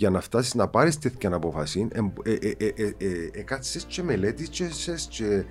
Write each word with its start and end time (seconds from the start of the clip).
για 0.00 0.10
να 0.10 0.20
φτάσεις 0.20 0.54
να 0.54 0.68
πάρεις 0.68 0.98
τέτοια 0.98 1.34
απόφαση, 1.34 1.88
ε, 1.92 2.32
ε, 2.32 2.66
ε, 2.74 2.94
ε, 3.32 3.42
κάτσε 3.42 3.80
και 3.86 4.02
μελέτησες 4.02 5.06
και 5.10 5.44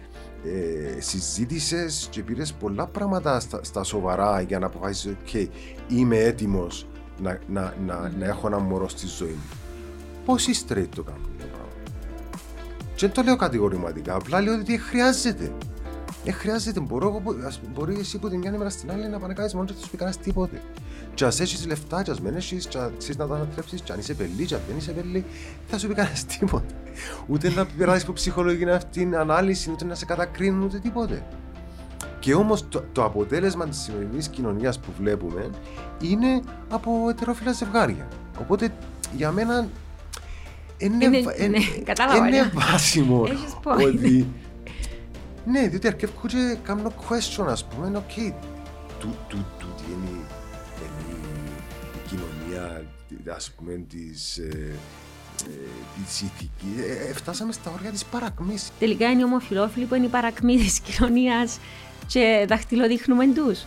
ε, 0.43 1.01
συζήτησες 1.01 2.07
και 2.11 2.23
πήρες 2.23 2.53
πολλά 2.53 2.87
πράγματα 2.87 3.39
στα, 3.39 3.63
στα 3.63 3.83
σοβαρά 3.83 4.41
για 4.41 4.59
να 4.59 4.65
αποφασίσει 4.65 5.17
okay, 5.25 5.47
είμαι 5.87 6.17
έτοιμος 6.17 6.87
να, 7.21 7.39
να, 7.47 7.73
να, 7.85 8.11
να, 8.19 8.25
έχω 8.25 8.47
ένα 8.47 8.59
μωρό 8.59 8.89
στη 8.89 9.07
ζωή 9.07 9.29
μου. 9.29 9.57
Πόσοι 10.25 10.51
straight 10.67 10.87
το 10.95 11.03
κάνουν 11.03 11.21
αυτό 11.21 11.47
πράγμα. 11.47 11.73
Και 12.95 13.05
δεν 13.05 13.11
το 13.11 13.21
λέω 13.21 13.35
κατηγορηματικά, 13.35 14.15
απλά 14.15 14.41
λέω 14.41 14.53
ότι 14.53 14.77
χρειάζεται. 14.77 15.51
Δεν 16.23 16.33
χρειάζεται. 16.33 16.79
Μπορώ, 16.79 17.21
μπορεί 17.73 17.99
εσύ 17.99 18.15
από 18.15 18.29
την 18.29 18.39
μια 18.39 18.53
ημέρα 18.53 18.69
στην 18.69 18.91
άλλη 18.91 19.07
να 19.07 19.19
πάνε 19.19 19.33
μόνος 19.53 19.71
και 19.71 19.77
θα 19.77 19.83
σου 19.83 19.89
πει 19.89 19.97
κανένας 19.97 20.21
τίποτε. 20.21 20.61
Και 21.19 21.25
ας 21.25 21.39
έχεις 21.39 21.65
λεφτά, 21.65 22.03
και 22.03 22.11
ας 22.11 22.21
μην 22.21 22.35
έχεις, 22.35 22.67
και 22.67 22.77
αξίς 22.77 23.17
να 23.17 23.27
τα 23.27 23.35
ανατρέψεις, 23.35 23.81
και 23.81 23.91
αν 23.91 23.99
είσαι 23.99 24.13
πελή, 24.13 24.45
και 24.45 24.55
αν 24.55 24.61
δεν 24.67 24.77
είσαι 24.77 24.91
πελή, 24.91 25.25
θα 25.67 25.77
σου 25.77 25.87
πει 25.87 25.93
κανένας 25.93 26.25
τίποτε. 26.25 26.73
Ούτε 27.27 27.49
να 27.49 27.65
περάσεις 27.65 28.03
από 28.03 28.13
ψυχολογική 28.13 28.69
αυτήν 28.69 29.15
ανάλυση, 29.15 29.71
ούτε 29.71 29.85
να 29.85 29.95
σε 29.95 30.05
κατακρίνουν, 30.05 30.61
ούτε 30.61 30.79
τίποτε. 30.79 31.25
Και 32.19 32.33
όμως 32.33 32.69
το, 32.69 32.83
το, 32.91 33.03
αποτέλεσμα 33.03 33.67
της 33.67 33.79
σημερινής 33.79 34.27
κοινωνίας 34.27 34.79
που 34.79 34.91
βλέπουμε 34.97 35.49
είναι 36.01 36.41
από 36.69 37.09
ετερόφιλα 37.09 37.51
ζευγάρια. 37.51 38.07
Οπότε 38.39 38.69
για 39.15 39.31
μένα 39.31 39.67
είναι, 40.77 41.05
είναι, 41.05 41.17
είναι, 41.17 41.57
είναι 42.27 42.51
βάσιμο 42.53 43.27
ότι. 43.63 44.27
ναι, 45.45 45.67
διότι 45.67 45.87
αρκεύω 45.87 46.27
και 46.27 46.57
κάνω 46.63 46.93
question, 47.09 47.45
ας 47.47 47.65
πούμε, 47.65 47.97
οκ, 47.97 48.03
okay, 48.09 48.33
του, 48.99 49.15
του, 49.27 49.45
του, 49.59 49.67
τι 49.77 49.83
είναι 49.91 50.18
ας 53.35 53.51
πούμε 53.51 53.85
της, 53.89 54.37
ε, 54.37 54.75
ε, 55.45 56.03
της 56.05 56.21
ηθικής, 56.21 56.83
ε, 56.87 57.09
ε, 57.09 57.13
φτάσαμε 57.13 57.51
στα 57.51 57.71
όρια 57.71 57.91
της 57.91 58.05
παρακμής. 58.05 58.71
Τελικά 58.79 59.09
είναι 59.09 59.21
οι 59.21 59.23
ομοφιλόφιλοι 59.23 59.85
που 59.85 59.95
είναι 59.95 60.05
η 60.05 60.09
παρακμή 60.09 60.57
της 60.57 60.79
κοινωνίας 60.79 61.59
και 62.07 62.45
δαχτυλοδείχνουμε 62.49 63.27
τους. 63.27 63.65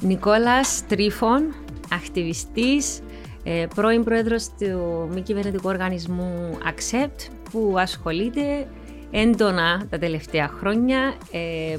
Νικόλας 0.00 0.82
Τρίφων, 0.88 1.54
ακτιβιστής, 1.90 3.00
ε, 3.44 3.66
πρώην 3.74 4.04
πρόεδρος 4.04 4.48
του 4.58 5.08
μη 5.12 5.20
κυβερνητικού 5.20 5.68
οργανισμού 5.68 6.58
Accept 6.64 7.41
που 7.52 7.74
ασχολείται 7.78 8.68
έντονα 9.10 9.86
τα 9.90 9.98
τελευταία 9.98 10.48
χρόνια 10.48 11.14
ε, 11.30 11.76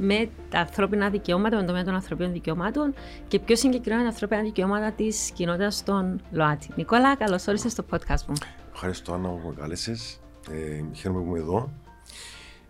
με 0.00 0.28
τα 0.50 0.58
ανθρώπινα 0.58 1.10
δικαιώματα, 1.10 1.54
με 1.54 1.60
το 1.60 1.66
τομέα 1.66 1.84
των 1.84 1.94
ανθρωπίνων 1.94 2.32
δικαιωμάτων 2.32 2.94
και 3.28 3.38
πιο 3.38 3.56
συγκεκριμένα 3.56 4.02
τα 4.02 4.08
ανθρώπινα 4.08 4.42
δικαιώματα 4.42 4.92
της 4.92 5.30
κοινότητας 5.34 5.82
των 5.82 6.20
ΛΟΑΤΗ. 6.30 6.68
Νικόλα, 6.74 7.16
καλώς 7.16 7.46
όρισες 7.46 7.72
στο 7.72 7.84
podcast 7.90 8.24
μου. 8.26 8.34
Ευχαριστώ, 8.72 9.12
Άννα, 9.12 9.28
που 9.28 9.48
με 9.48 9.54
κάλεσες. 9.60 10.20
Ε, 10.50 10.84
χαίρομαι 10.94 11.20
που 11.20 11.26
είμαι 11.26 11.38
εδώ. 11.38 11.70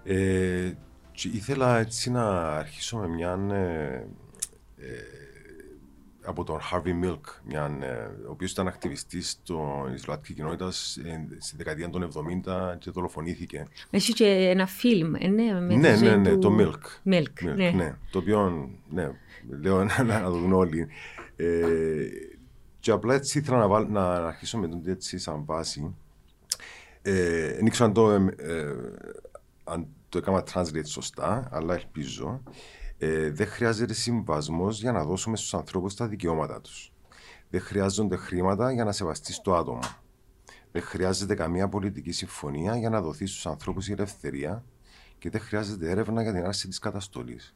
Ε, 0.05 0.73
ήθελα 1.33 1.79
έτσι 1.79 2.11
να 2.11 2.53
αρχίσω 2.57 2.97
με 2.97 3.09
μια 3.09 3.39
ε, 3.53 4.07
ε 4.77 5.18
από 6.29 6.45
τον 6.45 6.59
Harvey 6.71 7.05
Milk, 7.05 7.21
μια, 7.45 7.79
ε, 7.81 8.27
ο 8.27 8.31
οποίος 8.31 8.51
ήταν 8.51 8.67
ακτιβιστής 8.67 9.39
τη 9.43 9.55
Ισλανδική 9.95 10.35
κοινότητα 10.35 10.71
στη 10.71 11.57
δεκαετία 11.57 11.91
των 11.91 12.11
70 12.47 12.77
και 12.79 12.91
δολοφονήθηκε. 12.91 13.67
Έχει 13.91 14.13
και 14.13 14.27
ένα 14.27 14.67
φιλμ, 14.67 15.15
ε, 15.15 15.27
ναι, 15.27 15.61
με 15.61 15.75
ναι, 15.75 15.97
ναι, 15.97 16.17
ναι, 16.17 16.37
το 16.37 16.57
Milk. 16.59 17.11
Milk, 17.13 17.45
Milk 17.45 17.55
ναι. 17.57 17.71
ναι. 17.71 17.95
Το 18.11 18.19
οποίο, 18.19 18.71
ναι, 18.91 19.11
λέω 19.61 19.85
να, 19.85 20.03
να 20.03 20.23
το 20.23 20.31
δουν 20.31 20.53
όλοι. 20.53 20.89
Ε, 21.37 21.47
και 22.81 22.91
απλά 22.91 23.15
έτσι 23.15 23.39
ήθελα 23.39 23.59
να, 23.59 23.67
βάλ, 23.67 23.87
να 23.89 24.15
αρχίσω 24.15 24.59
με 24.59 24.69
τον 24.69 24.83
έτσι 24.87 25.19
σαν 25.19 25.45
βάση. 25.45 25.95
Ε, 27.03 27.53
δεν 27.55 27.71
ξέρω 27.71 27.89
αν 27.89 27.93
το, 27.93 28.11
ε, 28.11 28.35
ε, 28.37 28.75
αν 29.65 29.87
το 30.09 30.19
έκανα 30.19 30.45
translate 30.53 30.87
σωστά, 30.87 31.49
αλλά 31.53 31.75
ελπίζω 31.75 32.43
ε, 32.99 33.31
δεν 33.31 33.47
χρειάζεται 33.47 33.93
συμβασμός 33.93 34.81
για 34.81 34.93
να 34.93 35.05
δώσουμε 35.05 35.37
στους 35.37 35.55
ανθρώπους 35.55 35.95
τα 35.95 36.07
δικαιώματα 36.07 36.61
τους. 36.61 36.93
Δεν 37.51 37.61
χρειάζονται 37.61 38.17
χρήματα 38.17 38.73
για 38.73 38.85
να 38.85 38.93
σεβαστείς 38.93 39.41
το 39.41 39.55
άτομο. 39.55 39.81
Δεν 40.73 40.83
χρειάζεται 40.83 41.35
καμία 41.35 41.69
πολιτική 41.69 42.13
συμφωνία 42.13 42.77
για 42.77 42.91
να 42.91 43.01
δοθείς 43.01 43.31
στους 43.31 43.47
ανθρώπους 43.47 43.89
η 43.89 43.93
ελευθερία 43.93 44.65
και 45.19 45.31
δεν 45.31 45.41
χρειάζεται 45.41 45.91
έρευνα 45.91 46.23
για 46.23 46.33
την 46.33 46.45
άρση 46.45 46.69
της 46.69 46.79
καταστολής. 46.79 47.55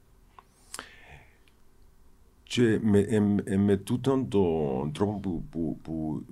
Και 2.43 2.79
με, 2.83 2.99
ε, 2.99 3.23
ε, 3.45 3.57
με 3.57 3.77
τούτον 3.77 4.29
τον 4.29 4.93
τρόπο 4.93 5.19
που, 5.19 5.45
που, 5.51 5.79
που 5.83 6.25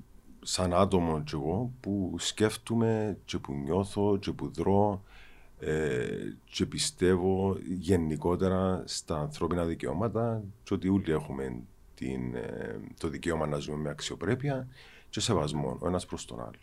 σαν 0.43 0.75
άτομο 0.75 1.23
και 1.23 1.35
εγώ 1.35 1.73
που 1.81 2.15
σκέφτομαι 2.19 3.19
και 3.25 3.39
που 3.39 3.53
νιώθω 3.53 4.17
και 4.19 4.33
που 4.33 4.51
δρώ 4.51 5.03
ε, 5.61 6.07
και 6.45 6.67
πιστεύω 6.67 7.57
γενικότερα 7.79 8.83
στα 8.87 9.19
ανθρώπινα 9.19 9.65
δικαιώματα 9.65 10.43
και 10.63 10.75
ότι 10.75 10.89
όλοι 10.89 11.13
έχουμε 11.13 11.63
την, 11.95 12.35
ε, 12.35 12.81
το 13.01 13.09
δικαίωμα 13.09 13.47
να 13.47 13.59
ζούμε 13.59 13.79
με 13.79 13.91
αξιοπρέπεια 13.91 14.69
και 15.11 15.21
σεβασμό 15.21 15.77
ο 15.81 15.87
ένας 15.87 16.07
προς 16.07 16.25
τον 16.25 16.41
άλλο. 16.41 16.59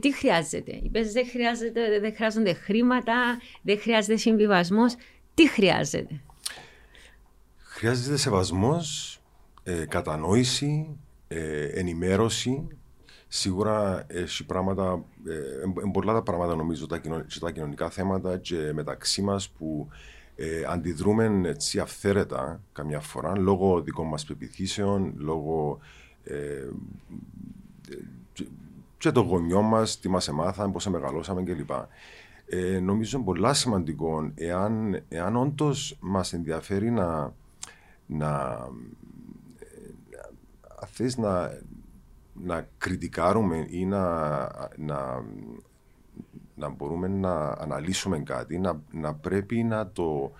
Τι 0.00 0.14
χρειάζεται, 0.14 0.80
είπες 0.82 1.12
δεν, 1.12 1.26
χρειάζεται, 1.26 2.00
δεν 2.00 2.14
χρειάζονται 2.14 2.52
χρήματα, 2.52 3.40
δεν 3.62 3.80
χρειάζεται 3.80 4.16
συμβιβασμός, 4.16 4.94
τι 5.34 5.48
χρειάζεται; 5.48 6.20
Χρειάζεται 7.56 8.16
σεβασμός, 8.16 9.20
ε, 9.62 9.84
κατανόηση, 9.84 10.98
ε, 11.28 11.64
ενημέρωση, 11.64 12.66
Σίγουρα 13.28 14.04
έχει 14.06 14.46
πράγματα, 14.46 15.04
ε, 15.26 15.88
πολλά 15.92 16.12
τα 16.12 16.22
πράγματα 16.22 16.54
νομίζω 16.54 16.86
τα, 16.86 17.00
τα 17.40 17.50
κοινωνικά 17.50 17.90
θέματα 17.90 18.38
και 18.38 18.70
μεταξύ 18.74 19.22
μας 19.22 19.48
που 19.48 19.88
ε, 20.36 20.64
αντιδρούμε 20.68 21.40
έτσι 21.48 21.78
αυθαίρετα 21.78 22.60
καμιά 22.72 23.00
φορά 23.00 23.38
λόγω 23.38 23.82
δικών 23.82 24.06
μας 24.06 24.24
πεπιθήσεων, 24.24 25.14
λόγω 25.16 25.78
ε, 26.24 26.68
και 28.98 29.12
των 29.12 29.26
γονιών 29.26 29.64
μας, 29.64 30.00
τι 30.00 30.08
μας 30.08 30.28
εμάθαν, 30.28 30.72
πώς 30.72 30.86
μεγαλώσαμε 30.86 31.42
κλπ. 31.42 31.70
Ε, 32.46 32.80
νομίζω 32.80 33.18
πολλά 33.18 33.54
σημαντικό 33.54 34.30
εάν, 34.34 35.02
εάν 35.08 35.36
όντως 35.36 35.96
μας 36.00 36.32
ενδιαφέρει 36.32 36.90
να, 36.90 37.34
να, 38.06 38.58
ε, 39.58 41.06
να, 41.16 41.50
να 42.44 42.68
κριτικάρουμε 42.78 43.66
ή 43.68 43.84
να, 43.84 44.38
να, 44.76 45.24
να 46.54 46.68
μπορούμε 46.68 47.08
να 47.08 47.48
αναλύσουμε 47.48 48.18
κάτι, 48.18 48.58
να, 48.58 48.82
να 48.90 49.14
πρέπει 49.14 49.62
να 49.62 49.90
το, 49.90 50.32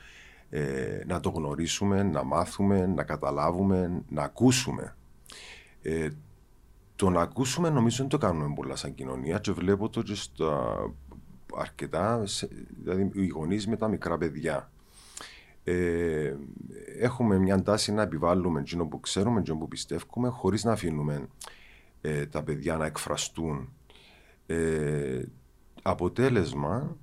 ε, 0.50 1.02
να 1.06 1.20
το 1.20 1.30
γνωρίσουμε, 1.30 2.02
να 2.02 2.24
μάθουμε, 2.24 2.86
να 2.86 3.02
καταλάβουμε, 3.02 4.02
να 4.08 4.22
ακούσουμε. 4.22 4.96
Ε, 5.82 6.08
το 6.96 7.10
να 7.10 7.20
ακούσουμε 7.20 7.70
νομίζω 7.70 7.96
δεν 7.96 8.08
το 8.08 8.18
κάνουμε 8.18 8.54
πολλά 8.54 8.76
σαν 8.76 8.94
κοινωνία 8.94 9.38
και 9.38 9.52
βλέπω 9.52 9.88
το 9.88 10.02
και 10.02 10.14
στα 10.14 10.76
αρκετά, 11.54 12.22
δηλαδή 12.82 13.10
οι 13.12 13.26
γονείς 13.26 13.66
με 13.66 13.76
τα 13.76 13.88
μικρά 13.88 14.18
παιδιά. 14.18 14.70
Ε, 15.64 16.34
έχουμε 17.00 17.38
μια 17.38 17.62
τάση 17.62 17.92
να 17.92 18.02
επιβάλλουμε 18.02 18.60
εκείνο 18.60 18.86
που 18.86 19.00
ξέρουμε, 19.00 19.40
εκείνο 19.40 19.56
που 19.56 19.68
πιστεύουμε, 19.68 20.28
χωρίς 20.28 20.64
να 20.64 20.72
αφήνουμε 20.72 21.28
ε, 22.00 22.26
τα 22.26 22.42
παιδιά 22.42 22.76
να 22.76 22.86
εκφραστούν. 22.86 23.72
Ε, 24.46 25.22
αποτέλεσμα, 25.82 26.96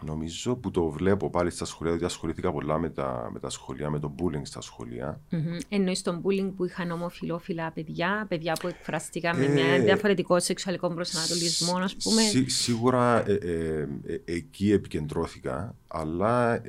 νομίζω 0.00 0.56
που 0.56 0.70
το 0.70 0.88
βλέπω 0.88 1.30
πάλι 1.30 1.50
στα 1.50 1.64
σχολεία, 1.64 1.92
διότι 1.92 2.06
ασχολήθηκα 2.06 2.52
πολλά 2.52 2.78
με 2.78 2.90
τα, 2.90 3.30
με 3.32 3.38
τα 3.38 3.50
σχολεία, 3.50 3.90
με 3.90 3.98
το 3.98 4.14
bullying 4.18 4.42
στα 4.42 4.60
σχολεία. 4.60 5.20
Mm-hmm. 5.30 5.60
Εννοείς 5.68 6.02
τον 6.02 6.22
bullying 6.24 6.52
που 6.56 6.64
είχαν 6.64 6.90
ομοφιλόφιλα 6.90 7.70
παιδιά, 7.70 8.26
παιδιά 8.28 8.52
που 8.60 8.68
εκφραστήκαν 8.68 9.36
με 9.36 9.44
ένα 9.44 9.84
διαφορετικό 9.84 10.40
σεξουαλικό 10.40 10.88
προσανατολισμό, 10.88 11.76
ας 11.76 11.96
πούμε. 11.96 12.22
Σί, 12.22 12.48
σίγουρα 12.48 13.28
ε, 13.28 13.38
ε, 14.06 14.20
εκεί 14.24 14.72
επικεντρώθηκα, 14.72 15.74
αλλά 15.88 16.62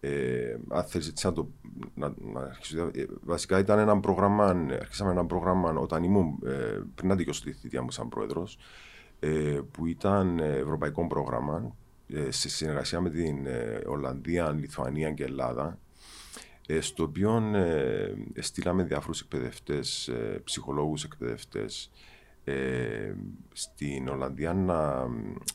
ε, 0.00 0.56
αν 0.68 0.84
θέλεις 0.84 1.08
έτσι 1.08 1.26
να 1.26 1.32
το 1.32 1.48
να, 1.94 2.14
να 2.32 2.40
αρχίσω, 2.40 2.90
ε, 2.94 3.06
βασικά 3.20 3.58
ήταν 3.58 3.78
ένα 3.78 4.00
πρόγραμμα, 4.00 4.44
αρχίσαμε 4.80 5.10
ένα 5.10 5.26
πρόγραμμα 5.26 5.70
όταν 5.70 6.02
ήμουν 6.02 6.38
ε, 6.44 6.80
πριν 6.94 7.08
να 7.08 7.14
δικαιώσω 7.14 7.42
τη 7.42 7.52
θητεία 7.52 7.82
μου 7.82 7.90
σαν 7.90 8.08
πρόεδρος 8.08 8.58
ε, 9.20 9.60
που 9.70 9.86
ήταν 9.86 10.38
ευρωπαϊκό 10.38 11.06
πρόγραμμα 11.06 11.76
ε, 12.08 12.30
σε 12.30 12.48
συνεργασία 12.48 13.00
με 13.00 13.10
την 13.10 13.46
ε, 13.46 13.80
Ολλανδία, 13.86 14.50
Λιθουανία 14.50 15.12
και 15.12 15.24
Ελλάδα 15.24 15.78
στο 16.80 17.02
οποίο 17.02 17.42
στείλαμε 18.38 18.82
διάφορους 18.82 19.20
εκπαιδευτές, 19.20 20.10
ψυχολόγους 20.44 21.04
εκπαιδευτές 21.04 21.90
ε, 22.44 23.14
στην 23.52 24.08
Ολλανδία 24.08 24.52
να, 24.54 25.08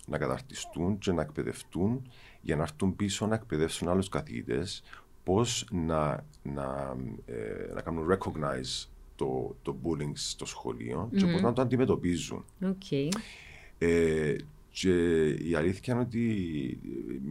να 0.05 0.17
καταρτιστούν 0.17 0.97
και 0.97 1.11
να 1.11 1.21
εκπαιδευτούν 1.21 2.11
για 2.45 2.55
να 2.55 2.61
έρθουν 2.61 2.95
πίσω 2.95 3.27
να 3.27 3.35
εκπαιδεύσουν 3.35 3.87
άλλους 3.87 4.09
καθηγητές 4.09 4.83
πώς 5.23 5.67
να, 5.71 6.25
να, 6.43 6.95
ε, 7.25 7.73
να 7.73 7.81
κάνουν 7.81 8.07
recognize 8.11 8.87
το, 9.15 9.55
το 9.61 9.75
bullying 9.83 10.11
στο 10.13 10.45
σχολείο 10.45 11.09
και 11.15 11.25
πώς 11.25 11.41
να 11.41 11.53
το 11.53 11.61
αντιμετωπίζουν. 11.61 12.45
Okay. 12.61 13.07
Ε, 13.77 14.35
και 14.69 15.27
η 15.29 15.55
αλήθεια 15.55 15.93
είναι 15.93 16.03
ότι 16.03 16.79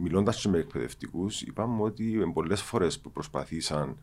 μιλώντας 0.01 0.45
με 0.45 0.57
εκπαιδευτικούς, 0.57 1.41
είπαμε 1.41 1.81
ότι 1.81 2.31
πολλές 2.33 2.61
φορές 2.61 2.99
που 2.99 3.11
προσπαθήσαν 3.11 3.97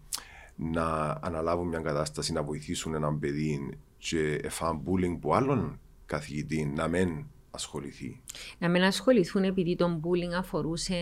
να 0.56 1.19
αναλάβουν 1.23 1.69
μια 1.69 1.81
κατάσταση, 1.81 2.32
να 2.32 2.43
βοηθήσουν 2.43 2.94
έναν 2.94 3.19
παιδί 3.19 3.79
και 3.99 4.41
έφαν 4.43 4.81
bullying 4.85 5.17
που 5.20 5.35
άλλον 5.35 5.81
καθηγητή 6.06 6.65
να 6.65 6.88
μην 6.88 7.25
ασχοληθεί. 7.55 8.21
Να 8.59 8.69
μην 8.69 8.83
ασχοληθούν 8.83 9.45
επειδή 9.45 9.77
το 9.77 10.01
bullying 10.03 10.33
αφορούσε 10.39 10.95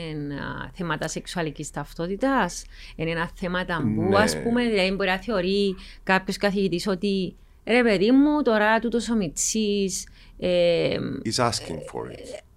θέματα 0.73 1.09
σεξουαλικής 1.09 1.71
ταυτότητας. 1.71 2.65
Είναι 2.97 3.11
ένα 3.11 3.31
θέμα 3.35 3.65
ταμπού, 3.65 4.03
ναι. 4.03 4.17
ας 4.17 4.43
πούμε, 4.43 4.65
δηλαδή 4.69 4.91
μπορεί 4.91 5.09
να 5.09 5.19
θεωρεί 5.19 5.77
κάποιος 6.03 6.37
καθηγητής 6.37 6.87
ότι 6.87 7.37
ρε 7.65 7.83
παιδί 7.83 8.11
μου, 8.11 8.43
τώρα 8.43 8.79
τούτος 8.79 9.09
ο 9.09 9.15
μιτσής... 9.15 10.09
Ε, 10.39 10.97
He's 11.25 11.45
asking 11.51 11.81
for 11.93 12.11
it. 12.11 12.50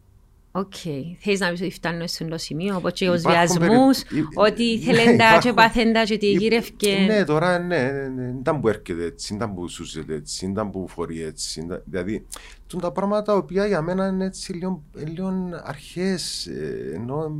OK. 0.55 0.73
Okay. 0.83 1.01
Θέλεις 1.19 1.39
να 1.39 1.49
πεις 1.49 1.61
ότι 1.61 1.71
φτάνουν 1.71 2.07
στο 2.07 2.37
σημείο, 2.37 2.75
όπως 2.75 2.93
και 2.93 3.09
os 3.09 3.19
βιασμούς, 3.19 4.03
ότι 4.33 4.79
θέλεντα 4.79 5.37
και 5.43 5.53
πάθεντα 5.53 6.03
και 6.03 6.17
τι 6.17 6.31
γύρευκε. 6.31 7.05
Ναι, 7.07 7.23
τώρα 7.23 7.59
ναι, 7.59 7.91
ναι, 7.91 8.07
ναι, 8.07 8.33
ήταν 8.39 8.59
που 8.59 8.67
έρχεται 8.67 9.05
έτσι, 9.05 9.33
ήταν 9.33 9.53
που 9.53 9.67
σούζεται 9.67 10.13
έτσι, 10.13 10.45
ήταν 10.45 10.71
που 10.71 10.87
φορεί 10.87 11.23
έτσι. 11.23 11.67
Δηλαδή, 11.85 12.25
τούν 12.67 12.79
τα 12.79 12.91
πράγματα 12.91 13.21
τα 13.21 13.35
οποία 13.35 13.65
για 13.65 13.81
μένα 13.81 14.07
είναι 14.07 14.25
έτσι 14.25 14.53
λίγο, 14.53 14.83
λίγο 14.93 15.33
αρχές, 15.63 16.47
ενώ 16.93 17.37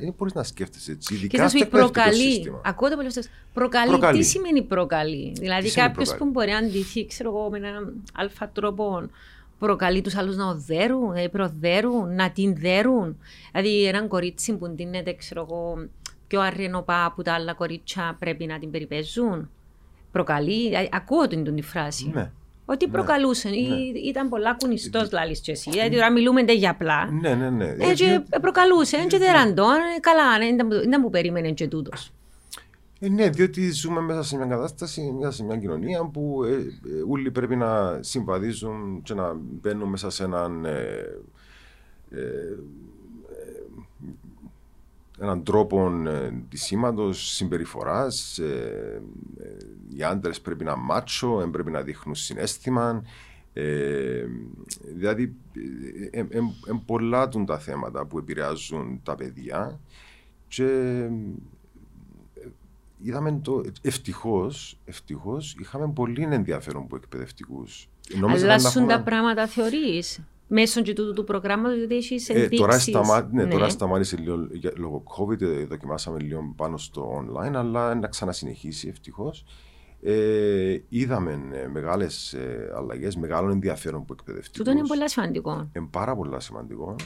δεν 0.00 0.14
μπορείς 0.16 0.34
να 0.34 0.42
σκέφτεσαι 0.42 0.92
έτσι, 0.92 1.14
ειδικά 1.14 1.48
στο 1.48 1.58
εκπαιδευτικό 1.62 2.12
σύστημα. 2.12 2.60
Ακούω 2.64 2.88
το 2.88 2.96
πολύ 2.96 3.12
προκαλεί, 3.52 3.90
προκαλεί, 3.90 4.18
τι 4.18 4.24
σημαίνει 4.24 4.62
προκαλεί; 4.62 5.32
Δηλαδή 5.38 5.70
κάποιος 5.70 6.16
που 6.16 6.24
μπορεί 6.24 6.50
να 6.50 6.58
αντιθεί, 6.58 7.06
ξέρω 7.06 7.28
εγώ, 7.28 7.50
με 7.50 7.58
έναν 7.58 7.92
αλφα 8.12 8.48
τρόπο, 8.48 9.08
προκαλεί 9.66 10.00
τους 10.00 10.16
άλλους 10.16 10.36
να 10.36 10.46
οδέρουν, 10.46 11.12
να 11.12 11.28
προδέρουν, 11.28 12.14
να 12.14 12.30
την 12.30 12.56
δέρουν. 12.56 13.18
Δηλαδή, 13.52 13.84
έναν 13.86 14.08
κορίτσι 14.08 14.56
που 14.56 14.68
ντύνεται, 14.68 15.12
ξέρω 15.14 15.46
εγώ, 15.50 15.88
πιο 16.26 16.40
αρενοπά 16.40 17.04
από 17.04 17.22
τα 17.22 17.32
άλλα 17.34 17.54
κορίτσια 17.54 18.16
πρέπει 18.18 18.46
να 18.46 18.58
την 18.58 18.70
περιπέζουν. 18.70 19.50
Προκαλεί, 20.12 20.88
ακούω 20.90 21.26
την, 21.26 21.44
την 21.44 21.62
φράση. 21.62 22.10
Ναι. 22.14 22.30
Ότι 22.64 22.86
ναι. 22.86 22.92
προκαλούσε. 22.92 23.48
Ναι. 23.48 23.54
Ήταν 24.08 24.28
πολλά 24.28 24.54
κουνιστός, 24.58 25.12
λάλης 25.12 25.40
και 25.40 25.50
εσύ. 25.50 25.70
Δηλαδή, 25.70 25.94
τώρα 25.94 26.10
μιλούμε 26.10 26.40
για 26.40 26.70
απλά. 26.70 27.10
Ναι, 27.10 27.34
ναι, 27.34 27.50
ναι. 27.50 27.74
Έτσι, 27.78 28.04
ε, 28.04 28.38
προκαλούσε, 28.40 28.96
έτσι 28.96 29.18
δεν 29.18 29.32
ραντών. 29.32 29.76
Καλά, 30.00 30.38
δεν 30.38 30.54
ήταν 30.84 31.02
που 31.02 31.10
περίμενε 31.10 31.50
και 31.50 31.68
τούτος. 31.68 32.12
Ε, 33.04 33.08
ναι, 33.08 33.28
διότι 33.28 33.70
ζούμε 33.70 34.00
μέσα 34.00 34.22
σε 34.22 34.36
μια 34.36 34.46
κατάσταση, 34.46 35.12
μέσα 35.12 35.32
σε 35.32 35.44
μια 35.44 35.56
κοινωνία 35.56 36.04
που 36.04 36.44
ε, 36.44 36.52
ε, 36.52 37.02
όλοι 37.08 37.30
πρέπει 37.30 37.56
να 37.56 38.02
συμβαδίζουν 38.02 39.02
και 39.02 39.14
να 39.14 39.34
μπαίνουν 39.34 39.88
μέσα 39.88 40.10
σε 40.10 40.24
έναν, 40.24 40.64
ε, 40.64 41.20
ε 42.10 42.56
έναν 45.20 45.44
τρόπο 45.44 45.92
σήματος 46.52 47.34
συμπεριφοράς. 47.34 48.40
οι 49.96 50.02
άντρες 50.02 50.40
πρέπει 50.40 50.64
να 50.64 50.76
μάτσο, 50.76 51.36
δεν 51.36 51.50
πρέπει 51.50 51.70
να 51.70 51.82
δείχνουν 51.82 52.14
συνέστημα. 52.14 53.04
δηλαδή, 54.94 55.34
είναι 56.24 56.82
πολλά 56.86 57.28
τα 57.28 57.58
θέματα 57.58 58.06
που 58.06 58.18
επηρεάζουν 58.18 59.00
τα 59.02 59.14
παιδιά 59.14 59.80
και 60.48 61.08
είδαμε 63.02 63.40
το. 63.42 63.62
Ευτυχώς, 63.82 64.78
ευτυχώς, 64.84 65.56
είχαμε 65.60 65.92
πολύ 65.92 66.28
ενδιαφέρον 66.30 66.82
από 66.82 66.96
εκπαιδευτικούς. 66.96 67.88
Αλλάσουν 68.28 68.86
τα 68.86 69.02
πράγματα, 69.02 69.46
θεωρείς. 69.46 70.20
Μέσω 70.54 70.82
και 70.82 70.92
τούτου 70.92 71.12
του 71.12 71.24
προγράμματος, 71.24 71.78
γιατί 71.78 71.96
έχει 71.96 72.14
ενδείξει. 72.26 72.54
Ε, 72.54 72.58
τώρα, 72.58 72.78
σταμά... 72.78 73.28
ναι, 73.32 73.44
ναι. 73.44 73.50
τώρα 73.50 73.68
σταμάτησε 73.68 74.16
λίγο 74.16 74.48
λόγω 74.76 75.02
COVID, 75.16 75.40
ε, 75.40 75.64
δοκιμάσαμε 75.64 76.20
λίγο 76.20 76.52
πάνω 76.56 76.76
στο 76.76 77.24
online, 77.24 77.54
αλλά 77.54 77.94
να 77.94 78.08
ξανασυνεχίσει 78.08 78.88
ευτυχώς. 78.88 79.44
Ε, 80.02 80.78
είδαμε 80.88 81.48
ε, 81.52 81.66
μεγάλες 81.66 82.32
ε, 82.32 82.72
αλλαγές, 82.76 83.16
μεγάλο 83.16 83.50
ενδιαφέρον 83.50 84.00
από 84.00 84.12
εκπαιδευτικούς. 84.18 84.58
Τούτο 84.58 84.70
είναι 84.70 84.86
πολύ 84.86 85.10
σημαντικό. 85.10 85.70
Είναι 85.76 85.86
πάρα 85.90 86.16
πολύ 86.16 86.40
σημαντικό. 86.40 86.96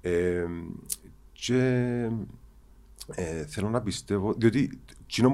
Ε, 0.00 0.46
και 1.32 1.56
ε, 3.14 3.46
θέλω 3.46 3.68
να 3.68 3.80
πιστεύω, 3.80 4.32
διότι, 4.32 4.80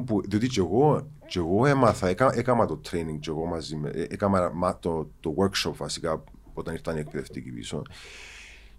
που, 0.07 0.21
διότι 0.25 0.47
και, 0.47 0.61
εγώ, 0.61 1.07
και 1.27 1.39
εγώ 1.39 1.67
έμαθα, 1.67 2.09
έκα, 2.09 2.31
έκανα 2.35 2.67
το 2.67 2.81
training 2.91 3.19
και 3.21 3.31
εγώ 3.31 3.47
μαζί 3.47 3.77
με, 3.77 3.91
ε, 3.91 4.07
έκανα 4.09 4.79
το, 4.81 5.11
το 5.21 5.35
workshop 5.39 5.73
βασικά 5.77 6.25
όταν 6.55 6.75
ήρθαν 6.75 6.97
οι 6.97 7.01
εκπαιδευτικοί 7.01 7.51
πίσω 7.51 7.83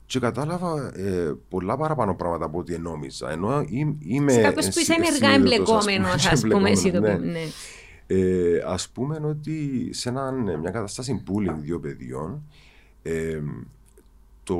και 0.08 0.20
κατάλαβα 0.20 0.92
ε, 0.96 1.36
πολλά 1.50 1.78
παραπάνω 1.78 2.16
πράγματα 2.16 2.46
από 2.46 2.58
ό,τι 2.60 2.78
νόμιζα. 2.78 3.32
Ενώ 3.32 3.66
είμαι. 4.00 4.32
Σε 4.32 4.42
κάποιο 4.42 4.70
που 4.70 4.80
είσαι 4.80 4.94
ενεργά 4.94 5.30
εμπλεκόμενος, 5.30 6.26
ας 6.26 6.42
πούμε, 6.42 6.70
εσύ 6.76 6.92
το 6.92 7.00
ναι. 7.00 7.14
ναι. 7.14 7.40
Ε, 8.08 8.64
ας 8.66 8.90
πούμε 8.90 9.20
ότι 9.24 9.90
σε 9.94 10.10
έναν, 10.10 10.60
μια 10.60 10.72
κατάσταση 10.72 11.24
bullying 11.28 11.56
δύο 11.58 11.80
παιδιών, 11.80 12.44
ε, 13.02 13.42
το 14.44 14.58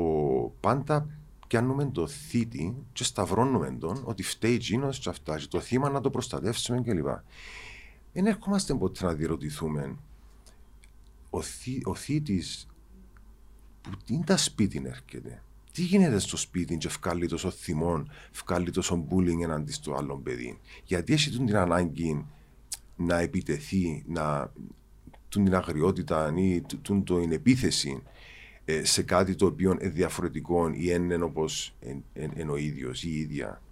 πάντα 0.60 1.06
πιάνουμε 1.48 1.90
το 1.90 2.06
θήτη 2.06 2.76
και 2.92 3.04
σταυρώνουμε 3.04 3.76
τον 3.80 4.02
ότι 4.04 4.22
φταίει 4.22 4.54
εκείνος 4.54 4.98
και 4.98 5.08
αυτά, 5.08 5.38
και 5.38 5.46
το 5.46 5.60
θύμα 5.60 5.88
να 5.90 6.00
το 6.00 6.10
προστατεύσουμε 6.10 6.82
κλπ. 6.82 7.06
Δεν 8.12 8.26
έρχομαστε 8.26 8.74
ποτέ 8.74 9.04
να 9.04 9.14
διερωτηθούμε 9.14 9.96
ο, 11.30 11.42
θή, 11.42 11.82
ο 11.84 11.94
θήτης 11.94 12.66
που 13.80 13.90
είναι 14.06 14.24
τα 14.24 14.36
σπίτι 14.36 14.82
έρχεται. 14.86 15.42
Τι 15.72 15.82
γίνεται 15.82 16.18
στο 16.18 16.36
σπίτι 16.36 16.76
και 16.76 16.86
ευκάλλει 16.86 17.26
τόσο 17.26 17.50
θυμόν, 17.50 18.10
ευκάλλει 18.32 18.70
τόσο 18.70 19.06
bullying 19.10 19.42
εναντί 19.42 19.72
στο 19.72 19.94
άλλο 19.94 20.16
παιδί; 20.16 20.58
Γιατί 20.84 21.12
έχει 21.12 21.30
την 21.30 21.56
ανάγκη 21.56 22.26
να 22.96 23.18
επιτεθεί, 23.18 24.04
να, 24.06 24.52
την 25.28 25.54
αγριότητα 25.54 26.32
ή 26.36 26.62
την 26.86 27.32
επίθεση; 27.32 28.02
ε, 28.04 28.10
σε 28.82 29.02
κάτι 29.02 29.34
το 29.34 29.46
οποίο 29.46 29.70
είναι 29.70 29.88
διαφορετικό 29.88 30.68
ή 30.68 30.84
είναι 30.84 31.14
όπως 31.14 31.74
είναι 32.36 32.50
ο 32.50 32.56
ίδιος 32.56 33.02
ή 33.02 33.08
η 33.10 33.18
ίδια. 33.18 33.62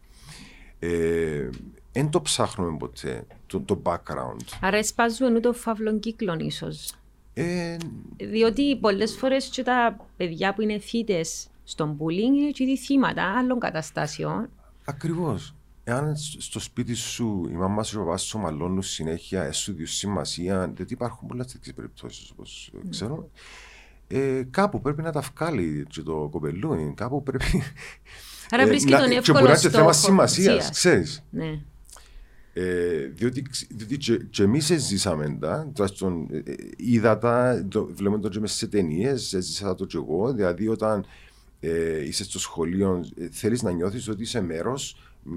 Δεν 1.92 2.10
το 2.10 2.22
ψάχνουμε 2.22 2.76
ποτέ, 2.76 3.26
το, 3.46 3.60
το 3.60 3.82
background. 3.84 4.58
Άρα 4.60 4.84
σπάζουμε 4.84 5.40
το 5.40 5.52
φαύλο 5.52 5.98
κύκλο 5.98 6.36
ίσως. 6.40 6.94
Ε, 7.34 7.76
Διότι 8.16 8.76
πολλές 8.76 9.16
φορές 9.16 9.46
και 9.48 9.62
τα 9.62 9.96
παιδιά 10.16 10.54
που 10.54 10.62
είναι 10.62 10.78
θύτες 10.78 11.48
στον 11.64 11.98
bullying 11.98 12.36
είναι 12.36 12.50
και 12.50 12.76
θύματα 12.76 13.38
άλλων 13.38 13.58
καταστάσεων. 13.58 14.48
Ακριβώς. 14.84 15.54
Εάν 15.84 16.16
στο 16.16 16.60
σπίτι 16.60 16.94
σου 16.94 17.46
η 17.50 17.54
μαμά 17.54 17.82
σου 17.82 18.06
ο 18.08 18.16
σου 18.16 18.38
μαλώνουν 18.38 18.82
συνέχεια, 18.82 19.42
έσου 19.42 19.86
σημασία, 19.86 20.72
γιατί 20.76 20.92
υπάρχουν 20.92 21.28
πολλέ 21.28 21.44
τέτοιες 21.44 21.74
περιπτώσεις 21.74 22.30
όπως 22.30 22.72
ξέρω 22.90 23.30
ε, 24.08 24.42
κάπου 24.50 24.80
πρέπει 24.80 25.02
να 25.02 25.12
τα 25.12 25.20
βγάλει 25.34 25.86
το 26.04 26.28
κοπελούι, 26.30 26.92
κάπου 26.96 27.22
πρέπει... 27.22 27.62
Άρα 28.50 28.62
ε, 28.62 28.66
βρίσκει 28.66 28.90
τον 28.90 29.10
εύκολο 29.10 29.38
στόχο. 29.38 29.60
Και 29.60 29.68
θέμα 29.68 29.92
σημασίας, 29.92 30.70
ξέρεις. 30.70 31.24
Ναι. 31.30 31.60
Ε, 32.52 33.06
διότι, 33.14 33.46
διότι 33.68 33.96
και, 33.96 34.16
και 34.16 34.42
εμείς 34.42 34.66
ζήσαμε 34.66 35.36
τα, 35.40 35.70
τουλάχιστον 35.74 36.28
ε, 36.30 36.54
είδα 36.76 37.18
τα, 37.18 37.66
το, 37.68 37.88
βλέπουμε 37.94 38.20
το 38.20 38.28
και 38.28 38.40
μέσα 38.40 38.54
σε 38.56 38.66
ταινίες, 38.66 39.36
ζήσα 39.38 39.74
το 39.74 39.84
και 39.84 39.96
εγώ, 39.96 40.32
δηλαδή 40.32 40.68
όταν 40.68 41.06
ε, 41.60 42.04
είσαι 42.04 42.24
στο 42.24 42.38
σχολείο 42.38 43.04
ε, 43.18 43.28
θέλεις 43.30 43.62
να 43.62 43.70
νιώθεις 43.70 44.08
ότι 44.08 44.22
είσαι 44.22 44.40
μέρος 44.40 44.96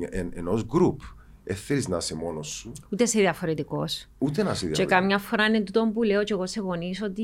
εν, 0.09 0.31
ενός 0.33 0.65
γκρουπ. 0.65 1.01
Ε, 1.43 1.53
θέλεις 1.53 1.87
να 1.87 1.97
είσαι 1.97 2.15
μόνος 2.15 2.47
σου. 2.47 2.71
Ούτε 2.89 3.03
είσαι 3.03 3.19
διαφορετικός. 3.19 4.07
Ούτε 4.17 4.43
να 4.43 4.51
είσαι 4.51 4.67
διαφορετικός. 4.67 4.79
Και 4.79 4.85
καμιά 4.85 5.17
φορά 5.17 5.45
είναι 5.45 5.61
τούτο 5.61 5.91
που 5.93 6.03
λέω 6.03 6.23
και 6.23 6.33
εγώ 6.33 6.47
σε 6.47 6.59
γονείς 6.59 7.01
ότι 7.01 7.23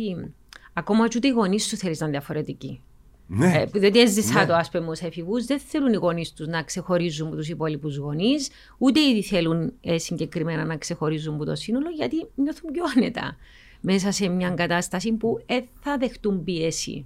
Ακόμα 0.77 1.07
και 1.07 1.13
ούτε 1.17 1.27
οι 1.27 1.31
γονείς 1.31 1.67
του 1.67 1.77
θέλεις 1.77 1.99
να 1.99 2.07
είναι 2.07 2.17
διαφορετικοί. 2.17 2.81
Ναι. 3.27 3.51
Ε, 3.73 3.79
διότι 3.79 3.99
έζησα 3.99 4.39
ναι. 4.39 4.45
το, 4.45 4.53
ας 4.53 4.69
πούμε, 4.69 4.87
ω 4.87 4.93
εφηβούς, 5.01 5.45
δεν 5.45 5.59
θέλουν 5.59 5.93
οι 5.93 5.95
γονείς 5.95 6.33
τους 6.33 6.47
να 6.47 6.63
ξεχωρίζουν 6.63 7.27
από 7.27 7.35
τους 7.35 7.49
υπόλοιπους 7.49 7.97
γονείς, 7.97 8.49
ούτε 8.77 8.99
ήδη 8.99 9.23
θέλουν 9.23 9.73
ε, 9.81 9.97
συγκεκριμένα 9.97 10.65
να 10.65 10.77
ξεχωρίζουν 10.77 11.33
από 11.33 11.45
το 11.45 11.55
σύνολο, 11.55 11.89
γιατί 11.89 12.27
νιώθουν 12.35 12.71
πιο 12.71 12.83
άνετα 12.95 13.37
μέσα 13.81 14.11
σε 14.11 14.27
μια 14.27 14.49
κατάσταση 14.49 15.11
που 15.11 15.43
ε, 15.45 15.59
θα 15.79 15.97
δεχτούν 15.97 16.43
πίεση 16.43 17.05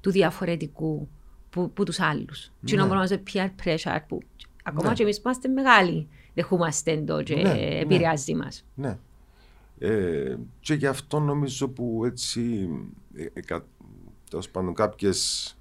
του 0.00 0.10
διαφορετικού 0.10 1.08
που, 1.50 1.70
που 1.70 1.84
τους 1.84 2.00
άλλους. 2.00 2.50
Ναι. 2.60 2.70
Τι 2.70 2.80
ονομάζεται 2.80 3.22
peer 3.32 3.48
pressure, 3.64 3.98
που 4.08 4.20
ακόμα 4.62 4.88
ναι. 4.88 4.94
και 4.94 5.02
εμείς 5.02 5.16
είμαστε 5.16 5.48
μεγάλοι, 5.48 6.08
δεχόμαστε 6.34 6.96
το 6.96 7.22
και 7.22 7.34
ναι. 7.34 7.78
επηρεάζει 7.80 8.32
ναι. 8.32 8.44
μας. 8.44 8.64
Ναι. 8.74 8.98
Ε, 9.78 10.36
και 10.60 10.74
γι' 10.74 10.86
αυτό 10.86 11.20
νομίζω 11.20 11.68
που 11.68 12.02
έτσι 12.04 12.68
ε, 12.70 12.74
ε, 12.74 12.74
κα, 12.74 13.03
τέλος 14.30 14.50
πάντων 14.50 14.74
κάποιες, 14.74 15.56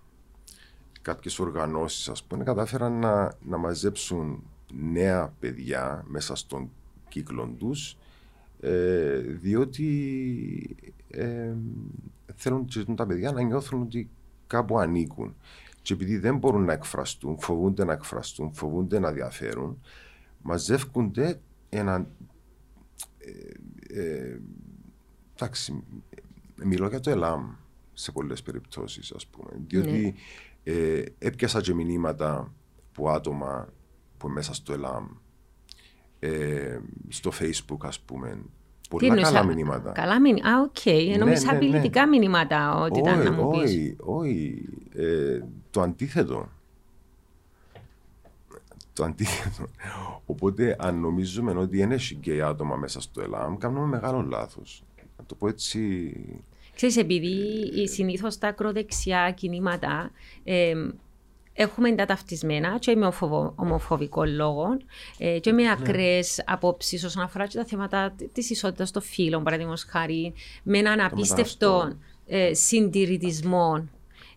κάποιες 1.02 1.40
οργανώσεις 1.40 2.10
ας 2.10 2.24
πούμε 2.24 2.44
κατάφεραν 2.44 3.00
να, 3.00 3.38
να 3.42 3.58
μαζέψουν 3.58 4.44
νέα 4.74 5.34
παιδιά 5.40 6.04
μέσα 6.08 6.36
στον 6.36 6.70
κύκλο 7.10 7.56
τους 7.58 7.98
ε, 8.60 9.18
διότι 9.18 10.78
ε, 11.08 11.54
θέλουν 12.36 12.96
τα 12.96 13.06
παιδιά 13.06 13.32
να 13.32 13.42
νιώθουν 13.42 13.82
ότι 13.82 14.10
κάπου 14.48 14.80
ανήκουν. 14.80 15.36
Και 15.82 15.94
επειδή 15.94 16.18
δεν 16.18 16.38
μπορούν 16.38 16.66
να 16.66 16.74
εκφραστούν, 16.74 17.40
φοβούνται 17.40 17.86
να 17.86 17.94
εκφραστούν, 17.94 18.54
φοβούνται 18.54 19.00
να 19.00 19.12
διαφέρουν, 19.12 19.82
μαζεύκονται 20.42 21.40
ένα. 21.70 22.08
Ε, 23.18 24.02
ε, 24.02 24.40
εντάξει, 25.36 25.84
μιλώ 26.56 26.88
για 26.88 27.00
το 27.00 27.10
ΕΛΑΜ 27.10 27.52
σε 27.94 28.12
πολλές 28.12 28.42
περιπτώσεις, 28.42 29.12
ας 29.12 29.28
πούμε. 29.28 29.52
Διότι 29.68 30.16
ναι. 30.64 30.74
ε, 30.74 31.04
έπιασα 31.18 31.62
και 31.62 31.74
μηνύματα 31.74 32.54
που 32.92 33.10
άτομα 33.10 33.68
που 34.18 34.30
μέσα 34.30 34.54
στο 34.54 34.74
ΕΛΑΜ, 34.74 35.08
ε, 36.20 36.80
στο 37.08 37.32
Facebook, 37.40 37.78
ας 37.82 38.00
πούμε, 38.00 38.46
Πολλά 38.90 39.22
καλά 39.22 39.44
μηνύματα. 39.44 39.92
Καλά 39.92 40.22
μηνύματα. 40.22 40.58
Α, 40.58 40.62
OK. 40.62 40.75
Okay. 40.84 41.16
ναι, 41.18 41.26
ναι, 41.26 41.40
απειλητικά 41.50 42.06
ναι. 42.06 42.18
μηνύματα 42.18 42.80
ότι 42.80 43.00
ήταν 43.00 43.24
να 43.24 43.32
μου 43.32 43.50
πεις. 43.50 43.62
Όχι, 43.62 43.96
όχι. 44.00 44.70
Ε, 44.94 45.40
το 45.70 45.82
αντίθετο. 45.82 46.50
Το 48.94 49.04
αντίθετο. 49.04 49.70
Οπότε, 50.26 50.76
αν 50.80 51.00
νομίζουμε 51.00 51.52
ότι 51.52 51.80
είναι 51.80 51.96
γκέι 52.12 52.42
άτομα 52.42 52.76
μέσα 52.76 53.02
στο 53.02 53.22
ΕΛΑΜ, 53.22 53.58
κάνουμε 53.58 53.86
μεγάλο 53.86 54.22
λάθος. 54.22 54.84
Να 55.34 55.40
το 55.40 55.46
πω 55.46 55.48
έτσι. 55.48 56.13
Ξέρεις, 56.75 56.98
επειδή 56.98 57.88
συνήθως 57.88 58.38
τα 58.38 58.48
ακροδεξιά 58.48 59.32
κινήματα 59.32 60.12
ε, 60.44 60.74
έχουμε 61.54 61.96
τα 61.96 62.06
ταυτισμένα 62.06 62.78
και 62.80 62.96
με 62.96 63.12
ομοφοβικό 63.56 64.25
λόγο 64.25 64.78
ε, 65.18 65.40
και 65.40 65.52
με 65.52 65.62
ναι. 65.62 65.72
ακραίες 65.72 66.44
απόψεις 66.46 67.04
όσον 67.04 67.24
αφορά 67.24 67.48
και 67.48 67.58
τα 67.58 67.66
θέματα 67.66 68.16
της 68.34 68.50
ισότητας 68.50 68.92
των 68.92 69.02
φύλων, 69.02 69.44
παραδείγματος 69.44 69.84
χάρη, 69.84 70.34
με 70.63 70.78
έναν 70.78 71.00
απίστευτο 71.00 71.98
ε, 72.28 72.54
συντηρητισμό. 72.54 73.88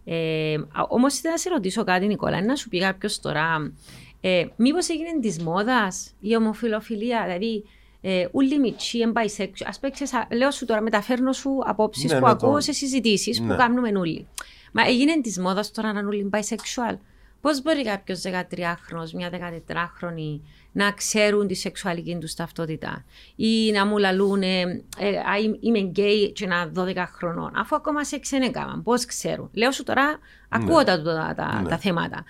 Ε, 0.05 0.57
Όμως 0.89 1.17
ήθελα 1.17 1.33
να 1.33 1.39
σε 1.39 1.49
ρωτήσω 1.49 1.85
κάτι, 1.85 2.07
Νικόλα, 2.07 2.45
να 2.45 2.57
σου 2.57 2.69
πει 2.69 2.79
κάποιος 2.79 3.21
τώρα, 3.21 3.73
ε, 4.21 4.47
μήπως 4.57 4.89
έγινε 4.89 5.21
της 5.21 5.43
μόδας 5.43 6.15
η 6.21 6.37
ομοφιλοφιλία, 6.37 7.25
δηλαδή 7.27 7.65
ε, 8.09 8.29
ούλοι 8.33 8.59
μητσί, 8.59 8.99
bisexual. 9.15 9.67
Ας 9.67 9.79
παίξεις, 9.79 10.11
λέω 10.33 10.51
σου 10.51 10.65
τώρα, 10.65 10.81
μεταφέρνω 10.81 11.33
σου 11.33 11.59
απόψεις 11.65 12.13
ναι, 12.13 12.19
που 12.19 12.25
ναι, 12.25 12.31
ακούω 12.31 12.53
το... 12.53 12.61
σε 12.61 12.73
συζητήσεις 12.73 13.41
ναι. 13.41 13.49
που 13.49 13.57
κάνουμε 13.57 13.99
όλοι. 13.99 14.27
Μα 14.73 14.87
έγινε 14.87 15.21
της 15.21 15.39
μόδας 15.39 15.71
τώρα 15.71 15.93
να 15.93 16.01
είναι 16.01 16.29
bisexual. 16.33 16.97
Πώς 17.41 17.63
μπορεί 17.63 17.85
κάποιος 17.85 18.23
13χρονο, 18.25 19.11
μια 19.15 19.31
14χρονη 19.31 20.41
να 20.73 20.93
ξέρουν 20.93 21.47
τη 21.47 21.55
σεξουαλική 21.55 22.17
τους 22.21 22.35
ταυτότητα 22.35 23.05
ή 23.37 23.71
να 23.71 23.87
μου 23.87 23.99
λαλούν 23.99 24.43
ε, 24.43 24.61
ε, 24.99 25.21
είμαι 25.61 25.79
γκέι 25.79 26.33
και 26.33 26.45
ένα 26.45 26.73
12 26.77 27.05
χρονών, 27.13 27.53
αφού 27.57 27.77
ακόμα 27.77 28.05
σε 28.05 28.19
ξενέκαμαν. 28.19 28.83
Πώς 28.83 29.05
ξέρουν. 29.05 29.51
Λέω 29.53 29.71
σου 29.71 29.83
τώρα, 29.83 30.19
ακούω 30.49 30.79
ναι. 30.79 30.85
τα, 30.85 31.03
τα, 31.03 31.35
τα, 31.37 31.61
ναι. 31.63 31.69
τα, 31.69 31.79
θέματα. 31.79 32.25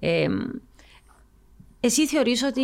Ε, 0.00 0.26
εσύ 1.80 2.06
θεωρείς 2.06 2.42
ότι 2.42 2.62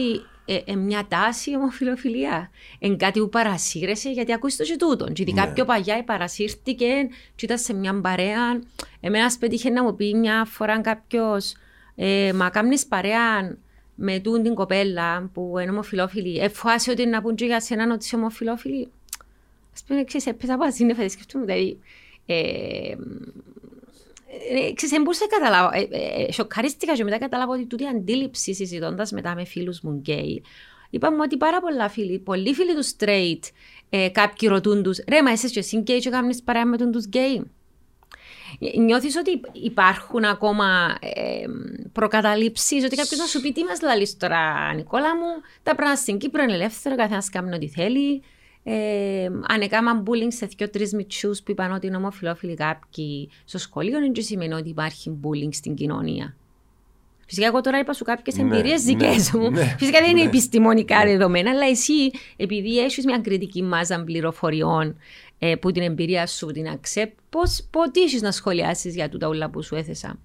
ε, 0.49 0.61
ε, 0.65 0.75
μια 0.75 1.07
τάση 1.09 1.51
η 1.51 1.57
ομοφιλοφιλία. 1.57 2.51
Εν 2.79 2.97
κάτι 2.97 3.21
που 3.21 3.29
παρασύρεσαι, 3.29 4.11
γιατί 4.11 4.33
ακούσει 4.33 4.57
το 4.57 4.65
και 4.65 4.77
τούτο. 4.77 5.05
Και 5.05 5.23
ειδικά 5.23 5.47
ναι. 5.47 5.53
πιο 5.53 5.65
παγιά 5.65 6.05
παρασύρθηκε, 6.05 7.09
και 7.35 7.45
ήταν 7.45 7.59
σε 7.59 7.75
μια 7.75 8.01
παρέα. 8.01 8.61
Εμένας 9.01 9.39
πέτυχε 9.39 9.71
να 9.71 9.83
μου 9.83 9.97
πει 9.97 10.15
μια 10.15 10.45
φορά 10.45 10.81
κάποιος, 10.81 11.55
ε, 11.95 12.33
μα 12.35 12.51
κάμνεις 12.51 12.87
παρέα 12.87 13.57
με 13.95 14.19
τούν 14.19 14.43
την 14.43 14.55
κοπέλα 14.55 15.31
που 15.33 15.59
είναι 15.59 15.71
ομοφιλόφιλη. 15.71 16.39
Εφάσαι 16.39 16.91
ότι 16.91 17.07
να 17.07 17.23
πούν 17.23 17.35
και 17.35 17.45
για 17.45 17.61
σένα 17.61 17.93
ότι 17.95 18.05
είσαι 18.05 18.17
ομοφιλόφιλη. 18.17 18.89
Α 19.83 19.87
πούμε, 19.87 20.05
ξέρεις, 20.05 20.27
έπαιζα 20.27 20.55
από 20.55 20.65
ασύννεφα, 20.65 21.09
σκεφτούμε. 21.09 21.45
Δηλαδή, 21.45 21.79
ε, 22.27 22.95
ε, 24.51 24.73
ξέρεις, 24.73 24.95
δεν 24.95 25.03
μπορούσα 25.03 25.27
να 25.31 25.37
καταλάβω. 25.39 25.71
Ε, 25.73 25.89
ε, 26.23 26.33
σοκαρίστηκα 26.33 26.95
και 26.95 27.05
μετά 27.05 27.19
καταλάβω 27.19 27.53
ότι 27.53 27.67
τούτη 27.67 27.87
αντίληψη 27.87 28.55
συζητώντας 28.55 29.13
μετά 29.13 29.35
με 29.35 29.45
φίλους 29.45 29.81
μου 29.81 29.93
γκέι. 29.93 30.43
Είπαμε 30.91 31.23
ότι 31.23 31.37
πάρα 31.37 31.61
πολλά 31.61 31.89
φίλοι, 31.89 32.19
πολλοί 32.19 32.55
φίλοι 32.55 32.75
τους 32.75 32.93
straight, 32.99 33.41
ε, 33.91 34.09
κάποιοι 34.09 34.49
ρωτούν 34.49 34.83
τους, 34.83 34.99
ρε, 35.09 35.23
μα 35.23 35.33
είσαι 35.33 35.49
και 35.49 35.59
εσύ 35.59 35.79
γκέι 35.79 35.99
και 35.99 36.11
κάνεις 36.11 36.43
παρέα 36.43 36.65
με 36.65 36.77
τον 36.77 36.93
τους 36.93 37.05
γκέι; 37.05 37.51
Νιώθεις 38.79 39.17
ότι 39.17 39.41
υπάρχουν 39.53 40.25
ακόμα 40.25 40.99
ε, 41.01 41.45
προκαταλήψεις, 41.93 42.85
ότι 42.85 42.97
κάποιος 42.97 43.21
να 43.21 43.27
σου 43.27 43.41
πει 43.41 43.53
τι 43.53 43.65
μας 43.65 43.81
λαλείς 43.81 44.17
τώρα 44.17 44.75
Νικόλα 44.75 45.17
μου, 45.17 45.27
τα 45.63 45.75
πράγματα 45.75 46.01
στην 46.01 46.19
Κύπρο 46.19 46.43
είναι 46.43 46.53
ελεύθερο, 46.53 46.97
καθένας 46.97 47.31
κάνει 47.31 47.55
ό,τι 47.55 47.69
θέλει, 47.69 48.23
ε, 48.71 49.25
αν 49.25 49.61
έκαναν 49.61 50.05
bullying 50.07 50.29
σε 50.29 50.47
δύο-τρεις 50.47 50.89
μιτσιούς 50.93 51.31
που 51.45 51.51
είπαν 51.51 51.73
ότι 51.73 51.87
είναι 51.87 51.97
ομοφυλόφιλοι 51.97 52.55
κάποιοι 52.55 53.31
στο 53.45 53.59
σχολείο, 53.59 53.99
δεν 53.99 54.13
σημαίνει 54.23 54.55
ότι 54.55 54.69
υπάρχει 54.69 55.19
bullying 55.23 55.49
στην 55.53 55.75
κοινωνία. 55.75 56.37
Φυσικά, 57.27 57.47
εγώ 57.47 57.61
τώρα 57.61 57.79
είπα 57.79 57.93
σου 57.93 58.05
κάποιες 58.05 58.37
ναι, 58.37 58.43
εμπειρίες 58.43 58.83
δικές 58.83 59.33
ναι, 59.33 59.41
μου. 59.41 59.51
Ναι, 59.51 59.65
Φυσικά 59.79 60.01
δεν 60.01 60.11
είναι 60.11 60.23
ναι. 60.23 60.29
επιστημονικά 60.29 61.05
δεδομένα, 61.05 61.51
αλλά 61.51 61.67
εσύ, 61.67 62.11
επειδή 62.37 62.79
έχεις 62.79 63.05
μια 63.05 63.19
κριτική 63.19 63.63
μάζα 63.63 64.05
πληροφοριών 64.05 64.97
ε, 65.39 65.55
που 65.55 65.73
την 65.73 65.83
εμπειρία 65.83 66.27
σου 66.27 66.47
την 66.47 66.69
αξέ, 66.69 67.13
πώς 67.31 67.69
έχει 67.95 68.21
να 68.21 68.33
σχολιάσεις 68.33 68.95
για 68.95 69.09
τούτα 69.09 69.29
όλα 69.29 69.51
που 69.51 69.63
σου 69.63 69.75
έθεσα; 69.75 70.19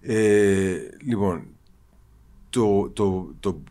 Ε, 0.00 0.76
λοιπόν, 1.04 1.46
το, 2.50 2.88
το, 2.88 3.34
το, 3.40 3.62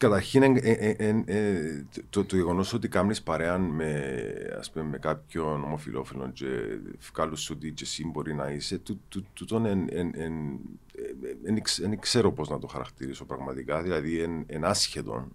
Καταρχήν, 0.00 0.42
ε, 0.42 0.58
ε, 0.58 1.22
ε, 1.26 1.84
το, 2.10 2.24
το 2.24 2.36
γεγονός 2.36 2.72
ότι 2.72 2.88
κάνεις 2.88 3.22
παρέα 3.22 3.58
με, 3.58 4.14
ας 4.58 4.70
πούμε, 4.70 4.84
με 4.84 4.98
κάποιον 4.98 5.64
ομοφυλόφιλο 5.64 6.30
και 6.32 6.46
βγάλου 7.12 7.36
σου 7.36 7.54
ότι 7.56 7.72
και 7.72 7.82
εσύ 7.84 8.06
μπορεί 8.06 8.34
να 8.34 8.50
είσαι, 8.50 8.80
τούτον 9.32 9.88
δεν 11.82 11.98
ξέρω 11.98 12.32
πώς 12.32 12.48
να 12.48 12.58
το 12.58 12.66
χαρακτηρίσω 12.66 13.24
πραγματικά. 13.24 13.82
Δηλαδή, 13.82 14.22
είναι 14.46 14.66
άσχετο 14.66 15.28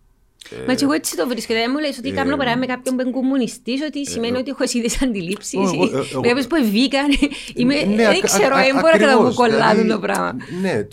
Μα 0.67 0.73
και 0.73 0.83
εγώ 0.83 0.93
έτσι 0.93 1.15
το 1.15 1.27
βρίσκω. 1.27 1.53
Δεν 1.53 1.71
μου 1.73 1.79
λες 1.79 1.97
ότι 1.97 2.11
κάνω 2.11 2.37
παρά 2.37 2.57
με 2.57 2.65
κάποιον 2.65 2.95
που 2.95 3.01
είναι 3.01 3.11
κομμουνιστής, 3.11 3.81
ότι 3.81 4.05
σημαίνει 4.05 4.37
ότι 4.37 4.49
έχω 4.49 4.63
εσύ 4.63 4.81
τις 4.81 5.01
αντιλήψεις. 5.01 5.59
Βλέπεις 6.21 6.47
που 6.47 6.55
βγήκαν. 6.63 7.07
Δεν 7.95 8.21
ξέρω, 8.21 8.55
δεν 8.55 8.73
μπορώ 8.73 8.91
να 8.91 8.97
καταλάβω 8.97 9.33
κολλάδουν 9.33 9.87
το 9.87 9.99
πράγμα. 9.99 10.35
Ναι, 10.61 10.87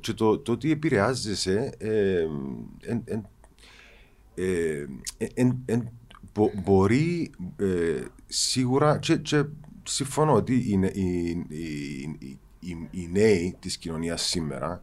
και 0.00 0.12
το 0.12 0.42
ότι 0.48 0.70
επηρεάζεσαι 0.70 1.72
μπορεί 6.64 7.30
σίγουρα 8.26 8.98
και 8.98 9.44
συμφωνώ 9.82 10.32
ότι 10.32 10.80
οι 12.90 13.08
νέοι 13.12 13.56
της 13.60 13.76
κοινωνίας 13.76 14.22
σήμερα 14.22 14.82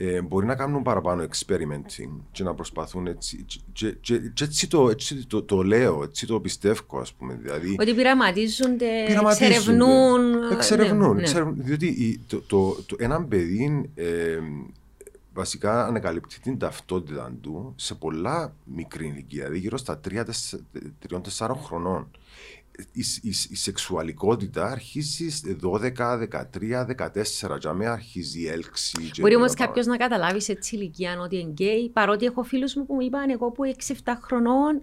ε, 0.00 0.22
μπορεί 0.22 0.46
να 0.46 0.54
κάνουν 0.54 0.82
παραπάνω 0.82 1.22
experimenting 1.22 2.20
και 2.32 2.42
να 2.42 2.54
προσπαθούν 2.54 3.06
έτσι. 3.06 3.44
Και, 3.72 3.90
και, 4.00 4.18
και 4.18 4.44
έτσι, 4.44 4.68
το, 4.68 4.90
έτσι 4.90 5.26
το, 5.26 5.42
το, 5.42 5.62
λέω, 5.62 6.02
έτσι 6.02 6.26
το 6.26 6.40
πιστεύω, 6.40 6.98
ας 6.98 7.12
πούμε. 7.12 7.38
Δηλαδή, 7.42 7.76
Ότι 7.80 7.94
πειραματίζονται, 7.94 8.86
εξερευνούν. 9.30 10.52
Εξερευνούν. 10.52 11.16
Ναι, 11.16 11.32
ναι. 11.32 11.62
διότι 11.62 12.20
το, 12.26 12.40
το, 12.40 12.82
το, 12.86 12.96
ένα 12.98 13.24
παιδί 13.24 13.90
ε, 13.94 14.38
βασικά 15.32 15.86
ανακαλύπτει 15.86 16.40
την 16.40 16.58
ταυτότητα 16.58 17.32
του 17.40 17.72
σε 17.76 17.94
πολλά 17.94 18.54
μικρή 18.64 19.06
ηλικία, 19.06 19.42
δηλαδή 19.42 19.58
γύρω 19.58 19.76
στα 19.76 20.00
3-4 21.38 21.50
χρονών 21.64 22.10
η, 22.92 23.04
η, 23.22 23.34
η, 23.48 23.56
σεξουαλικότητα 23.56 24.64
αρχίζει 24.64 25.26
12, 25.62 25.80
13, 25.96 26.86
14, 27.50 27.58
για 27.60 27.72
μένα 27.72 27.92
αρχίζει 27.92 28.40
η 28.40 28.48
έλξη. 28.48 29.10
Μπορεί 29.20 29.36
όμως 29.36 29.54
κάποιος 29.54 29.86
να 29.86 29.96
καταλάβει 29.96 30.40
σε 30.40 30.52
έτσι 30.52 30.76
ηλικία 30.76 31.20
ότι 31.20 31.36
είναι 31.38 31.50
γκέι, 31.50 31.90
παρότι 31.92 32.26
έχω 32.26 32.42
φίλους 32.42 32.74
μου 32.74 32.86
που 32.86 32.94
μου 32.94 33.00
είπαν 33.00 33.30
εγώ 33.30 33.50
που 33.50 33.62
6-7 34.04 34.12
χρονών, 34.22 34.80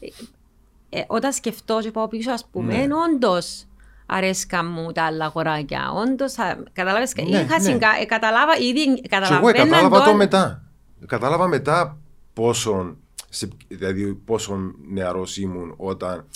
ε, 0.00 0.98
ε, 0.98 1.04
όταν 1.06 1.32
σκεφτώ 1.32 1.78
και 1.80 1.90
πάω 1.90 2.08
πίσω, 2.08 2.30
ας 2.30 2.48
πούμε, 2.52 2.86
ναι. 2.86 2.94
όντως 2.94 3.66
αρέσκα 4.06 4.64
μου 4.64 4.92
τα 4.92 5.04
άλλα 5.04 5.24
αγοράκια. 5.24 5.92
Όντω, 5.92 6.24
κατάλαβε. 6.72 7.06
Ναι, 7.16 7.38
είχα 7.38 7.58
ναι. 7.58 7.64
Συγκα... 7.64 7.88
Ε, 8.00 8.04
καταλάβα 8.04 8.56
ήδη. 8.56 9.00
Καταλαβαίνω. 9.08 9.48
Εγώ 9.48 9.70
κατάλαβα 9.70 10.02
το 10.02 10.14
μετά. 10.14 10.62
Κατάλαβα 11.06 11.46
μετά 11.46 11.98
πόσο, 12.32 12.96
δηλαδή 13.68 14.14
πόσο 14.14 14.58
νεαρός 14.90 15.36
ήμουν 15.36 15.74
όταν 15.76 16.26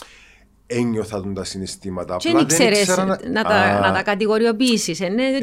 ένιωθα 0.73 1.33
τα 1.35 1.45
συναισθήματα. 1.45 2.17
Και 2.17 2.31
δεν 2.33 2.41
ήξερες 2.41 2.97
να... 2.97 3.05
Να, 3.05 3.43
τα, 3.43 3.81
να 3.81 3.93
τα 3.93 4.03
κατηγοριοποιήσεις. 4.03 5.01
Ε, 5.01 5.09
ναι, 5.09 5.39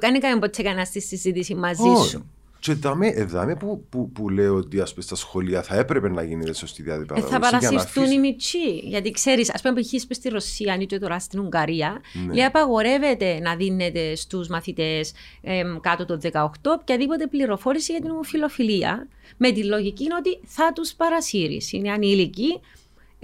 δεν 0.00 0.14
έκανε 0.14 0.38
ποτέ 0.38 0.62
κανένα 0.62 0.84
στη 0.84 1.00
συζήτηση 1.00 1.54
μαζί 1.54 2.08
σου. 2.08 2.30
Και 2.62 2.74
δάμε, 2.74 3.06
εδάμε 3.06 3.56
που, 3.56 3.84
που, 3.88 4.10
που 4.12 4.28
λέω 4.28 4.54
ότι 4.54 4.80
ας 4.80 4.90
πούμε, 4.90 5.02
στα 5.04 5.14
σχολεία 5.14 5.62
θα 5.62 5.76
έπρεπε 5.76 6.08
να 6.08 6.22
γίνει 6.22 6.54
σωστή 6.54 6.82
Ε, 6.82 6.84
διαδικασία. 6.84 7.26
θα 7.26 7.38
παρασυρθούν 7.38 8.10
οι 8.10 8.18
μητσοί. 8.18 8.78
Γιατί 8.82 9.10
ξέρεις, 9.10 9.54
ας 9.54 9.62
πούμε, 9.62 9.80
π.χ. 9.80 10.14
στη 10.14 10.28
Ρωσία 10.28 10.76
ή 10.80 10.86
και 10.86 10.98
τώρα 10.98 11.18
στην 11.18 11.40
Ουγγαρία, 11.40 12.00
Ναι. 12.26 12.34
λέει 12.34 12.44
απαγορεύεται 12.44 13.38
να 13.40 13.56
δίνεται 13.56 14.14
στους 14.14 14.48
μαθητές 14.48 15.12
κάτω 15.80 16.04
των 16.04 16.20
18 16.32 16.46
οποιαδήποτε 16.80 17.26
πληροφόρηση 17.26 17.92
για 17.92 18.00
την 18.00 18.10
ομοφιλοφιλία. 18.10 19.08
Με 19.36 19.50
τη 19.52 19.64
λογική 19.64 20.06
ότι 20.18 20.40
θα 20.46 20.72
τους 20.74 20.92
παρασύρεις. 20.92 21.72
Είναι 21.72 21.90
ανήλικοι 21.90 22.60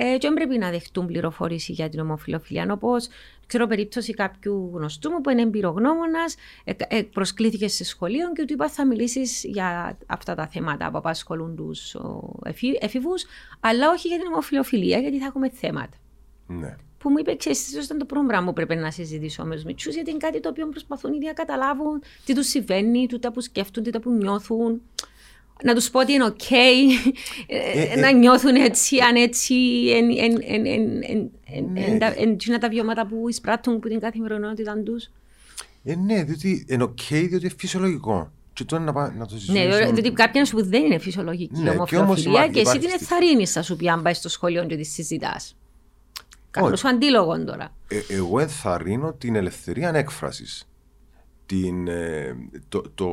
ε, 0.01 0.19
και 0.19 0.27
δεν 0.27 0.35
πρέπει 0.35 0.59
να 0.59 0.71
δεχτούν 0.71 1.07
πληροφόρηση 1.07 1.73
για 1.73 1.89
την 1.89 2.01
ομοφιλοφιλία. 2.01 2.73
Όπως 2.73 3.09
ξέρω 3.47 3.67
περίπτωση 3.67 4.13
κάποιου 4.13 4.71
γνωστού 4.75 5.11
μου 5.11 5.21
που 5.21 5.31
είναι 5.31 5.43
εμπειρογνώμονας, 5.43 6.35
ε, 6.65 6.73
ε, 6.89 7.03
προσκλήθηκε 7.03 7.69
σε 7.69 7.85
σχολείο 7.85 8.33
και 8.33 8.45
του 8.45 8.53
είπα 8.53 8.69
θα 8.69 8.87
μιλήσεις 8.87 9.45
για 9.45 9.99
αυτά 10.07 10.35
τα 10.35 10.47
θέματα 10.47 10.91
που 10.91 10.99
απασχολούν 10.99 11.57
τους 11.57 11.97
εφήβου, 12.81 13.15
αλλά 13.61 13.91
όχι 13.91 14.09
για 14.09 14.19
την 14.19 14.27
ομοφιλοφιλία, 14.27 14.99
γιατί 14.99 15.19
θα 15.19 15.27
έχουμε 15.27 15.51
θέματα. 15.51 15.97
Ναι. 16.47 16.77
Που 16.99 17.11
μου 17.11 17.19
είπε, 17.19 17.37
ξέρεις, 17.37 17.67
αυτό 17.67 17.81
ήταν 17.81 17.99
το 17.99 18.05
πρώτο 18.05 18.27
πράγμα 18.27 18.47
που 18.47 18.53
πρέπει 18.53 18.75
να 18.75 18.91
συζητήσω 18.91 19.45
με 19.45 19.55
τους 19.55 19.65
μητσούς, 19.65 19.95
γιατί 19.95 20.11
είναι 20.11 20.19
κάτι 20.19 20.41
το 20.41 20.49
οποίο 20.49 20.69
προσπαθούν 20.69 21.13
ήδη 21.13 21.27
να 21.27 21.33
καταλάβουν 21.33 22.03
τι 22.25 22.35
τους 22.35 22.47
συμβαίνει, 22.47 23.07
τούτα 23.07 23.33
που 23.33 23.41
σκέφτονται, 23.41 23.91
τούτα 23.91 24.01
που 24.01 24.11
νιώθουν. 24.11 24.83
Να 25.63 25.75
τους 25.75 25.91
πω 25.91 26.01
ότι 26.01 26.13
είναι 26.13 26.25
οκ, 26.25 26.51
Ε, 26.51 27.93
ε. 27.93 28.01
να 28.01 28.11
νιώθουν 28.13 28.55
έτσι, 28.55 28.99
αν 28.99 29.17
έτσι, 29.17 29.55
εν- 29.97 30.11
εν- 30.19 30.43
εν- 30.47 30.67
εν- 30.67 31.03
εν- 31.03 31.31
εν- 31.47 31.71
Ναι. 31.73 31.81
εν- 31.85 31.99
τα- 31.99 32.15
εν- 32.17 32.31
εκείνα 32.33 32.59
τα 32.59 32.69
βιώματα 32.69 33.07
που 33.07 33.29
εισπράττουν 33.29 33.79
που 33.81 33.89
την 33.89 34.01
καθημερινότητα 34.01 34.83
τους. 34.83 35.09
Ε, 35.85 35.95
ναι, 35.95 36.23
διότι 36.25 36.67
είναι 36.69 36.83
οκ, 36.83 36.99
διότι 37.09 37.35
είναι 37.37 37.55
φυσιολογικό. 37.59 38.33
Και 38.53 38.65
τώρα 38.65 38.83
να, 38.83 38.93
πά- 38.93 39.17
να 39.17 39.27
το 39.27 39.35
Ναι, 39.35 39.41
συζητήσουμε. 39.41 39.91
διότι 39.93 40.13
κάποια 40.13 40.45
σου 40.45 40.57
που 40.57 40.65
δεν 40.65 40.85
είναι 40.85 40.99
φυσιολογική 40.99 41.51
Ναι, 41.55 41.59
η 41.61 41.63
και 41.65 41.69
όμως 41.71 41.91
ομοφιλοφιλία 41.93 42.31
υπάρχει- 42.31 42.53
και 42.53 42.61
εσύ 42.61 42.69
υπάρχει 42.77 42.87
την 42.89 42.91
στη- 42.91 43.05
εθαρρύνεις, 43.15 43.53
θα 43.53 43.63
σου 43.63 43.77
πει 43.77 43.89
αν 43.89 44.03
πάει 44.03 44.15
στο 44.15 44.29
σχολείο 44.29 44.65
και 44.67 44.77
τη 44.77 44.85
συζητάς. 44.85 45.57
Κάνω 46.51 46.67
Όχι. 46.67 46.77
σου 46.77 46.89
αντίλογος 46.89 47.45
τώρα. 47.45 47.75
Ε, 47.89 48.01
εγώ 48.15 48.39
ενθαρρύνω 48.41 49.13
την 49.13 49.35
ελευθερία 49.37 49.93
έκφρασης. 49.95 50.68
Την, 51.49 51.89
ε, 51.89 52.37
το, 52.69 52.81
το, 52.95 53.09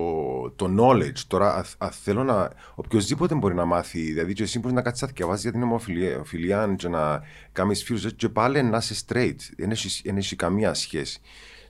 το 0.55 0.75
knowledge. 0.79 1.19
Τώρα, 1.27 1.55
α- 1.55 1.65
ας, 1.77 1.97
θέλω 1.97 2.23
να. 2.23 2.51
οποιοδήποτε 2.75 3.35
μπορεί 3.35 3.55
να 3.55 3.65
μάθει. 3.65 4.01
Δηλαδή, 4.01 4.33
και 4.33 4.43
εσύ 4.43 4.59
μπορείς 4.59 4.75
να 4.75 4.81
κάτσεις 4.81 5.01
να 5.07 5.13
διαβάσεις 5.13 5.43
για 5.43 5.51
την 5.51 5.63
ομοφιλία 5.63 6.15
ομοφιλία 6.15 6.75
και 6.77 6.87
να 6.87 7.21
κάνεις 7.51 7.83
φίλους, 7.83 8.13
και 8.15 8.29
πάλι 8.29 8.63
να 8.63 8.77
είσαι 8.77 9.05
straight. 9.07 9.35
Δεν 9.57 9.71
έχεις, 9.71 10.01
δεν 10.05 10.17
έχεις 10.17 10.35
καμία 10.35 10.73
σχέση. 10.73 11.21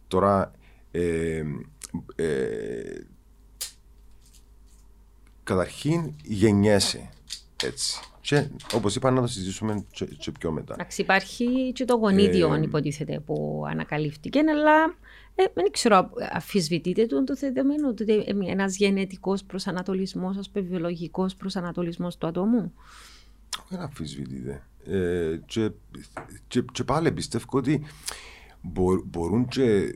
Τώρα. 0.07 0.51
Ε, 0.91 1.43
ε, 2.15 3.05
καταρχήν, 5.43 6.15
γεννιέσαι. 6.23 7.09
Έτσι. 7.63 7.99
Και 8.25 8.47
όπως 8.73 8.95
είπα, 8.95 9.11
να 9.11 9.21
το 9.21 9.27
συζητήσουμε 9.27 9.85
και, 9.91 10.05
και 10.05 10.31
πιο 10.31 10.51
μετά. 10.51 10.73
Εντάξει, 10.73 11.01
υπάρχει 11.01 11.71
και 11.73 11.85
το 11.85 11.95
γονίδιο, 11.95 12.53
Ε, 12.53 12.59
υποτίθεται, 12.61 13.19
που 13.19 13.63
ανακαλύφθηκε, 13.69 14.39
αλλά 14.39 14.95
ε, 15.35 15.43
δεν 15.53 15.71
ξέρω, 15.71 16.11
αφισβητείτε 16.33 17.05
το, 17.05 17.23
το 17.23 17.35
δεδομένο 17.35 17.87
ότι 17.87 18.23
ένας 18.47 18.75
γενετικός 18.75 19.43
προσανατολισμός, 19.43 20.37
α 20.37 20.41
πούμε, 20.51 20.65
βιολογικό 20.65 21.29
προσανατολισμός 21.37 22.17
του 22.17 22.27
ατόμου; 22.27 22.73
Δεν 23.69 23.79
αμφισβητείται. 23.79 24.63
Ε, 24.87 25.39
και, 25.45 25.71
και, 26.47 26.61
και 26.71 26.83
πάλι 26.83 27.11
πιστεύω 27.11 27.45
ότι 27.51 27.85
μπο- 28.61 29.03
μπορούν 29.05 29.47
και 29.47 29.63
ε, 29.63 29.91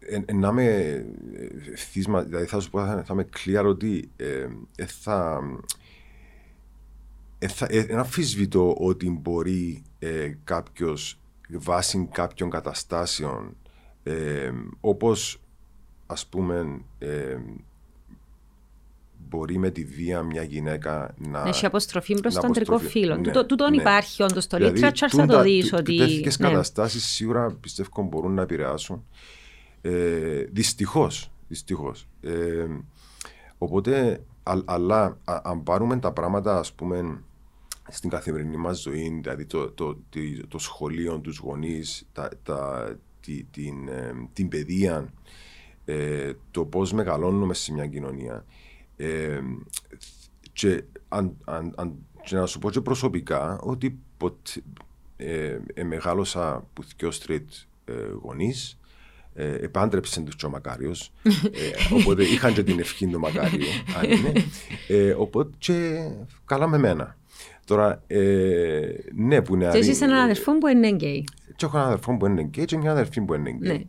ε, 0.00 0.22
ε, 0.26 0.32
να 0.32 0.48
είμαι 0.48 0.64
ε, 0.64 1.70
ευθύσμα, 1.72 2.22
δηλαδή 2.22 2.44
θα 2.44 2.60
σου 2.60 2.70
πω, 2.70 2.86
θα, 2.86 3.02
θα 3.06 3.12
είμαι 3.14 3.28
clear 3.36 3.64
ότι 3.66 4.10
ε, 4.16 4.26
ε, 4.26 4.46
θα, 4.46 4.46
ε, 4.76 4.86
θα 4.86 5.40
ε, 5.42 5.89
δεν 7.68 7.98
αμφισβητώ 7.98 8.74
ότι 8.78 9.10
μπορεί 9.10 9.82
ε, 9.98 10.32
κάποιος 10.44 11.18
βάσει 11.50 12.08
κάποιων 12.12 12.50
καταστάσεων 12.50 13.56
ε, 14.02 14.50
όπως 14.80 15.40
ας 16.06 16.26
πούμε 16.26 16.80
ε, 16.98 17.36
μπορεί 19.28 19.58
με 19.58 19.70
τη 19.70 19.84
βία 19.84 20.22
μια 20.22 20.42
γυναίκα 20.42 21.14
να... 21.18 21.42
Έχει 21.46 21.66
αποστροφή 21.66 22.20
προ 22.20 22.30
να 22.34 22.40
το 22.40 22.46
αντρικό 22.46 22.74
αποστροφή. 22.74 22.98
φύλλο. 22.98 23.16
Ναι, 23.16 23.22
Τούτο 23.22 23.46
τούτον 23.46 23.70
ναι. 23.70 23.80
υπάρχει 23.80 24.22
όντως 24.22 24.44
στο 24.44 24.56
Δηλαδή, 24.56 24.80
literature, 24.82 24.94
θα 24.96 25.08
τούντα- 25.08 25.26
το 25.36 25.42
δεις 25.42 25.68
τού- 25.68 25.78
ότι. 25.78 25.96
Τέτοιες 25.96 26.38
ναι. 26.38 26.48
καταστάσεις 26.48 27.04
σίγουρα 27.04 27.50
πιστεύω 27.60 28.02
μπορούν 28.02 28.34
να 28.34 28.42
επηρεάσουν. 28.42 29.04
Ε, 29.82 30.42
δυστυχώς, 30.52 31.30
δυστυχώς. 31.48 32.08
Ε, 32.22 32.66
οπότε, 33.58 34.22
α- 34.42 34.62
αλλά 34.64 35.18
α- 35.24 35.40
αν 35.44 35.62
πάρουμε 35.62 35.98
τα 35.98 36.12
πράγματα 36.12 36.58
ας 36.58 36.72
πούμε 36.72 37.22
στην 37.90 38.10
καθημερινή 38.10 38.56
μας 38.56 38.80
ζωή, 38.80 39.18
δηλαδή 39.22 39.46
το, 39.46 39.70
το, 39.70 39.98
τη- 40.10 40.46
το 40.46 40.58
σχολείο, 40.58 41.18
τους 41.18 41.38
γονείς, 41.38 42.08
τα, 42.12 42.28
τα, 42.42 42.94
τη- 43.20 43.44
την, 43.44 43.88
ε, 43.88 44.12
την 44.32 44.48
παιδεία, 44.48 45.12
ε, 45.84 46.32
το 46.50 46.64
πώς 46.64 46.92
μεγαλώνουμε 46.92 47.54
σε 47.54 47.72
μια 47.72 47.86
κοινωνία. 47.86 48.44
Ε, 48.96 49.40
και, 50.52 50.84
αν, 51.08 51.36
αν, 51.44 51.72
αν, 51.76 51.94
και 52.24 52.36
να 52.36 52.46
σου 52.46 52.58
πω 52.58 52.70
και 52.70 52.80
προσωπικά 52.80 53.58
ότι 53.60 53.98
ποτέ, 54.16 54.62
ε, 55.16 55.58
ε, 55.74 55.82
μεγάλωσα 55.84 56.66
που 56.72 56.82
δυο 56.96 57.10
straight 57.12 57.64
ε, 57.84 57.92
γονείς, 58.22 58.78
ε, 59.34 59.54
επάντρεψαν 59.54 60.24
τους 60.24 60.36
και 60.36 60.46
ο 60.46 60.50
Μακάριος, 60.50 61.12
ε, 61.22 61.94
οπότε 62.00 62.22
είχαν 62.24 62.54
και 62.54 62.62
την 62.62 62.78
ευχή 62.78 63.06
του 63.06 63.18
Μακάριου, 63.20 63.66
αν 63.96 64.10
είναι. 64.10 64.32
Ε, 64.88 65.10
οπότε 65.12 65.50
και 65.58 66.08
καλά 66.44 66.68
με 66.68 66.78
μένα. 66.78 67.18
Τώρα, 67.64 68.02
ε, 68.06 68.92
ναι, 69.14 69.42
που 69.42 69.54
είναι 69.54 69.64
Και 69.64 69.70
εσύ 69.70 69.78
αρή- 69.78 69.88
είσαι 69.94 70.04
έναν 70.04 70.18
αδερφό 70.18 70.58
που 70.58 70.66
είναι 70.66 70.88
γκέι. 70.88 71.24
και 71.56 71.64
έχω 71.64 71.76
έναν 71.76 71.88
αδερφό 71.88 72.16
που 72.16 72.26
είναι 72.26 72.42
γκέι 72.42 72.64
και 72.64 72.76
μια 72.76 72.90
αδερφή 72.90 73.20
που 73.20 73.34
είναι 73.34 73.50
γκέι. 73.50 73.76
Ναι. 73.78 73.84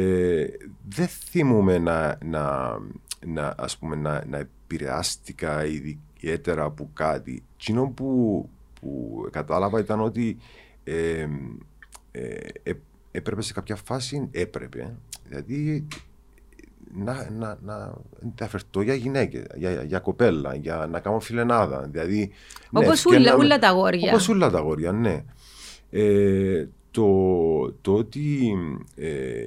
Ε, 0.00 0.46
δεν 0.88 1.06
θυμούμαι 1.08 1.78
να, 1.78 2.18
να, 2.24 2.76
να, 3.26 3.54
ας 3.58 3.76
πούμε, 3.78 3.96
να, 3.96 4.24
να 4.26 4.38
επηρεάστηκα 4.38 5.64
ιδιαίτερα 5.66 6.64
από 6.64 6.90
κάτι. 6.94 7.42
Εκείνο 7.54 7.88
που, 7.96 8.48
που 8.80 9.20
κατάλαβα 9.30 9.78
ήταν 9.80 10.00
ότι 10.00 10.36
ε, 10.84 11.26
ε, 12.10 12.36
ε, 12.62 12.72
έπρεπε 13.10 13.42
σε 13.42 13.52
κάποια 13.52 13.76
φάση, 13.76 14.28
έπρεπε, 14.30 14.96
δηλαδή 15.28 15.86
να, 16.94 17.30
να, 17.30 17.58
να 17.62 17.94
ενδιαφερθώ 18.22 18.82
για 18.82 18.94
γυναίκες, 18.94 19.44
για, 19.54 19.82
για 19.82 19.98
κοπέλα, 19.98 20.54
για 20.54 20.86
να 20.90 21.00
κάνω 21.00 21.20
φιλενάδα. 21.20 21.88
Δηλαδή, 21.90 22.30
Όπως 22.72 22.92
ευκαιρνάμε- 22.98 23.28
ούλα- 23.34 23.44
ούλα 23.44 23.58
τα 23.58 23.68
αγόρια. 23.68 24.10
Όπως 24.10 24.28
ούλα 24.28 24.50
τα 24.50 24.58
αγόρια, 24.58 24.92
ναι. 24.92 25.24
Ε, 25.90 26.66
το, 26.90 27.06
το 27.80 27.94
ότι 27.94 28.52
ε, 28.94 29.42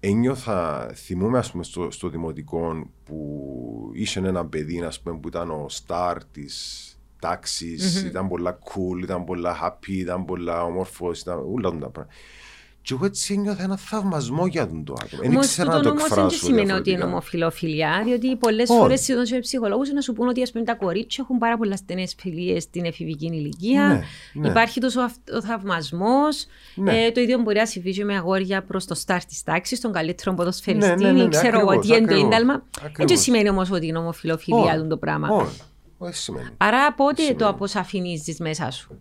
ένιωθα, 0.00 0.90
θυμούμαι 0.94 1.38
ας 1.38 1.50
πούμε 1.50 1.64
στο, 1.64 1.90
στο 1.90 2.08
δημοτικό 2.08 2.90
που 3.04 3.90
είχε 3.94 4.18
ένα 4.20 4.46
παιδί 4.46 4.82
ας 4.82 5.00
πούμε, 5.00 5.18
που 5.18 5.28
ήταν 5.28 5.50
ο 5.50 5.66
στάρ 5.68 6.24
της 6.24 6.90
ταξης 7.20 8.02
ήταν 8.02 8.28
πολλά 8.28 8.58
cool, 8.64 9.02
ήταν 9.02 9.24
πολλά 9.24 9.56
happy, 9.62 9.88
ήταν 9.92 10.24
πολλά 10.24 10.64
όμορφος, 10.64 11.20
ήταν 11.20 11.38
όλα 11.52 11.68
αυτά 11.68 11.80
τα 11.80 11.88
πράγματα. 11.90 12.14
Και 12.86 12.94
εγώ 12.94 13.04
έτσι 13.04 13.34
ένιωθα 13.34 13.62
ένα 13.62 13.76
θαυμασμό 13.76 14.46
για 14.46 14.66
τον 14.68 14.84
το 14.84 14.94
άτομο. 15.02 15.22
Δεν 15.22 15.30
Όμως, 15.30 15.44
ήξερα 15.44 15.68
να 15.70 15.76
τούτο 15.76 15.88
το 15.88 15.90
όμω 15.90 15.98
δεν 15.98 16.08
εκφράσω 16.08 16.44
σημαίνει 16.44 16.60
ότι 16.60 16.70
είναι 16.70 16.80
διαφορετικά. 16.82 17.06
ομοφιλοφιλιά, 17.06 18.02
διότι 18.04 18.36
πολλές 18.36 18.68
Όχι. 18.70 18.78
φορές 18.78 19.08
οι 19.30 19.38
ψυχολόγους 19.40 19.92
να 19.92 20.00
σου 20.00 20.12
πούνε 20.12 20.28
ότι 20.30 20.42
ας 20.42 20.52
πούμε, 20.52 20.64
τα 20.64 20.74
κορίτσια 20.74 21.24
έχουν 21.26 21.38
πάρα 21.38 21.56
πολλέ 21.56 21.76
στενές 21.76 22.14
φιλίες 22.18 22.62
στην 22.62 22.84
εφηβική 22.84 23.26
ηλικία. 23.26 23.86
Ναι, 23.86 24.40
ναι. 24.40 24.48
Υπάρχει 24.48 24.80
τόσο 24.80 25.00
ο 25.36 25.42
θαυμασμός. 25.42 26.46
Ναι. 26.74 27.04
Ε, 27.04 27.10
το 27.12 27.20
ίδιο 27.20 27.38
μπορεί 27.38 27.58
να 27.58 27.66
συμβεί 27.66 27.92
και 27.92 28.04
με 28.04 28.16
αγόρια 28.16 28.62
προς 28.62 28.84
το 28.86 28.94
στάρ 28.94 29.24
της 29.24 29.42
τάξης, 29.42 29.80
τον 29.80 29.92
καλύτερο 29.92 30.34
ποδοσφαιριστή. 30.34 30.94
Ναι, 30.94 31.10
ναι, 31.10 31.12
ναι, 31.12 31.22
ναι, 31.22 31.28
ξέρω 31.28 31.58
εγώ 31.60 31.70
ακριβώς, 31.70 31.86
τι 31.86 31.92
είναι 31.92 32.06
το 32.06 32.14
ακριβώς, 32.14 32.26
ίνταλμα. 32.26 32.52
Δεν 32.80 32.86
ακριβώς. 32.86 33.20
σημαίνει 33.20 33.48
όμως 33.48 33.70
ότι 33.70 33.86
είναι 33.86 33.98
ομοφιλοφιλία 33.98 34.60
Όχι, 34.60 34.70
αυτό 34.70 34.86
το 34.86 34.96
πράγμα. 34.96 35.28
Όχι, 35.28 35.60
όχι 35.98 36.14
σημαίνει. 36.16 36.48
Άρα 36.56 36.94
πότε 36.94 37.22
Σημαίνει. 37.22 37.38
το 37.38 37.48
αποσαφηνίζεις 37.48 38.38
μέσα 38.38 38.70
σου. 38.70 39.00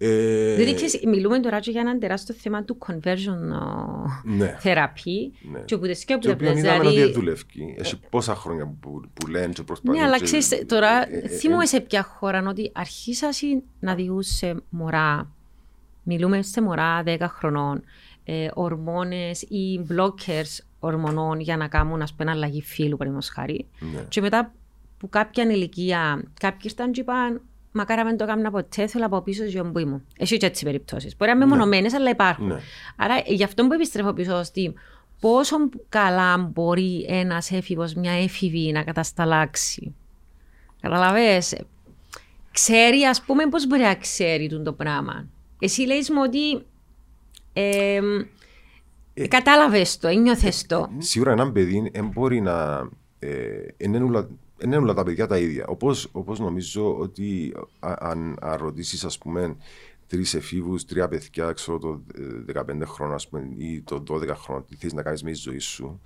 Ε, 0.00 0.54
Δηλαδή, 0.54 0.74
ξέρεις, 0.74 1.00
μιλούμε 1.06 1.40
τώρα 1.40 1.60
και 1.60 1.70
για 1.70 1.80
ένα 1.80 1.98
τεράστιο 1.98 2.34
θέμα 2.34 2.64
του 2.64 2.78
conversion 2.86 3.38
Ναι. 4.24 4.56
θεραπεία. 4.60 5.30
Ναι. 5.52 5.58
Και 5.64 5.76
που 5.76 5.86
τις 5.86 6.04
Το 6.04 6.12
οποίο 6.14 6.18
σκέπτονται, 6.34 6.58
είδαμε 6.58 6.78
ότι 6.86 6.88
δηλαδή, 6.94 7.12
δουλεύει. 7.12 7.42
Έχει 7.78 8.00
πόσα 8.10 8.34
χρόνια 8.34 8.74
που, 8.80 9.00
που 9.14 9.26
λένε 9.26 9.52
και 9.52 9.62
προσπαθούν. 9.62 9.98
Ναι, 10.00 10.06
αλλά 10.06 10.18
και- 10.18 10.24
ξέρεις, 10.24 10.66
τώρα 10.66 11.12
ε, 11.14 11.18
ε, 11.18 11.28
θυμούμαι 11.28 11.62
ε, 11.62 11.66
σε 11.66 11.80
ποια 11.80 12.02
χώρα 12.02 12.44
ότι 12.48 12.70
αρχίσασαι 12.74 13.62
να 13.80 13.94
διούσε 13.94 14.54
μωρά. 14.68 15.30
Μιλούμε 16.02 16.42
σε 16.42 16.62
μωρά 16.62 17.02
10 17.06 17.16
χρονών. 17.28 17.82
Ε, 18.24 18.48
ορμόνες 18.54 19.42
ή 19.42 19.86
blockers 19.90 20.58
ορμονών 20.78 21.40
για 21.40 21.56
να 21.56 21.68
κάνουν 21.68 22.02
ας 22.02 22.14
πούμε, 22.14 22.30
αλλαγή 22.30 22.62
φύλου, 22.62 22.96
παραδείγματος 22.96 23.28
χάρη. 23.30 23.66
Ναι. 23.94 24.04
Και 24.08 24.20
μετά 24.20 24.52
που 24.98 25.08
κάποια 25.08 25.44
ηλικία, 25.44 26.22
κάποιοι 26.40 26.60
ήρθαν 26.62 26.92
και 26.92 27.00
είπαν 27.00 27.40
Μακάρα 27.72 28.04
δεν 28.04 28.16
το 28.16 28.24
έκανα 28.24 28.50
ποτέ, 28.50 28.86
θέλω 28.86 29.06
από 29.06 29.20
πίσω 29.20 29.42
στη 29.42 29.50
ζωή 29.50 29.84
μου. 29.84 30.04
Έχει 30.18 30.36
και 30.36 30.46
έτσι 30.46 30.64
περιπτώσεις. 30.64 31.16
Μπορεί 31.16 31.30
να 31.30 31.36
είναι 31.36 31.46
μεμονωμένες, 31.46 31.94
αλλά 31.94 32.10
υπάρχουν. 32.10 32.46
Ναι. 32.46 32.60
Άρα 32.96 33.22
γι' 33.26 33.44
αυτό 33.44 33.66
που 33.66 33.72
επιστρέφω 33.72 34.12
πίσω 34.12 34.34
ότι 34.34 34.74
πόσο 35.20 35.56
καλά 35.88 36.36
μπορεί 36.38 37.06
ένας 37.08 37.50
έφηβος, 37.50 37.94
μια 37.94 38.12
έφηβη 38.12 38.72
να 38.72 38.82
κατασταλάξει. 38.82 39.94
Καταλαβες, 40.80 41.56
ξέρει 42.52 43.02
ας 43.02 43.22
πούμε 43.22 43.46
πώς 43.46 43.66
μπορεί 43.66 43.82
να 43.82 43.94
ξέρει 43.94 44.62
το 44.64 44.72
πράγμα. 44.72 45.26
Εσύ 45.58 45.82
λέει 45.82 45.98
μου 45.98 46.22
ότι 46.24 46.66
ε, 47.52 48.00
ε, 49.14 49.28
κατάλαβες 49.28 49.98
το, 49.98 50.08
ένιωθες 50.08 50.66
το. 50.66 50.90
Σίγουρα 50.98 51.32
ένα 51.32 51.52
παιδί 51.52 51.90
δεν 51.92 52.08
μπορεί 52.08 52.40
να... 52.40 52.88
Ε, 53.18 53.36
είναι 53.76 53.98
όλα 54.80 54.94
τα 54.94 55.02
παιδιά 55.02 55.26
τα 55.26 55.38
ίδια. 55.38 55.66
Όπως, 55.66 56.08
όπως 56.12 56.38
νομίζω 56.38 56.98
ότι 56.98 57.54
αν, 57.80 58.36
αν 58.40 58.56
ρωτήσεις 58.58 59.04
ας 59.04 59.18
πούμε 59.18 59.56
τρεις 60.06 60.34
εφήβους, 60.34 60.84
τρία 60.84 61.08
παιδιά, 61.08 61.52
ξέρω 61.52 61.78
το 61.78 62.02
15 62.54 62.82
χρόνια 62.84 63.16
ή 63.56 63.80
το 63.80 64.02
12 64.08 64.28
χρόνια, 64.34 64.64
τι 64.68 64.76
θες 64.76 64.92
να 64.92 65.02
κάνεις 65.02 65.22
με 65.22 65.30
τη 65.30 65.36
ζωή 65.36 65.58
σου, 65.58 66.00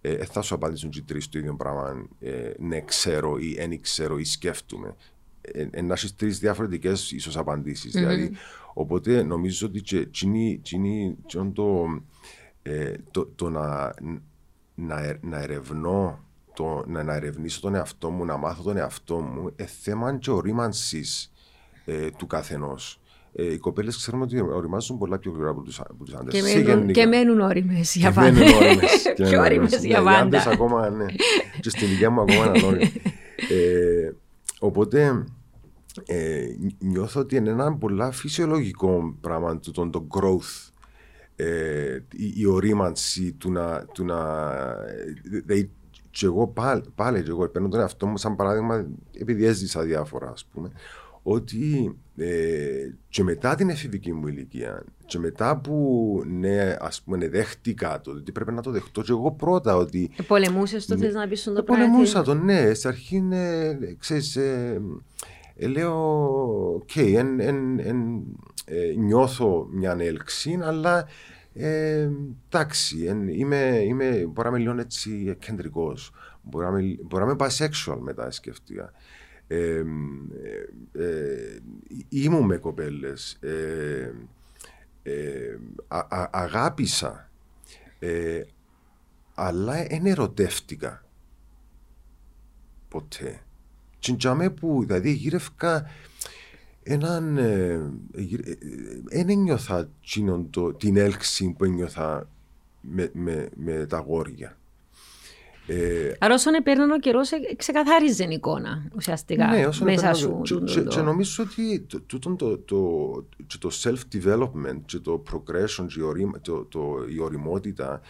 ε, 0.00 0.24
θα 0.24 0.42
σου 0.42 0.54
απαντήσουν 0.54 0.90
και 0.90 0.98
οι 0.98 1.02
τρεις 1.02 1.28
το 1.28 1.38
ίδιο 1.38 1.54
πράγμα. 1.54 2.08
Ε, 2.20 2.52
ναι, 2.58 2.80
ξέρω 2.80 3.38
ή 3.38 3.54
δεν 3.54 3.80
ξέρω 3.80 4.18
ή 4.18 4.24
σκέφτομαι. 4.24 4.94
Ε, 5.40 5.66
ε, 5.70 5.82
να 5.82 5.94
έχεις 5.94 6.16
τρεις 6.16 6.38
διαφορετικές 6.38 7.12
ίσως 7.12 7.36
απαντήσεις. 7.36 7.90
Mm-hmm. 7.90 7.98
Δηλαδή, 7.98 8.32
οπότε 8.74 9.22
νομίζω 9.22 9.66
ότι 9.66 9.80
και, 9.80 10.06
τσινή, 10.06 10.60
τσινή, 10.62 11.16
το, 11.52 12.02
ε, 12.62 12.92
το, 13.10 13.26
το 13.34 13.50
να, 13.50 13.94
να, 14.74 15.18
να 15.20 15.38
ερευνώ 15.38 16.24
το, 16.58 16.84
να, 16.86 17.02
να 17.02 17.14
ερευνήσω 17.14 17.60
τον 17.60 17.74
εαυτό 17.74 18.10
μου, 18.10 18.24
να 18.24 18.36
μάθω 18.36 18.62
τον 18.62 18.76
εαυτό 18.76 19.16
μου, 19.20 19.52
ε, 19.56 19.64
θέμα 19.64 20.16
και 20.16 20.30
ορίμανσης 20.30 21.32
ε, 21.84 22.10
του 22.10 22.26
καθενός 22.26 23.00
ε, 23.32 23.52
οι 23.52 23.58
κοπέλες 23.58 23.96
ξέρουμε 23.96 24.22
ότι 24.24 24.40
οριμάζουν 24.40 24.98
πολλά 24.98 25.18
πιο 25.18 25.30
γρήγορα 25.30 25.50
από 25.50 25.62
τους 26.04 26.14
άντρες. 26.14 26.52
Και, 26.52 26.62
μένουν, 26.64 26.92
και 26.92 27.06
μένουν 27.06 27.40
όριμες 27.40 27.94
για 27.94 28.12
πάντα. 28.12 28.40
Πιο 29.14 29.40
όριμες 29.44 29.84
για 29.84 30.02
πάντα. 30.02 30.18
Οι 30.18 30.20
άντρες 30.20 30.46
ακόμα, 30.46 30.90
ναι. 30.90 31.06
και 31.60 31.70
στην 31.70 31.86
ηλικία 31.86 32.10
μου 32.10 32.20
ακόμα 32.20 32.44
είναι 32.44 32.58
ανώριμοι. 32.58 32.92
ε, 33.50 34.12
οπότε 34.58 35.24
ε, 36.06 36.46
νιώθω 36.78 37.20
ότι 37.20 37.36
είναι 37.36 37.50
ένα 37.50 37.76
πολλά 37.76 38.10
φυσιολογικό 38.10 39.16
πράγμα 39.20 39.58
του 39.58 39.70
το, 39.70 39.90
το 39.90 40.06
growth. 40.10 40.72
Ε, 41.36 41.98
η, 42.12 42.32
η 42.36 42.46
ορίμανση 42.46 43.32
του 43.32 43.52
να, 43.52 43.84
του 43.84 44.04
να 44.04 44.16
δηλαδή, 45.22 45.70
και 46.10 46.26
εγώ 46.26 46.46
πάλι, 46.46 46.82
πάλι 46.94 47.22
και 47.22 47.30
εγώ 47.30 47.48
παίρνω 47.48 47.68
τον 47.68 47.80
εαυτό 47.80 48.06
μου 48.06 48.16
σαν 48.16 48.36
παράδειγμα 48.36 48.86
επειδή 49.18 49.44
έζησα 49.44 49.82
διάφορα 49.82 50.30
ας 50.30 50.44
πούμε 50.52 50.70
ότι 51.22 51.96
ε, 52.16 52.90
και 53.08 53.22
μετά 53.22 53.54
την 53.54 53.70
εφηβική 53.70 54.12
μου 54.12 54.26
ηλικία 54.26 54.84
και 55.06 55.18
μετά 55.18 55.56
που 55.56 56.22
ναι, 56.26 56.76
ας 56.80 57.02
πούμε, 57.02 57.28
δέχτηκα 57.28 58.00
το, 58.00 58.10
ότι 58.10 58.32
πρέπει 58.32 58.52
να 58.52 58.62
το 58.62 58.70
δεχτώ 58.70 59.02
και 59.02 59.12
εγώ 59.12 59.32
πρώτα 59.32 59.76
ότι... 59.76 60.10
Ε, 60.16 60.22
πολεμούσες 60.22 60.86
το, 60.86 60.96
ναι, 60.96 61.04
θες 61.04 61.14
να 61.14 61.28
πεις 61.28 61.42
το 61.42 61.62
πράγμα. 61.62 61.84
Πολεμούσα 61.84 62.22
το, 62.22 62.34
ναι. 62.34 62.74
Στην 62.74 62.88
αρχή, 62.88 63.20
ναι, 63.20 63.76
ξέρεις, 63.98 64.36
ε, 64.36 64.80
ε, 65.56 65.66
λέω, 65.66 65.94
οκ, 66.74 66.90
okay, 66.94 67.12
εν, 67.16 67.40
εν, 67.40 67.78
εν, 67.78 68.22
ε, 68.64 68.94
νιώθω 68.96 69.68
μια 69.70 69.96
έλξη, 69.98 70.58
αλλά 70.62 70.98
ε, 70.98 71.04
εντάξει, 71.58 73.04
εν, 73.04 73.28
είμαι, 73.28 73.82
είμαι, 73.84 74.26
μπορώ 74.26 74.50
να 74.50 74.56
είμαι 74.56 74.66
λίγο 74.68 74.80
έτσι 74.80 75.36
κεντρικός. 75.38 76.12
Μπορώ 76.42 76.70
να 77.10 77.22
είμαι 77.22 77.36
bisexual 77.38 77.98
μετά, 78.00 78.30
σκέφτηκα 78.30 78.92
ε, 79.48 79.84
ε, 80.92 81.58
ήμουν 82.08 82.44
με 82.44 82.56
κοπέλες, 82.56 83.38
ε, 83.40 84.12
αγάπησα, 86.30 87.30
αλλά 89.34 89.84
δεν 89.84 90.06
ερωτεύτηκα 90.06 91.04
ποτέ. 92.88 93.40
Τσιντζάμε 94.00 94.50
που, 94.50 94.84
δηλαδή 94.86 95.10
γύρευκα 95.10 95.90
έναν, 96.92 97.34
δεν 99.04 99.28
ένιωθα 99.28 99.88
την 100.76 100.96
έλξη 100.96 101.54
που 101.58 101.64
ένιωθα 101.64 102.28
με, 102.80 103.10
με, 103.12 103.48
με 103.56 103.86
τα 103.86 103.98
γόρια. 103.98 104.58
Ε, 105.70 106.12
Άρα 106.18 106.34
όσον 106.34 106.54
επέρναν 106.54 106.90
ο 106.90 106.98
καιρός, 106.98 107.30
ξεκαθάριζε 107.56 108.22
την 108.22 108.30
εικόνα 108.30 108.90
ουσιαστικά 108.94 109.46
ναι, 109.46 109.68
μέσα 109.80 110.14
σου. 110.14 110.40
Και, 110.42 110.54
και, 110.54 110.82
και, 110.82 111.00
νομίζω 111.00 111.44
ότι 111.44 111.80
το, 111.80 112.18
το, 112.18 112.36
το, 112.36 112.58
το, 112.58 113.58
το 113.58 113.70
self-development 113.82 114.80
και 114.84 114.98
το 114.98 115.22
progression 115.32 115.86
και 115.88 116.40
το, 116.40 116.64
το, 116.64 117.04
η 117.14 117.20
οριμότητα 117.20 118.00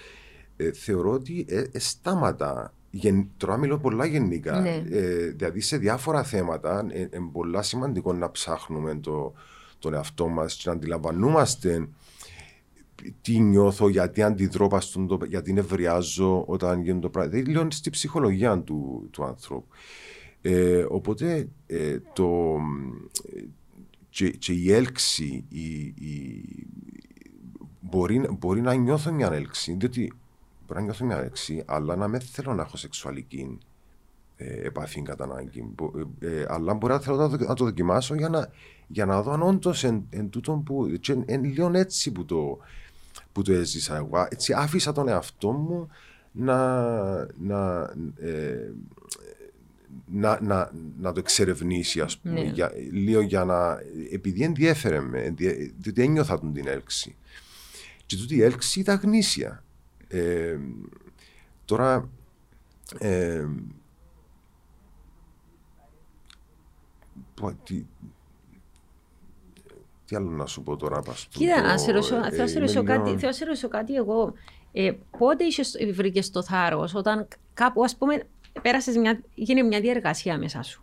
ε, 0.56 0.72
θεωρώ 0.72 1.10
ότι 1.10 1.46
ε, 1.48 1.64
ε, 1.72 1.78
στάματα. 1.78 2.72
Γεν, 2.98 3.28
τώρα 3.36 3.56
μιλώ 3.56 3.78
πολλά 3.78 4.06
γενικά. 4.06 4.60
Ναι. 4.60 4.84
Ε, 4.90 5.28
δηλαδή 5.28 5.60
σε 5.60 5.76
διάφορα 5.76 6.22
θέματα 6.22 6.80
είναι 6.80 7.08
ε, 7.10 7.18
πολύ 7.32 7.64
σημαντικό 7.64 8.12
να 8.12 8.30
ψάχνουμε 8.30 8.94
το, 8.94 9.32
τον 9.78 9.94
εαυτό 9.94 10.28
μας 10.28 10.54
και 10.54 10.62
να 10.66 10.72
αντιλαμβανόμαστε 10.72 11.88
τι 13.20 13.38
νιώθω, 13.38 13.88
γιατί 13.88 14.22
αντιδρώ, 14.22 14.68
το, 15.08 15.18
γιατί 15.28 15.52
νευριάζω 15.52 16.44
όταν 16.46 16.82
γίνουν 16.82 17.00
το 17.00 17.08
πράγμα. 17.08 17.30
Δηλαδή, 17.30 17.50
λέω 17.50 17.70
στη 17.70 17.90
ψυχολογία 17.90 18.58
του, 18.58 19.08
του 19.10 19.24
ανθρώπου. 19.24 19.68
Ε, 20.42 20.86
οπότε 20.88 21.48
ε, 21.66 21.98
το, 22.12 22.56
και, 24.10 24.30
και, 24.30 24.52
η 24.52 24.72
έλξη 24.72 25.44
η, 25.48 25.64
η, 25.82 26.44
μπορεί, 27.80 28.28
μπορεί 28.38 28.60
να 28.60 28.74
νιώθω 28.74 29.12
μια 29.12 29.32
έλξη, 29.32 29.76
διότι 29.78 30.12
μπορεί 30.68 30.80
να 30.80 30.86
νιώθω 30.86 31.04
μια 31.04 31.18
έλξη, 31.18 31.62
αλλά 31.66 31.96
να 31.96 32.08
μην 32.08 32.20
θέλω 32.20 32.54
να 32.54 32.62
έχω 32.62 32.76
σεξουαλική 32.76 33.58
ε, 34.36 34.66
επαφή 34.66 35.02
κατά 35.02 35.24
ανάγκη. 35.24 35.74
Ε, 36.18 36.44
αλλά 36.48 36.74
μπορεί 36.74 36.92
να 36.92 37.00
θέλω 37.00 37.16
να 37.16 37.38
το, 37.38 37.44
να 37.44 37.54
το 37.54 37.64
δοκιμάσω 37.64 38.14
για 38.14 38.28
να, 38.28 38.50
για 38.86 39.06
να 39.06 39.22
δω 39.22 39.32
αν 39.32 39.42
όντως 39.42 39.84
εν, 39.84 40.06
εν 40.10 40.30
τούτον 40.30 40.62
που. 40.62 40.98
εν 41.26 41.44
λίγο 41.44 41.70
έτσι 41.74 42.12
που 42.12 42.24
το, 42.24 42.58
που 43.32 43.42
το 43.42 43.52
έζησα 43.52 43.96
εγώ. 43.96 44.26
Έτσι 44.30 44.52
άφησα 44.52 44.92
τον 44.92 45.08
εαυτό 45.08 45.52
μου 45.52 45.88
να, 46.32 46.78
να, 47.38 47.92
ε, 48.20 48.72
να, 50.06 50.40
να, 50.42 50.70
να 51.00 51.12
το 51.12 51.18
εξερευνήσει, 51.18 52.00
ας 52.00 52.18
πούμε, 52.18 52.40
ναι. 52.40 52.50
για, 52.50 52.72
λίγο 52.92 53.20
για 53.20 53.44
να... 53.44 53.78
Επειδή 54.12 54.42
ενδιέφερε 54.42 55.00
με, 55.00 55.34
διότι 55.78 56.02
ένιωθα 56.02 56.40
τον 56.40 56.52
την 56.52 56.66
έλξη. 56.68 57.16
Και 58.06 58.16
τούτη 58.16 58.34
η 58.34 58.42
έλξη 58.42 58.80
ήταν 58.80 59.00
γνήσια. 59.02 59.62
Ε, 60.08 60.58
τώρα, 61.64 62.08
ε, 62.98 63.46
τι, 67.64 67.84
τι 70.04 70.16
άλλο 70.16 70.30
να 70.30 70.46
σου 70.46 70.62
πω 70.62 70.76
τώρα, 70.76 71.00
πας 71.02 71.26
Κοίτα, 71.30 71.62
να 71.62 71.78
σε 71.78 71.92
ρωτήσω, 71.92 72.16
ε, 72.16 72.30
θέλω 72.30 72.60
να 72.60 72.66
σε 72.66 72.82
κάτι, 72.82 73.16
θέλω 73.18 73.32
να 73.40 73.46
ρωτήσω 73.46 73.68
κάτι 73.68 73.94
εγώ. 73.94 74.32
Ε, 74.72 74.92
πότε 75.18 75.44
βρήκες 75.92 76.30
το 76.30 76.42
θάρρος, 76.42 76.94
όταν 76.94 77.28
κάπου, 77.54 77.84
ας 77.84 77.96
πούμε, 77.96 78.26
πέρασες 78.62 78.96
μια, 78.96 79.22
γίνει 79.34 79.62
μια 79.62 79.80
διεργασία 79.80 80.38
μέσα 80.38 80.62
σου; 80.62 80.82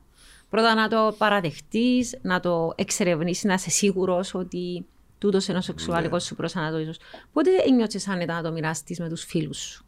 Πρώτα 0.50 0.76
να 0.76 0.88
το 0.88 1.16
παραδεχτείς, 1.18 2.18
να 2.22 2.40
το 2.40 2.74
εξερευνήσεις, 2.76 3.44
να 3.44 3.54
είσαι 3.54 3.70
σίγουρος 3.70 4.34
ότι 4.34 4.86
τούτος 5.26 5.48
είναι 5.48 5.58
ο 5.58 5.62
σεξουαλικός 5.62 6.22
ναι. 6.22 6.28
σου 6.28 6.36
προσανατολισμό. 6.36 6.94
Πότε 7.34 7.50
νιώθει 7.76 8.12
άνετα 8.12 8.34
να 8.34 8.42
το 8.42 8.52
μοιραστείς 8.52 9.00
με 9.00 9.10
τους 9.10 9.24
φίλους 9.24 9.58
σου, 9.58 9.86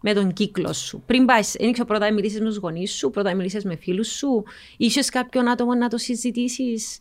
με 0.00 0.12
τον 0.12 0.32
κύκλο 0.32 0.72
σου; 0.72 1.02
Πριν 1.06 1.24
πάεις, 1.24 1.54
ένιξε 1.54 1.84
πρώτα 1.84 2.08
να 2.08 2.14
μιλήσει 2.14 2.40
με 2.40 2.44
τους 2.44 2.56
γονείς 2.56 2.92
σου, 2.92 3.10
πρώτα 3.10 3.30
να 3.30 3.36
μιλήσει 3.36 3.66
με 3.66 3.76
φίλους 3.76 4.08
σου, 4.08 4.44
είσαι 4.76 5.00
κάποιον 5.00 5.48
άτομο 5.48 5.74
να 5.74 5.88
το 5.88 5.98
συζητήσεις; 5.98 7.00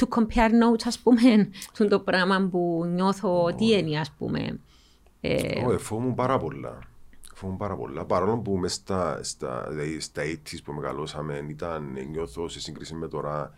To 0.00 0.18
compare 0.18 0.50
notes, 0.50 0.82
ας 0.84 0.98
πούμε, 0.98 1.48
το 1.88 2.00
πράγμα 2.00 2.48
που 2.50 2.84
νιώθω 2.94 3.44
oh. 3.44 3.56
τι 3.56 3.66
είναι, 3.66 3.98
ας 3.98 4.10
πούμε. 4.10 4.60
Ε... 5.20 5.64
Oh, 5.66 5.78
φοβούμαι 5.78 6.14
πάρα 6.14 6.38
πολλά. 6.38 6.78
Φοβούμαι 7.34 7.58
πάρα 7.58 7.76
πολλά. 7.76 8.04
Παρόλο 8.04 8.38
που 8.38 8.56
μέσα 8.56 8.74
στα, 8.74 9.22
στα, 9.22 9.66
δηλαδή 9.68 10.00
στα 10.00 10.22
80's 10.22 10.58
που 10.64 10.72
μεγαλώσαμε 10.72 11.46
ήταν, 11.48 11.96
νιώθω 12.10 12.48
σε 12.48 12.60
σύγκριση 12.60 12.94
με 12.94 13.08
τώρα 13.08 13.54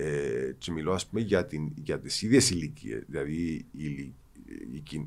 ε, 0.00 0.54
και 0.58 0.72
μιλώ 0.72 0.92
ας 0.92 1.06
πούμε 1.06 1.20
για, 1.20 1.46
την, 1.46 1.72
για 1.82 1.98
τις 1.98 2.22
ίδιες 2.22 2.50
ηλικίες. 2.50 3.02
Δηλαδή 3.06 3.66
η, 3.72 3.84
η, 3.84 4.14
η, 4.72 5.04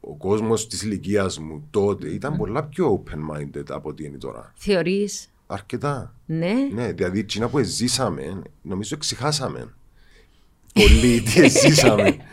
ο 0.00 0.16
κόσμος 0.16 0.68
της 0.68 0.82
ηλικίας 0.82 1.38
μου 1.38 1.66
τότε 1.70 2.08
ήταν 2.08 2.36
πολλά 2.36 2.64
πιο 2.64 3.02
open-minded 3.02 3.70
από 3.70 3.88
ό,τι 3.88 4.04
είναι 4.04 4.18
τώρα. 4.18 4.52
Θεωρείς; 4.56 5.32
Αρκετά. 5.46 6.14
Ναι. 6.26 6.54
Ναι, 6.72 6.92
δηλαδή 6.92 7.18
εκείνα 7.18 7.48
που 7.48 7.62
ζήσαμε, 7.62 8.42
νομίζω 8.62 8.94
εξηχάσαμε. 8.94 9.74
Πολύ 10.74 11.20
τι 11.20 11.48
ζήσαμε. 11.48 12.16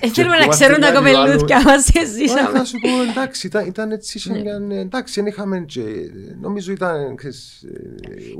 Ε, 0.00 0.08
θέλουμε 0.08 0.38
να 0.38 0.46
ξέρουν 0.46 0.80
τα 0.80 0.92
κοπελούθια 0.92 1.62
μας 1.62 1.84
τι 1.84 2.04
ζήσαμε. 2.04 2.58
Θα 2.58 2.64
σου 2.64 2.78
πω, 2.80 2.88
εντάξει, 3.10 3.46
ήταν, 3.46 3.66
ήταν 3.66 3.90
έτσι. 3.90 4.32
Ναι. 4.66 4.80
Εντάξει, 4.80 5.20
δεν 5.20 5.26
είχαμε. 5.30 5.60
Και, 5.60 5.82
νομίζω 6.40 6.72
ήταν. 6.72 7.16
Ξέρεις, 7.16 7.64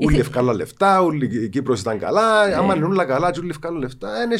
ούλοι 0.05 0.19
ευκάλα 0.19 0.53
λεφτά, 0.53 1.01
ούλοι 1.01 1.43
η 1.43 1.49
Κύπρος 1.49 1.79
ήταν 1.79 1.99
καλά. 1.99 2.47
Ναι. 2.47 2.53
Άμα 2.53 2.75
είναι 2.75 2.85
όλα 2.85 3.05
καλά, 3.05 3.31
ούλοι 3.39 3.49
ευκάλα 3.49 3.77
λεφτά, 3.77 4.11
δεν 4.11 4.31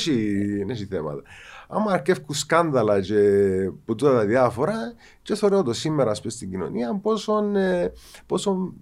έχει 0.70 0.88
θέματα. 0.90 1.22
άμα 1.68 1.92
αρκεύκουν 1.92 2.36
σκάνδαλα 2.36 3.02
και 3.02 3.20
που 3.86 3.96
τώρα 3.96 4.18
τα 4.18 4.26
διάφορα, 4.26 4.76
και 5.22 5.36
θεωρώ 5.36 5.64
το 5.64 5.74
σήμερα 5.74 6.12
ας 6.12 6.20
πούμε, 6.20 6.32
στην 6.32 6.50
κοινωνία 6.50 7.00
πόσο, 7.02 7.52
ε, 7.56 7.92
πόσο 8.26 8.74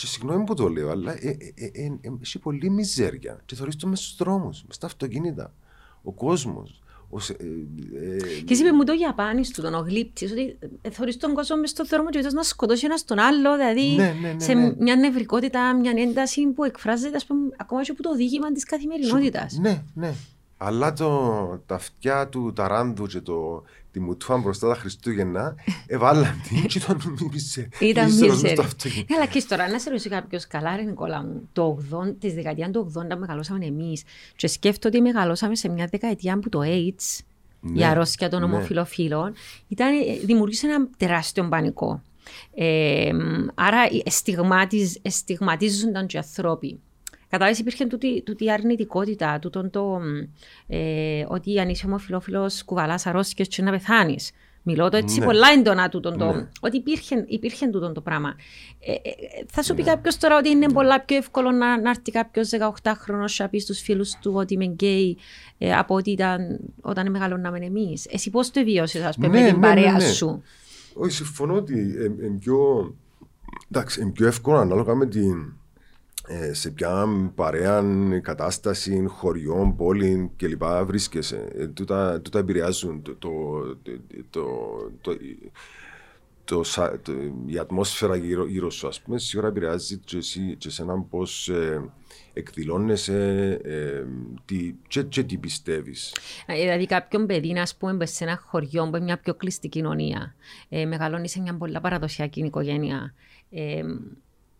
και 0.00 0.06
συγγνώμη 0.06 0.44
που 0.44 0.54
το 0.54 0.68
λέω, 0.68 0.90
αλλά 0.90 1.12
ε, 1.12 1.36
ε, 1.54 1.64
ε, 1.72 1.98
έχει 2.22 2.38
πολύ 2.38 2.70
μιζέρια. 2.70 3.40
Και 3.46 3.54
θεωρείς 3.54 3.76
το 3.76 3.86
μέσα 3.86 4.02
στους 4.02 4.16
δρόμους, 4.16 4.64
στα 4.68 4.86
αυτοκίνητα. 4.86 5.54
Ο 6.02 6.12
κόσμος. 6.12 6.82
Ε, 7.12 7.42
ε, 7.42 8.40
και 8.40 8.52
εσύ 8.52 8.60
είπες 8.60 8.72
μου 8.72 8.84
το 8.84 8.92
Ιαπάνι 9.00 9.42
του 9.52 9.62
τον 9.62 9.74
ο 9.74 9.78
γλύπτης, 9.78 10.32
ότι 10.32 10.58
θεωρείς 10.90 11.16
τον 11.16 11.34
κόσμο 11.34 11.56
μες 11.56 11.70
στον 11.70 11.86
δρόμο 11.86 12.08
και 12.08 12.20
να 12.32 12.42
σκοτώσει 12.42 12.84
ένας 12.84 13.04
τον 13.04 13.18
άλλο, 13.18 13.56
δηλαδή 13.56 13.94
ναι, 13.94 14.16
ναι, 14.20 14.32
ναι, 14.32 14.40
σε 14.40 14.54
ναι. 14.54 14.74
μια 14.78 14.96
νευρικότητα, 14.96 15.74
μια 15.74 15.92
ένταση 15.96 16.46
που 16.46 16.64
εκφράζεται 16.64 17.16
ας 17.16 17.26
πούμε, 17.26 17.48
ακόμα 17.56 17.82
και 17.82 17.90
από 17.90 18.02
το 18.02 18.14
δίγημα 18.14 18.52
της 18.52 18.64
καθημερινότητας. 18.64 19.58
Ναι, 19.60 19.82
ναι. 19.94 20.14
Αλλά 20.56 20.92
το, 20.92 21.62
τα 21.66 21.74
αυτιά 21.74 22.28
του 22.28 22.52
ταράνδου 22.52 23.06
και 23.06 23.20
το, 23.20 23.62
τη 23.92 24.00
μουτφά 24.00 24.36
μπροστά 24.36 24.68
τα 24.68 24.74
Χριστούγεννα, 24.74 25.54
εβάλλαν 25.86 26.40
την 26.48 26.66
και 26.66 26.78
ήταν 26.78 27.18
μισέ. 27.32 27.68
Ήταν 27.78 28.04
μισέ. 28.04 28.54
Αλλά 29.16 29.26
και 29.26 29.44
τώρα 29.48 29.68
να 29.68 29.78
σε 29.78 29.90
ρωτήσει 29.90 30.08
κάποιος 30.08 30.46
καλά, 30.46 30.76
ρε 30.76 30.82
Νικόλα 30.82 31.22
μου, 31.22 31.48
το 31.52 31.78
80, 31.92 32.14
της 32.18 32.34
δεκαετία 32.34 32.70
του 32.70 32.92
80 33.12 33.16
μεγαλώσαμε 33.18 33.64
εμείς. 33.64 34.02
Και 34.36 34.46
σκέφτομαι 34.46 34.96
ότι 34.96 35.04
μεγαλώσαμε 35.12 35.54
σε 35.54 35.68
μια 35.68 35.86
δεκαετία 35.90 36.38
που 36.38 36.48
το 36.48 36.60
AIDS, 36.62 37.18
ναι, 37.60 37.80
η 37.80 37.84
αρρώστια 37.84 38.28
των 38.28 38.40
ναι. 38.40 38.44
ομοφυλοφίλων, 38.44 39.32
ήταν, 39.68 39.88
δημιουργήσε 40.24 40.66
ένα 40.66 40.88
τεράστιο 40.96 41.48
πανικό. 41.48 42.02
Ε, 42.54 43.10
άρα 43.54 43.78
στιγματίζονταν 45.08 46.06
και 46.06 46.16
οι 46.16 46.20
άνθρωποι. 46.20 46.80
Κατάλαβες, 47.30 47.58
υπήρχε 47.58 47.86
τούτη, 47.86 48.22
τούτη 48.22 48.50
αρνητικότητα, 48.50 49.38
τούτον 49.38 49.70
το 49.70 50.00
ε, 50.66 51.24
ότι 51.28 51.60
αν 51.60 51.68
είσαι 51.68 51.86
ομοφυλόφιλος, 51.86 52.64
κουβαλάς 52.64 53.06
αρρώστιες 53.06 53.48
και 53.48 53.62
να 53.62 53.70
πεθάνεις. 53.70 54.30
Μιλώ 54.62 54.88
το 54.88 54.96
έτσι 54.96 55.18
ναι. 55.18 55.24
πολλά 55.24 55.48
έντονα 55.48 55.88
τούτον 55.88 56.18
το. 56.18 56.32
Ναι. 56.32 56.48
Ότι 56.60 56.76
υπήρχε, 56.76 57.24
υπήρχε 57.28 57.66
τούτον 57.66 57.94
το 57.94 58.00
πράγμα. 58.00 58.34
Ε, 58.80 58.92
ε, 58.92 58.98
θα 59.46 59.62
σου 59.62 59.74
πει 59.74 59.82
ναι. 59.82 59.90
κάποιος 59.90 60.16
τώρα 60.16 60.36
ότι 60.36 60.48
είναι 60.48 60.66
ναι. 60.66 60.72
πολλά 60.72 61.00
πιο 61.00 61.16
εύκολο 61.16 61.50
να, 61.50 61.80
να 61.80 61.90
έρθει 61.90 62.10
κάποιος 62.10 62.50
18χρονο 62.82 63.24
να 63.38 63.48
πει 63.48 63.58
στους 63.58 63.80
φίλους 63.80 64.16
του 64.20 64.32
ότι 64.34 64.54
είμαι 64.54 64.64
γκέι 64.64 65.18
ε, 65.58 65.76
από 65.76 65.94
ότι 65.94 66.10
ήταν 66.10 66.60
όταν 66.80 67.10
μεγαλώναμε 67.10 67.58
εμείς. 67.58 68.06
Εσύ 68.10 68.30
πώς 68.30 68.50
το 68.50 68.64
βίωσε, 68.64 69.04
ας 69.04 69.16
πούμε, 69.16 69.28
ναι, 69.28 69.40
με 69.40 69.46
την 69.46 69.58
ναι, 69.58 69.66
παρέα 69.66 70.00
σου; 70.00 70.42
Όχι, 70.94 71.12
συμφωνώ 71.12 71.54
ότι 71.54 71.78
είναι 72.22 72.36
πιο, 72.38 72.58
εντάξει, 73.70 74.10
πιο 74.10 74.26
εύκολο 74.26 74.56
ανάλογα 74.56 74.94
με 74.94 75.06
την 75.06 75.32
ε, 75.32 75.59
σε 76.52 76.70
ποια 76.70 77.06
παρέα, 77.34 77.84
κατάσταση, 78.22 79.04
χωριών, 79.08 79.76
πόλη 79.76 80.30
κλπ. 80.36 80.62
βρίσκεσαι. 80.84 81.48
Ε, 81.54 81.66
τούτα, 81.66 82.20
τούτα 82.20 82.38
επηρεάζουν 82.38 83.02
το, 83.02 83.14
το, 83.14 83.28
το, 84.30 84.46
το, 85.00 85.14
το, 86.44 86.62
το, 87.02 87.12
η 87.46 87.58
ατμόσφαιρα 87.58 88.16
γύρω, 88.16 88.46
γύρω 88.46 88.70
σου, 88.70 88.86
ας 88.88 89.00
πούμε, 89.00 89.18
σίγουρα 89.18 89.48
επηρεάζει 89.48 89.96
και, 89.96 90.16
εσύ, 90.16 90.56
και 90.58 90.68
εσένα 90.68 91.00
πώς 91.10 91.48
ε, 91.48 91.90
εκδηλώνεσαι 92.32 93.50
ε, 93.64 94.04
τι, 94.44 94.74
και, 94.88 95.02
και 95.02 95.22
τι 95.22 95.36
πιστεύεις. 95.36 96.14
Δηλαδή 96.46 96.86
κάποιον 96.86 97.26
παιδί, 97.26 97.58
ας 97.58 97.76
πούμε, 97.76 98.06
σε 98.06 98.24
ένα 98.24 98.42
χωριό 98.46 98.82
που 98.82 98.96
είναι 98.96 99.04
μια 99.04 99.18
πιο 99.18 99.34
κλειστή 99.34 99.68
κοινωνία, 99.68 100.34
ε, 100.68 100.84
μεγαλώνει 100.84 101.28
σε 101.28 101.40
μια 101.40 101.56
πολλά 101.56 101.80
παραδοσιακή 101.80 102.40
οικογένεια, 102.40 103.14
ε, 103.50 103.82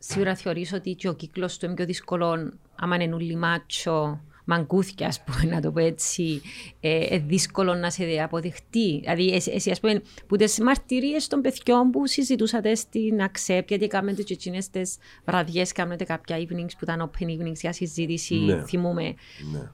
σίγουρα 0.03 0.35
θεωρήσω 0.35 0.77
ότι 0.77 0.95
και 0.95 1.09
ο 1.09 1.15
κύκλος 1.15 1.59
του 1.59 1.67
είναι 1.67 1.75
πιο 1.75 1.85
δύσκολο 1.85 2.53
άμα 2.77 2.95
είναι 2.95 3.07
νουλί 3.07 3.37
μάτσο, 3.37 4.21
μαγκούθια, 4.45 5.07
ας 5.07 5.23
πούμε, 5.23 5.55
να 5.55 5.61
το 5.61 5.71
πω 5.71 5.81
έτσι, 5.81 6.43
ε, 6.81 7.15
ε, 7.15 7.19
δύσκολο 7.19 7.75
να 7.75 7.91
σε 7.91 8.05
αποδεχτεί. 8.23 8.99
Δηλαδή, 9.01 9.33
εσύ, 9.33 9.51
εσύ 9.55 9.71
ας 9.71 9.81
πούμε, 9.81 10.03
που 10.27 10.37
τις 10.37 10.61
μαρτυρίες 10.61 11.27
των 11.27 11.41
παιδιών 11.41 11.91
που 11.91 12.07
συζητούσατε 12.07 12.75
στην 12.75 13.23
ΑΞΕΠ, 13.23 13.69
γιατί 13.69 13.87
κάνετε 13.87 14.23
και 14.23 14.33
εκείνες 14.33 14.71
τις 14.71 14.97
βραδιές, 15.25 15.73
κάνετε 15.73 16.05
κάποια 16.05 16.37
evenings 16.39 16.71
που 16.79 16.83
ήταν 16.83 17.11
open 17.11 17.25
evenings 17.25 17.61
για 17.61 17.73
συζήτηση, 17.73 18.35
ναι. 18.35 18.65
θυμούμε. 18.65 19.15
Ναι. 19.53 19.71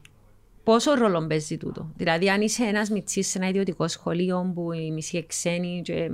Πόσο 0.64 0.94
ρόλο 0.94 1.26
παίζει 1.26 1.56
τούτο; 1.56 1.90
Δηλαδή, 1.96 2.30
αν 2.30 2.40
είσαι 2.40 2.64
ένας 2.64 2.90
μυτσί 2.90 3.22
σε 3.22 3.38
ένα 3.38 3.48
ιδιωτικό 3.48 3.88
σχολείο 3.88 4.52
που 4.54 4.72
οι 4.72 4.90
μισοί 4.90 5.26
ξένοι 5.26 5.80
και 5.84 6.10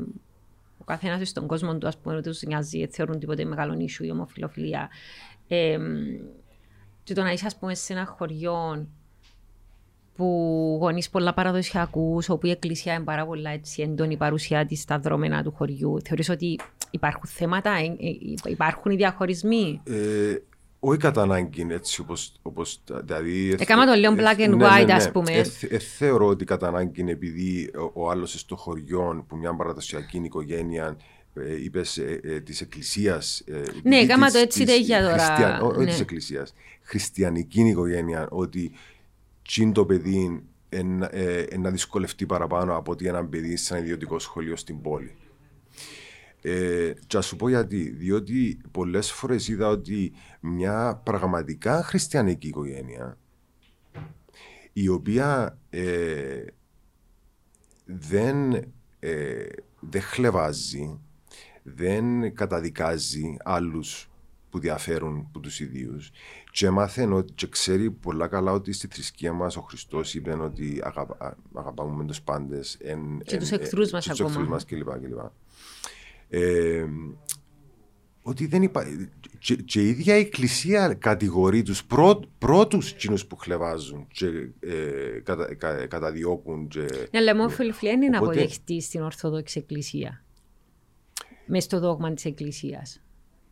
ο 0.83 0.85
καθένας 0.85 1.29
στον 1.29 1.47
κόσμο 1.47 1.79
του, 1.79 1.87
ας 1.87 1.99
πούμε, 1.99 2.17
ότι 2.17 2.29
τους 2.29 2.43
νοιάζει, 2.43 2.87
θεωρούν 2.87 3.19
τίποτε 3.19 3.45
μεγάλο 3.45 3.75
νήσου 3.75 4.05
η 4.05 4.11
ομοφιλοφιλία. 4.11 4.89
Ε, 5.49 5.79
και 7.03 7.15
το 7.15 7.23
να 7.23 7.33
είσαι, 7.33 7.47
ας 7.47 7.57
πούμε, 7.57 7.75
σε 7.75 7.93
ένα 7.93 8.07
χωριό 8.07 8.87
που 10.17 10.27
γονείς 10.81 11.11
πολλά 11.11 11.35
παραδοσιακούς, 11.35 12.29
όπου 12.29 12.47
η 12.47 12.51
εκκλησία 12.51 12.95
είναι 12.95 13.05
πάρα 13.05 13.27
πολλά 13.27 13.51
έτσι, 13.51 13.83
έντονη 13.83 14.17
παρουσία 14.17 14.67
της 14.67 14.81
στα 14.81 14.99
δρόμενα 14.99 15.43
του 15.43 15.53
χωριού. 15.53 16.01
Θεωρείς 16.05 16.29
ότι 16.29 16.59
υπάρχουν 16.91 17.25
θέματα, 17.27 17.71
ε, 17.71 17.85
ε, 17.85 18.51
υπάρχουν 18.51 18.93
οι 18.93 18.97
διαχωρισμοί; 18.97 19.81
Ε, 19.85 20.37
όχι 20.85 20.99
κατά 20.99 21.23
ανάγκη 21.23 21.67
έτσι 21.71 22.01
όπως, 22.01 22.33
όπως 22.43 22.83
δηλαδή... 23.05 23.55
Έκανα 23.59 23.87
το 23.87 23.93
λίγο 23.93 24.15
black 24.17 24.41
and 24.41 24.49
ναι, 24.49 24.57
ναι, 24.57 24.67
white 24.69 24.87
ναι, 24.87 24.93
ας 24.93 25.11
πούμε. 25.11 25.33
Ε, 25.69 25.79
θεωρώ 25.79 26.27
ότι 26.27 26.45
κατά 26.45 26.69
ανάγκη 26.69 27.01
είναι 27.01 27.11
επειδή 27.11 27.71
ο, 27.95 28.03
ο 28.03 28.11
άλλος 28.11 28.41
στο 28.41 28.57
χωριό 28.57 29.25
που 29.29 29.37
μια 29.37 29.55
παραδοσιακή 29.55 30.21
οικογένεια 30.25 30.97
ε, 31.35 31.63
είπες 31.63 31.99
ε, 31.99 32.21
ε, 32.23 32.41
της 32.41 32.61
Εκκλησίας. 32.61 33.43
Ε, 33.47 33.63
ναι, 33.83 33.97
έκανα 33.97 34.31
το 34.31 34.39
έτσι 34.39 34.65
δεν 34.65 34.81
για 34.81 35.01
τώρα. 35.01 35.19
Χριστιαν, 35.19 35.63
όχι 35.63 35.79
ναι. 35.79 35.85
της 35.85 36.01
Εκκλησίας. 36.01 36.55
Χριστιανική 36.83 37.61
οικογένεια, 37.61 38.29
ότι 38.31 38.73
τσιν 39.43 39.73
το 39.73 39.85
παιδί 39.85 40.43
να 41.59 41.71
δυσκολευτεί 41.71 42.27
παραπάνω 42.27 42.77
από 42.77 42.93
ότι 42.93 43.07
ένα 43.07 43.25
παιδί 43.25 43.57
σε 43.57 43.75
ένα 43.75 43.83
ιδιωτικό 43.83 44.19
σχολείο 44.19 44.57
στην 44.57 44.81
πόλη. 44.81 45.15
Ε, 46.43 46.93
και 47.07 47.21
σου 47.21 47.37
πω 47.37 47.49
γιατί. 47.49 47.91
Διότι 47.91 48.61
πολλές 48.71 49.13
φορές 49.13 49.49
είδα 49.49 49.69
ότι 49.69 50.13
μια 50.41 51.01
πραγματικά 51.05 51.83
χριστιανική 51.83 52.49
οικογένεια 52.49 53.17
η 54.73 54.89
οποία 54.89 55.59
ε, 55.71 56.45
δεν, 57.85 58.53
ε, 58.99 59.45
δεν 59.81 60.03
χλεβάζει, 60.03 61.01
δεν 61.63 62.35
καταδικάζει 62.35 63.37
άλλους 63.45 64.11
που 64.51 64.59
διαφέρουν 64.59 65.25
από 65.29 65.41
τους 65.41 65.61
ιδίους 65.61 66.11
και 66.51 66.71
μάθαινε 66.71 67.25
και 67.35 67.47
ξέρει 67.47 67.91
πολλά 67.91 68.29
καλά 68.29 68.53
ότι 68.53 68.73
στη 68.73 68.87
θρησκεία 68.87 69.33
μας 69.33 69.57
ο 69.57 69.61
Χριστός 69.61 70.15
είπε 70.15 70.33
ότι 70.33 70.81
αγαπά, 70.85 71.37
αγαπάμε 71.55 72.05
τους 72.05 72.23
πάντες 72.23 72.77
εν, 72.81 73.21
και 73.25 73.37
τους 73.37 73.51
εχθρούς 73.51 73.91
μας 73.91 74.09
ακόμα. 74.09 74.61
κλπ. 74.67 74.89
Ε, 76.35 76.85
ότι 78.23 78.47
δεν 78.47 78.63
υπάρχει. 78.63 79.09
Και, 79.39 79.55
και, 79.57 79.81
η 79.81 79.89
ίδια 79.89 80.17
η 80.17 80.21
Εκκλησία 80.21 80.95
κατηγορεί 80.95 81.63
τους 81.63 81.85
πρώ, 81.85 82.21
πρώτους 82.39 82.95
που 83.27 83.37
χλεβάζουν 83.37 84.07
και 84.13 84.27
ε, 84.61 85.21
κατα, 85.23 85.55
κα, 85.55 85.87
καταδιώκουν. 85.87 86.69
Και, 86.69 86.81
ναι, 86.81 87.19
αλλά 87.19 87.37
μόνο 87.37 87.49
φιλοφιλία 87.49 87.93
είναι 87.93 88.09
να 88.09 88.19
αποδεχτεί 88.19 88.81
στην 88.81 89.03
Ορθόδοξη 89.03 89.59
Εκκλησία. 89.59 90.25
Μες 91.47 91.65
στο 91.65 91.81
δόγμα 91.81 92.13
της 92.13 92.25
Εκκλησίας. 92.25 93.01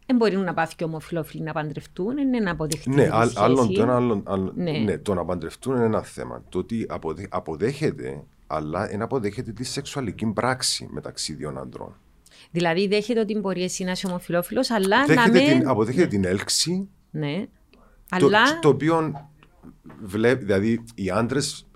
Δεν 0.06 0.16
μπορεί 0.16 0.36
να 0.36 0.54
πάθει 0.54 0.74
και 0.74 0.84
ομοφυλόφιλοι 0.84 1.42
να 1.42 1.52
παντρευτούν, 1.52 2.16
είναι 2.16 2.40
να 2.40 2.50
αποδεχτεί. 2.50 2.90
Ναι, 2.90 3.08
άλλον 3.34 3.72
το, 3.72 3.82
άλλο, 3.82 4.22
άλλο, 4.26 4.52
ναι. 4.56 4.70
ναι. 4.70 4.98
το 4.98 5.14
να 5.14 5.24
παντρευτούν 5.24 5.76
είναι 5.76 5.84
ένα 5.84 6.02
θέμα. 6.02 6.44
Το 6.48 6.58
ότι 6.58 6.86
αποδέχεται, 7.30 8.22
αλλά 8.46 8.86
δεν 8.86 9.02
αποδέχεται 9.02 9.52
τη 9.52 9.64
σεξουαλική 9.64 10.26
πράξη 10.26 10.88
μεταξύ 10.90 11.32
δύο 11.32 11.54
αντρών. 11.58 11.96
Δηλαδή 12.50 12.88
δέχεται 12.88 13.20
ότι 13.20 13.38
μπορεί 13.38 13.62
εσύ 13.62 13.84
να 13.84 13.90
είσαι 13.90 14.06
ομοφυλόφιλος, 14.06 14.70
αλλά 14.70 15.04
δέχεται 15.06 15.30
να 15.30 15.40
μην... 15.40 15.58
Την, 15.58 15.68
αποδέχεται 15.68 16.06
την 16.06 16.24
έλξη. 16.24 16.88
Ναι. 17.10 17.46
Το, 18.18 18.26
αλλά... 18.26 18.58
το 18.58 18.68
οποίο 18.68 19.28
βλέπει, 20.02 20.44
δηλαδή 20.44 20.84
οι 20.94 21.10
άντρες 21.10 21.66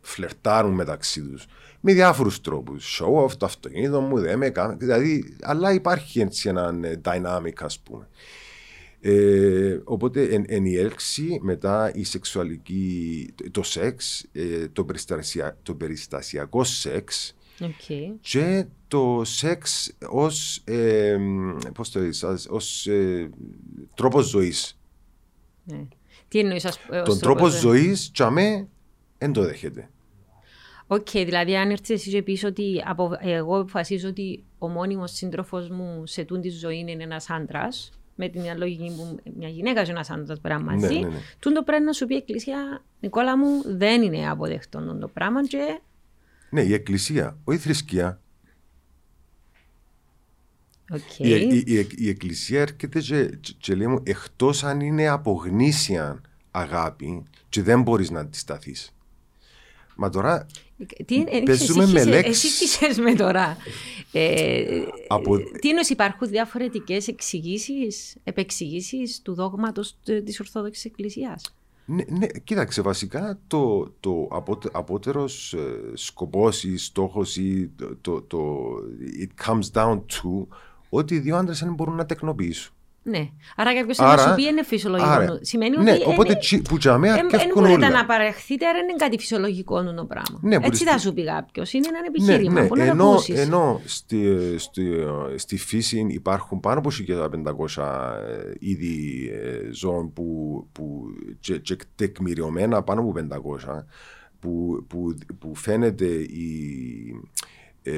φλερτάρουν 0.00 0.72
μεταξύ 0.72 1.22
τους 1.22 1.46
με 1.86 1.92
διάφορους 1.92 2.40
τρόπους. 2.40 3.00
Show 3.00 3.24
off 3.24 3.32
το 3.32 3.46
αυτοκίνητο 3.46 4.00
μου, 4.00 4.18
δεν 4.18 4.38
με 4.38 4.50
κάνει. 4.50 4.74
Δηλαδή, 4.78 5.36
αλλά 5.40 5.72
υπάρχει 5.72 6.20
έτσι 6.20 6.48
ένα 6.48 6.78
ε, 6.82 7.00
dynamic, 7.04 7.52
ας 7.60 7.80
πούμε. 7.80 8.08
Ε, 9.00 9.78
οπότε 9.84 10.22
εν, 10.22 10.44
εν 10.46 10.64
η 10.64 10.76
έλξη, 10.76 11.38
μετά 11.42 11.92
η 11.94 12.04
σεξουαλική, 12.04 13.34
το 13.50 13.62
σεξ, 13.62 14.24
ε, 14.32 14.68
το, 14.72 14.84
περιστασια, 14.84 15.58
το 15.62 15.74
περιστασιακό 15.74 16.64
σεξ 16.64 17.36
Okay. 17.60 18.14
Και 18.20 18.66
το 18.88 19.20
σεξ 19.24 19.92
ως, 20.08 20.62
ε, 20.64 21.18
πώς 21.74 21.90
το 21.90 22.00
δεις, 22.00 22.24
ως 22.48 22.86
ε, 22.86 23.30
τρόπος 23.94 24.26
ζωής. 24.26 24.78
Ναι. 25.64 25.86
Τι 26.28 26.38
εννοείς 26.38 26.64
ως 26.64 26.78
Τον 27.04 27.18
τρόπο 27.18 27.48
ζωής, 27.48 28.10
τζ̆αμέ, 28.10 28.68
δεν 29.18 29.32
το 29.32 29.42
δέχεται. 29.42 29.88
Οκ, 30.86 31.06
okay, 31.12 31.22
δηλαδή 31.24 31.56
αν 31.56 31.70
έρθεις 31.70 31.90
εσύ 31.90 32.10
και 32.10 32.22
πεις 32.22 32.44
ότι 32.44 32.82
από, 32.86 33.16
εγώ 33.20 33.58
αποφασίζω 33.58 34.08
ότι 34.08 34.44
ο 34.58 34.68
μόνιμος 34.68 35.12
σύντροφος 35.12 35.68
μου 35.68 36.06
σε 36.06 36.24
τούντη 36.24 36.48
ζωή 36.48 36.78
είναι 36.78 37.02
ένας 37.02 37.30
άντρας, 37.30 37.92
με 38.14 38.28
την 38.28 38.42
λογική 38.56 38.94
που 38.96 39.18
μια 39.38 39.48
γυναίκα 39.48 39.82
και 39.82 39.90
ένας 39.90 40.10
άντρας 40.10 40.40
πρέπει 40.40 40.62
να 40.62 40.72
Ναι, 40.72 40.80
μαζί. 40.80 40.98
ναι, 40.98 41.08
ναι. 41.08 41.18
Τούντο 41.38 41.62
πρέπει 41.62 41.82
να 41.84 41.92
σου 41.92 42.06
πει 42.06 42.14
η 42.14 42.16
Εκκλησία, 42.16 42.82
Νικόλα 43.00 43.38
μου, 43.38 43.62
δεν 43.64 44.02
είναι 44.02 44.30
αποδεκτό 44.30 44.78
τούτο 44.78 44.98
το 44.98 45.08
πράγμα 45.08 45.46
και 45.46 45.80
Ναι, 46.54 46.62
η 46.62 46.72
εκκλησία, 46.72 47.38
όχι 47.44 47.58
η 47.58 47.60
θρησκεία. 47.60 48.20
οκ. 50.90 51.18
Η, 51.18 51.30
η, 51.30 51.62
η, 51.66 51.86
η 51.96 52.08
εκκλησία 52.08 52.60
έρχεται 52.60 53.00
και, 53.00 53.26
και, 53.40 53.54
και 53.58 53.74
λέει 53.74 53.86
μου, 53.86 54.00
εκτός 54.04 54.64
αν 54.64 54.80
είναι 54.80 55.08
από 55.08 55.32
γνήσια 55.32 56.20
αγάπη 56.50 57.22
και 57.48 57.62
δεν 57.62 57.82
μπορείς 57.82 58.10
να 58.10 58.20
αντισταθείς. 58.20 58.94
Μα 59.96 60.10
τώρα, 60.10 60.46
Τι 61.04 61.14
είναι, 61.14 61.42
Παίζουμε 61.44 61.82
εσύ, 61.82 61.92
με 61.92 62.00
εσύ, 62.00 62.08
λέξεις. 62.08 62.44
εσύ 62.44 62.58
τι 62.58 62.64
ξέρεις 62.70 62.98
με 62.98 63.14
τώρα. 63.14 63.56
Ε, 64.12 64.64
Από- 65.08 65.38
Τι 65.38 65.68
είναι, 65.68 65.80
υπάρχουν 65.88 66.28
διαφορετικές 66.28 67.08
εξηγήσεις, 67.08 68.16
επεξηγήσεις 68.24 69.20
του 69.22 69.34
δόγματος 69.34 69.96
τε- 70.04 70.24
της 70.24 70.40
Ορθόδοξης 70.40 70.84
Εκκλησίας; 70.84 71.54
Ναι, 71.86 72.04
ναι, 72.08 72.26
κοίταξε, 72.26 72.82
βασικά 72.82 73.38
το, 73.46 73.88
το 74.00 74.28
απότε, 74.30 74.68
απότερος 74.72 75.52
ε, 75.52 75.90
σκοπός 75.94 76.64
ή 76.64 76.76
στόχος 76.76 77.36
ή 77.36 77.68
το, 77.76 77.96
το, 78.00 78.22
το- 78.22 78.76
it 79.20 79.44
comes 79.46 79.70
down 79.72 79.96
to 79.98 80.46
ότι 80.88 81.14
οι 81.14 81.18
δύο 81.18 81.36
άντρες 81.36 81.58
δεν 81.60 81.74
μπορούν 81.74 81.94
να 81.96 82.06
τεκνοποιήσουν. 82.06 82.73
Ναι. 83.06 83.28
Άρα 83.56 83.74
κάποιος 83.74 83.98
Άρα- 83.98 84.22
θα 84.22 84.28
σου 84.28 84.34
πει 84.34 84.42
είναι 84.42 84.62
φυσιολογικό. 84.64 85.08
άρα- 85.10 85.38
Σημαίνει 85.40 85.76
ναι, 85.76 85.92
ότι 85.92 86.02
οπότε 86.04 86.30
είναι- 86.30 86.38
τσι- 86.40 86.68
που 86.68 86.78
τζαμέ 86.78 87.08
Δεν 87.08 87.24
αρκεύκουν 87.24 87.62
μπορείτε 87.62 87.86
όλα. 87.86 87.90
να 87.90 88.06
παραχθείτε, 88.06 88.66
άρα 88.66 88.78
είναι 88.78 88.92
κάτι 88.96 89.18
φυσιολογικό 89.18 89.82
το 89.84 90.04
πράγμα. 90.04 90.38
Ναι, 90.42 90.54
μπορείς 90.58 90.66
Έτσι 90.66 90.84
τι- 90.84 90.90
θα 90.90 90.98
σου 90.98 91.12
πει 91.14 91.24
κάποιος. 91.24 91.72
Είναι 91.72 91.86
ένα 91.88 91.98
επιχείρημα 92.06 92.60
Ναι, 92.60 92.66
που 92.66 92.76
ναι. 92.76 92.84
να 92.84 92.88
το 92.88 92.92
Ενώ, 92.94 93.10
ακούσεις. 93.10 93.38
ενώ 93.38 93.80
στη, 93.84 94.36
στη, 94.58 94.90
στη 95.36 95.56
φύση 95.56 96.06
υπάρχουν 96.08 96.60
πάνω 96.60 96.78
από 96.78 96.90
1500 96.90 98.16
ε, 98.28 98.52
είδη 98.58 99.30
ε, 99.32 99.72
ζώων 99.72 100.12
που, 100.12 100.66
που 100.72 101.04
και, 101.40 101.58
και 101.58 101.76
τεκμηριωμένα 101.94 102.82
πάνω 102.82 103.00
από 103.00 103.12
500 103.12 103.84
που, 104.40 104.84
που, 104.88 105.14
που 105.38 105.54
φαίνεται 105.54 106.06
η, 106.14 106.54
ε, 107.82 107.92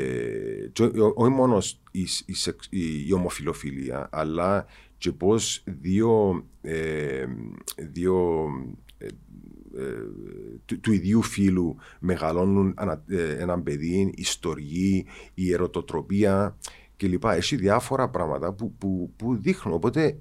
και 0.73 0.83
ό- 0.83 1.13
όχι 1.17 1.31
μόνος 1.31 1.81
η, 1.91 2.07
η, 2.27 2.35
σεξ- 2.35 2.67
η, 2.73 3.05
η 3.09 3.13
ομοφιλοφιλία 3.13 4.09
αλλά 4.13 4.67
και 4.99 5.13
πως 5.13 5.63
δύο, 5.67 6.45
ε, 6.63 7.27
δύο 7.77 8.47
ε, 8.99 9.07
ε, 9.77 9.95
του, 10.65 10.81
του 10.81 10.93
ιδίου 10.93 11.23
φύλου 11.23 11.77
μεγαλώνουν 12.01 12.75
ανα- 12.77 13.05
ε, 13.09 13.37
έναν 13.37 13.63
παιδί, 13.63 14.13
η 14.17 14.25
στοργή, 14.25 15.07
η 15.35 15.53
ερωτοτροπία 15.53 16.57
κλπ. 16.97 17.25
Έχει 17.25 17.57
διάφορα 17.57 18.09
πράγματα 18.09 18.53
που, 18.53 18.75
που, 18.79 19.13
που 19.17 19.37
δείχνουν. 19.37 19.75
Οπότε 19.75 20.19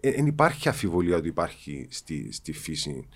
δεν 0.00 0.26
υπάρχει 0.26 0.68
αφιβολία 0.68 1.16
ότι 1.16 1.28
υπάρχει 1.28 1.86
στη, 1.90 2.32
στη 2.32 2.52
φύση 2.52 3.08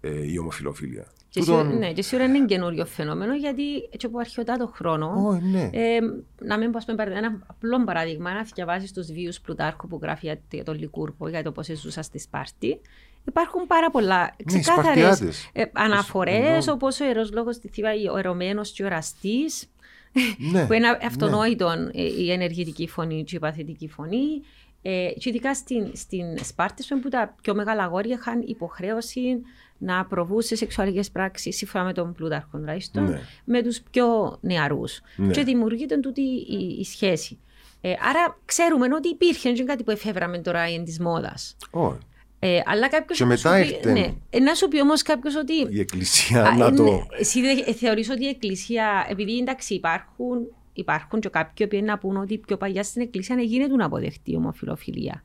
ε, 0.00 0.30
η 0.32 0.38
ομοφιλοφίλια. 0.38 1.12
Και 1.36 1.42
Τούτον- 1.42 1.60
σίγουρα, 1.66 1.78
ναι, 1.78 1.92
και 1.92 2.02
σίγουρα 2.02 2.28
είναι 2.28 2.44
καινούριο 2.44 2.86
φαινόμενο 2.86 3.34
γιατί 3.34 3.62
έτσι 3.90 4.06
από 4.06 4.18
αρχαιοτά 4.18 4.56
το 4.56 4.72
χρόνο. 4.74 5.06
Ω, 5.06 5.32
ναι. 5.32 5.70
Ε, 5.72 5.98
να 6.40 6.58
μην 6.58 6.70
πω, 6.70 6.78
ας 6.78 6.84
πούμε, 6.84 7.02
ένα 7.02 7.40
απλό 7.46 7.84
παράδειγμα, 7.84 8.32
να 8.34 8.42
διαβάσεις 8.54 8.92
τους 8.92 9.12
βίου 9.12 9.30
Πλουτάρχου 9.42 9.88
που 9.88 9.98
γράφει 10.02 10.26
για- 10.26 10.40
για 10.50 10.64
τον 10.64 10.78
Λικούρπο, 10.78 11.28
για 11.28 11.42
το 11.42 11.52
πώς 11.52 11.66
ζούσα 11.66 12.02
στη 12.02 12.18
Σπάρτη. 12.18 12.80
Υπάρχουν 13.24 13.66
πάρα 13.66 13.90
πολλά 13.90 14.20
Ναι, 14.22 14.28
οι 14.36 14.44
ξεκάθαρες 14.44 15.16
Σπαρτιάτες. 15.16 15.50
αναφορές, 15.72 16.34
Εννοώ. 16.44 16.74
όπως 16.74 17.00
ο 17.00 17.04
ιερός 17.04 17.32
λόγος 17.32 17.54
στη 17.56 17.68
Θήβα, 17.68 17.90
ο 18.12 18.16
ερωμένος 18.16 18.70
και 18.70 18.82
ο 18.82 18.86
εραστής. 18.86 19.66
ναι, 20.52 20.66
που 20.66 20.72
είναι 20.72 20.98
αυτονόητο 21.06 21.70
ε, 21.92 22.02
η 22.02 22.32
ενεργητική 22.32 22.88
φωνή 22.88 23.24
και 23.24 23.36
η 23.36 23.38
παθητική 23.38 23.88
φωνή. 23.88 24.24
Ε, 24.82 25.08
και 25.18 25.28
ειδικά 25.28 25.54
στην, 25.54 25.90
στην 25.94 26.44
Σπάρτη, 26.44 26.82
ας 26.82 26.88
πούμε, 26.88 27.00
που 27.00 27.08
τα 27.08 27.34
πιο 27.42 27.54
μεγάλα 27.54 27.82
αγόρια 27.82 28.14
είχαν 28.14 28.42
υποχρέωση 28.46 29.40
να 29.78 30.04
προβούν 30.06 30.42
σε 30.42 30.56
σεξουαλικές 30.56 31.10
πράξεις, 31.10 31.56
σύμφωνα 31.56 31.84
με 31.84 31.92
τον 31.92 32.12
Πλούταρχο 32.14 32.58
τουλάχιστον, 32.58 33.04
Ναι. 33.04 33.20
με 33.44 33.62
τους 33.62 33.80
πιο 33.90 34.38
νεαρούς. 34.40 35.00
Ναι. 35.16 35.32
Και 35.32 35.42
δημιουργείται 35.44 35.96
τούτη 36.00 36.20
η, 36.20 36.76
η 36.80 36.84
σχέση. 36.84 37.38
Ε, 37.80 37.90
άρα 37.90 38.38
ξέρουμε 38.44 38.86
ότι 38.94 39.08
υπήρχε, 39.08 39.40
δεν 39.48 39.54
είναι 39.54 39.64
κάτι 39.64 39.82
που 39.82 39.90
εφεύραμε 39.90 40.38
τώρα 40.38 40.60
εν 40.60 40.84
της 40.84 41.00
μόδας. 41.00 41.56
Όχι. 41.70 41.98
Ε, 42.38 42.60
αλλά 42.64 42.88
κάποιος. 42.88 43.18
Και 43.18 43.24
μετά 43.24 43.58
ήρθε- 43.58 43.84
Ναι, 43.92 44.14
Ε, 44.30 44.38
να 44.38 44.54
σου 44.54 44.68
πει 44.68 44.80
όμως 44.80 45.02
κάποιος 45.02 45.36
ότι 45.36 45.52
η 45.70 45.80
εκκλησία 45.80 46.44
Α, 46.44 46.56
να 46.56 46.70
ναι, 46.70 46.76
το... 46.76 47.06
Εσύ 47.18 47.40
δε- 47.40 47.72
θεωρείς 47.72 48.10
ότι 48.10 48.24
η 48.24 48.28
Εκκλησία, 48.28 49.06
επειδή 49.10 49.38
εντάξει 49.38 49.74
υπάρχουν, 49.74 50.38
υπάρχουν 50.72 51.20
και 51.20 51.28
κάποιοι 51.28 51.66
που 51.66 51.84
να 51.84 51.98
πούν 51.98 52.16
ότι 52.16 52.38
πιο 52.38 52.56
παλιά 52.56 52.82
στην 52.82 53.02
Εκκλησία 53.02 53.34
να 53.36 53.42
γίνεται 53.42 53.74
να 53.76 53.84
αποδεχτεί 53.84 54.30
η 54.30 54.36
ομοφιλοφιλία. 54.36 55.24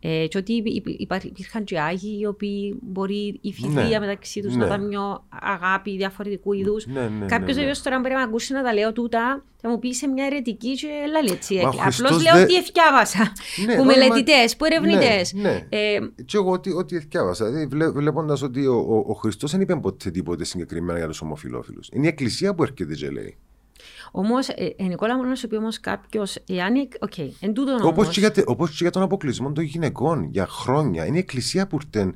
Ε, 0.00 0.26
και 0.26 0.38
ότι 0.38 0.52
υπ- 0.52 0.66
υπ- 0.68 1.00
υπά- 1.00 1.24
υπήρχαν 1.24 1.64
και 1.64 1.80
Άγιοι 1.80 2.18
οι 2.20 2.26
οποίοι 2.26 2.76
μπορεί 2.82 3.38
η 3.42 3.52
φιλία 3.52 3.82
Ναι. 3.88 3.98
μεταξύ 3.98 4.40
τους 4.40 4.52
Ναι. 4.54 4.58
να 4.60 4.66
ήταν 4.66 4.86
μια 4.86 5.22
αγάπη 5.28 5.96
διαφορετικού 5.96 6.52
είδους. 6.52 6.86
Ναι, 6.86 7.00
ναι, 7.00 7.08
ναι, 7.08 7.26
Κάποιος 7.26 7.56
ναι. 7.56 7.64
ναι, 7.64 7.70
τώρα 7.82 7.98
μπορεί 7.98 8.14
να 8.14 8.22
ακούσει 8.22 8.52
να 8.52 8.62
τα 8.62 8.74
λέω 8.74 8.92
τούτα, 8.92 9.44
θα 9.60 9.68
μου 9.68 9.78
πεις 9.78 9.96
σε 9.98 10.08
μια 10.08 10.24
αιρετική 10.26 10.74
και 10.74 10.86
λάλη 11.12 11.30
έτσι. 11.30 11.54
Μα 11.54 11.62
ο 11.62 11.68
Απλώς 11.68 11.82
Χριστός 11.96 12.22
λέω 12.22 12.34
δεν- 12.34 12.46
ό,τι 12.46 12.54
εδκιάβασα. 12.56 13.32
Ναι, 13.66 13.74
που 13.76 13.84
μα- 13.84 13.94
μελετητές, 13.96 14.56
που 14.56 14.64
ερευνητές. 14.64 15.32
Ναι, 15.32 15.42
ναι. 15.42 15.66
Ε, 15.68 15.98
Και 16.24 16.36
εγώ 16.36 16.50
ότι, 16.50 16.70
ότι 16.72 16.98
διάβασα. 16.98 17.44
Δηλαδή, 17.46 17.66
βλέ, 17.66 17.90
Βλέποντας 17.90 18.42
ότι 18.42 18.66
ο, 18.66 18.74
ο, 18.76 19.04
ο 19.08 19.12
Χριστός 19.14 19.50
δεν 19.50 19.60
είπε 19.60 19.76
ποτέ 19.76 20.10
τίποτε 20.10 20.44
συγκεκριμένα 20.44 20.98
για 20.98 21.08
τους 21.08 21.20
ομοφυλόφιλους. 21.20 21.80
Είναι 21.92 22.04
η 22.06 22.08
Εκκλησία 22.08 22.54
που 22.54 22.62
έρχεται 22.62 22.94
και 22.94 23.10
λέει. 23.10 23.36
Όμως, 24.12 24.48
ε, 24.48 24.74
ε, 24.78 24.84
Νικόλα, 24.84 25.16
μόνο 25.16 25.28
να 25.28 25.34
σου 25.34 25.48
πει 25.48 25.56
όμως 25.56 25.80
κάποιος, 25.80 26.36
εάν. 26.48 26.74
η- 26.74 26.88
Οκ, 27.00 27.18
εν 27.18 27.52
τούτον 27.52 27.74
Όπως 27.74 27.90
όμως- 27.90 28.08
και, 28.08 28.20
για 28.20 28.30
τε- 28.32 28.48
όπως 28.48 28.70
και 28.70 28.76
για 28.80 28.90
τον 28.90 29.02
αποκλεισμό 29.02 29.52
των 29.52 29.64
γυναικών 29.64 30.28
για 30.30 30.46
χρόνια. 30.46 31.06
Είναι 31.06 31.16
η 31.16 31.20
Εκκλησία 31.20 31.66
που 31.66 31.78
ήρθε. 31.84 32.12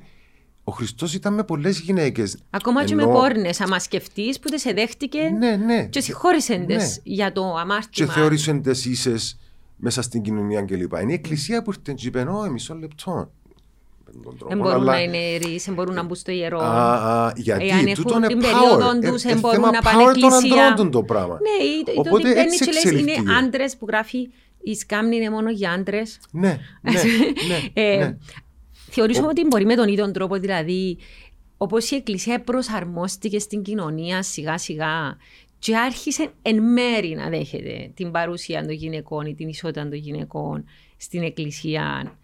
Ο 0.64 0.72
Χριστός 0.72 1.14
ήταν 1.14 1.35
με 1.35 1.44
πολλές 1.44 1.78
γυναίκες. 1.81 2.37
Ακόμα 2.50 2.85
και 2.85 2.94
με 2.94 3.05
πόρνες, 3.05 3.61
άμα 3.61 3.78
σκεφτείς, 3.78 4.38
που 4.40 4.48
δεν 4.48 4.59
σε 4.59 4.72
δέχτηκε 4.72 5.20
Ναι, 5.38 5.57
ναι. 5.57 5.87
και 5.87 6.00
συγχώρησε 6.00 6.57
Ναι. 6.57 6.76
για 7.02 7.33
το 7.33 7.40
Και 7.55 7.61
αμάρτημα. 7.61 8.12
θεώρησε 8.12 8.52
τι 8.52 8.70
ίσες 8.90 9.38
μέσα 9.76 10.02
στην 10.02 10.22
κοινωνία 10.22 10.62
κλπ. 10.62 10.92
Είναι 11.02 11.11
η 11.11 11.14
Εκκλησία 11.14 11.62
που 11.62 11.70
ήρθε 11.70 11.92
και 11.96 12.07
είπε: 12.07 12.20
Ω, 12.20 12.50
μισό 12.50 12.74
λεπτό. 12.74 13.31
Με 14.14 14.22
τον 14.22 14.37
τρόπο, 14.38 14.55
Δεν 14.55 14.59
μπορούν 14.62 14.81
αλλά- 14.81 14.92
να 14.92 15.03
είναι 15.03 15.16
ιερείς, 15.16 15.64
δεν 15.64 15.75
μπορούν 15.75 15.94
να 15.94 16.03
μπουν 16.03 16.14
στο 16.16 16.33
ιερό. 16.33 16.59
Α, 16.61 16.64
α, 16.66 17.33
γιατί 17.37 17.68
Εάν 17.68 17.87
έχουν 17.87 18.05
τούτο 18.05 18.16
είναι 18.16 18.27
την 18.27 18.38
power. 18.38 18.42
περίοδο 18.42 18.90
Ε, 18.90 19.11
τους, 19.11 19.25
ε, 19.25 19.29
δεν 19.29 19.38
μπορούν 19.38 19.57
θέμα 19.57 19.70
να 19.70 19.81
πάνε 19.81 20.03
power 20.03 20.14
των 20.20 20.33
εκκλησία. 20.33 20.66
ανδρών 20.66 20.90
το 20.90 21.03
πράγμα. 21.03 21.38
Ναι, 21.40 21.64
ή 21.64 21.83
το- 21.85 21.92
ή 21.92 21.94
το 21.94 22.01
Οπότε 22.01 22.14
ότι 22.14 22.22
μπαίνει 22.22 22.40
έτσι 22.40 22.64
και 22.64 22.72
λες 22.72 22.85
εξελιχθήκε. 22.85 23.20
είναι 23.20 23.33
άντρες 23.35 23.77
που 23.77 23.87
γράφει 23.88 24.29
η 24.62 24.75
σκάμνη 24.75 25.16
είναι 25.16 25.31
μόνο 25.31 25.51
για 25.51 25.70
άντρες. 25.72 26.18
Ναι, 26.31 26.59
ναι, 26.81 26.92
ναι, 27.48 27.59
Ε, 27.92 27.96
ναι. 27.96 28.16
Θεωρήσουμε 28.90 29.27
ότι 29.27 29.44
μπορεί 29.46 29.64
με 29.64 29.75
τον 29.75 29.88
ίδιο 29.88 30.11
τρόπο, 30.11 30.38
δηλαδή, 30.38 30.98
όπως 31.57 31.90
η 31.90 31.94
Εκκλησία 31.96 32.40
προσαρμόστηκε 32.40 33.38
στην 33.38 33.62
κοινωνία 33.62 34.22
σιγά 34.22 34.59
σιγά 34.59 35.16
και 35.59 35.77
άρχισε 35.77 36.29
εν 36.42 36.62
μέρη 36.72 37.14
να 37.14 37.29
δέχεται 37.29 37.90
την 37.94 38.11
παρουσία 38.11 38.61
των 38.62 38.70
γυναικών 38.75 39.27
ή 39.27 39.35
την 39.35 39.48
ισότητα 39.48 39.83
των 39.83 39.92
γυναικών 39.98 40.64
στην 40.96 41.22
Εκκλησία. 41.22 42.16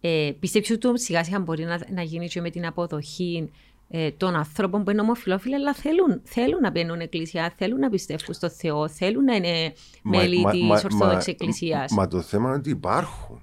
Ε, 0.00 0.30
Πιστεύει 0.40 0.72
ότι 0.72 1.00
σιγά 1.00 1.24
σιγά 1.24 1.38
μπορεί 1.40 1.64
να, 1.64 1.80
να 1.92 2.02
γίνει 2.02 2.28
και 2.28 2.40
με 2.40 2.50
την 2.50 2.66
αποδοχή 2.66 3.50
ε, 3.90 4.10
των 4.10 4.34
ανθρώπων 4.34 4.84
που 4.84 4.90
είναι 4.90 5.00
ομοφυλόφιλοι, 5.00 5.54
αλλά 5.54 5.74
θέλουν, 5.74 6.20
θέλουν 6.24 6.60
να 6.60 6.70
μπαίνουν 6.70 7.00
εκκλησία, 7.00 7.54
θέλουν 7.56 7.78
να 7.78 7.88
πιστεύουν 7.90 8.34
στο 8.34 8.48
Θεό, 8.50 8.88
θέλουν 8.88 9.24
να 9.24 9.34
είναι 9.34 9.72
Μα- 10.02 10.18
μέλη 10.18 10.40
μα- 10.40 10.50
τη 10.50 10.62
μα- 10.62 10.74
Ορθόδοξη 10.74 11.06
μα- 11.06 11.22
Εκκλησία. 11.26 11.84
Μα 11.90 12.08
το 12.08 12.20
θέμα 12.20 12.48
είναι 12.48 12.58
ότι 12.58 12.70
υπάρχουν. 12.70 13.42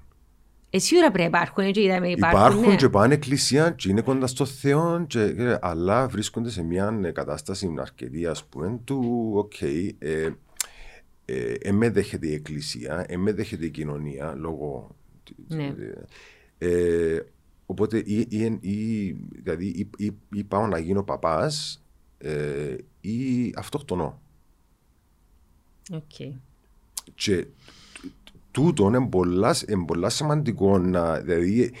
Ε, 0.70 0.78
σίγουρα 0.78 1.10
πρέπει 1.10 1.30
να 1.30 1.38
υπάρχουν, 1.38 1.64
έτσι 1.64 1.80
είδαμε, 1.80 2.10
υπάρχουν. 2.10 2.40
Υπάρχουν, 2.40 2.68
ναι. 2.68 2.76
και 2.76 2.88
πάνε 2.88 3.14
εκκλησία 3.14 3.70
και 3.70 3.88
είναι 3.88 4.00
κοντά 4.00 4.26
στο 4.26 4.44
Θεό, 4.44 5.04
και, 5.06 5.20
ε, 5.20 5.58
αλλά 5.60 6.08
βρίσκονται 6.08 6.50
σε 6.50 6.62
μια 6.62 7.00
ε, 7.04 7.10
κατάσταση 7.10 7.74
αρκετή, 7.78 8.26
ας 8.26 8.36
πούμε, 8.48 8.80
του, 8.84 9.30
οκ, 9.34 9.60
ε, 9.60 9.94
ε, 11.24 11.54
ε, 11.60 11.72
με 11.72 11.90
δέχεται 11.90 12.26
η 12.26 12.32
εκκλησία, 12.32 13.04
ε, 13.08 13.16
με 13.16 13.32
δέχεται 13.32 13.64
η 13.64 13.70
κοινωνία, 13.70 14.34
λόγω... 14.36 14.96
Ναι. 15.48 15.74
Ε, 16.58 17.14
ε, 17.14 17.26
οπότε, 17.66 17.98
ή, 17.98 18.26
ή, 18.28 18.58
ή, 18.60 19.12
δηλαδή, 19.42 19.66
ή, 19.66 19.90
ή, 19.96 20.12
ή 20.32 20.44
πάω 20.44 20.66
να 20.66 20.78
γίνω 20.78 21.02
παπάς, 21.02 21.84
ε, 22.18 22.76
ή 23.00 23.52
αυτοκτονώ. 23.56 24.20
Οκ. 25.92 26.34
Και 27.14 27.46
τούτο 28.50 28.86
είναι 28.86 29.06
πολλά, 29.06 29.62
είναι 29.62 29.84
πολλά 29.84 30.14
σημαντικό 30.14 30.78
να. 30.78 31.20
Δηλαδή, 31.20 31.72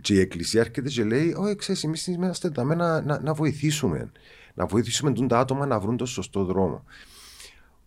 και 0.00 0.14
η 0.14 0.20
Εκκλησία 0.20 0.60
έρχεται 0.60 0.88
και 0.88 1.04
λέει: 1.04 1.34
Όχι, 1.36 1.56
ξέρεις, 1.56 1.84
εμείς 1.84 2.06
είμαστε 2.06 2.48
εδώ 2.48 2.64
να, 2.64 3.00
να, 3.00 3.20
να 3.20 3.34
βοηθήσουμε. 3.34 4.12
Να 4.54 4.66
βοηθήσουμε 4.66 5.12
τον 5.12 5.28
τα 5.28 5.38
άτομα 5.38 5.66
να 5.66 5.80
βρουν 5.80 5.96
το 5.96 6.06
σωστό 6.06 6.44
δρόμο. 6.44 6.84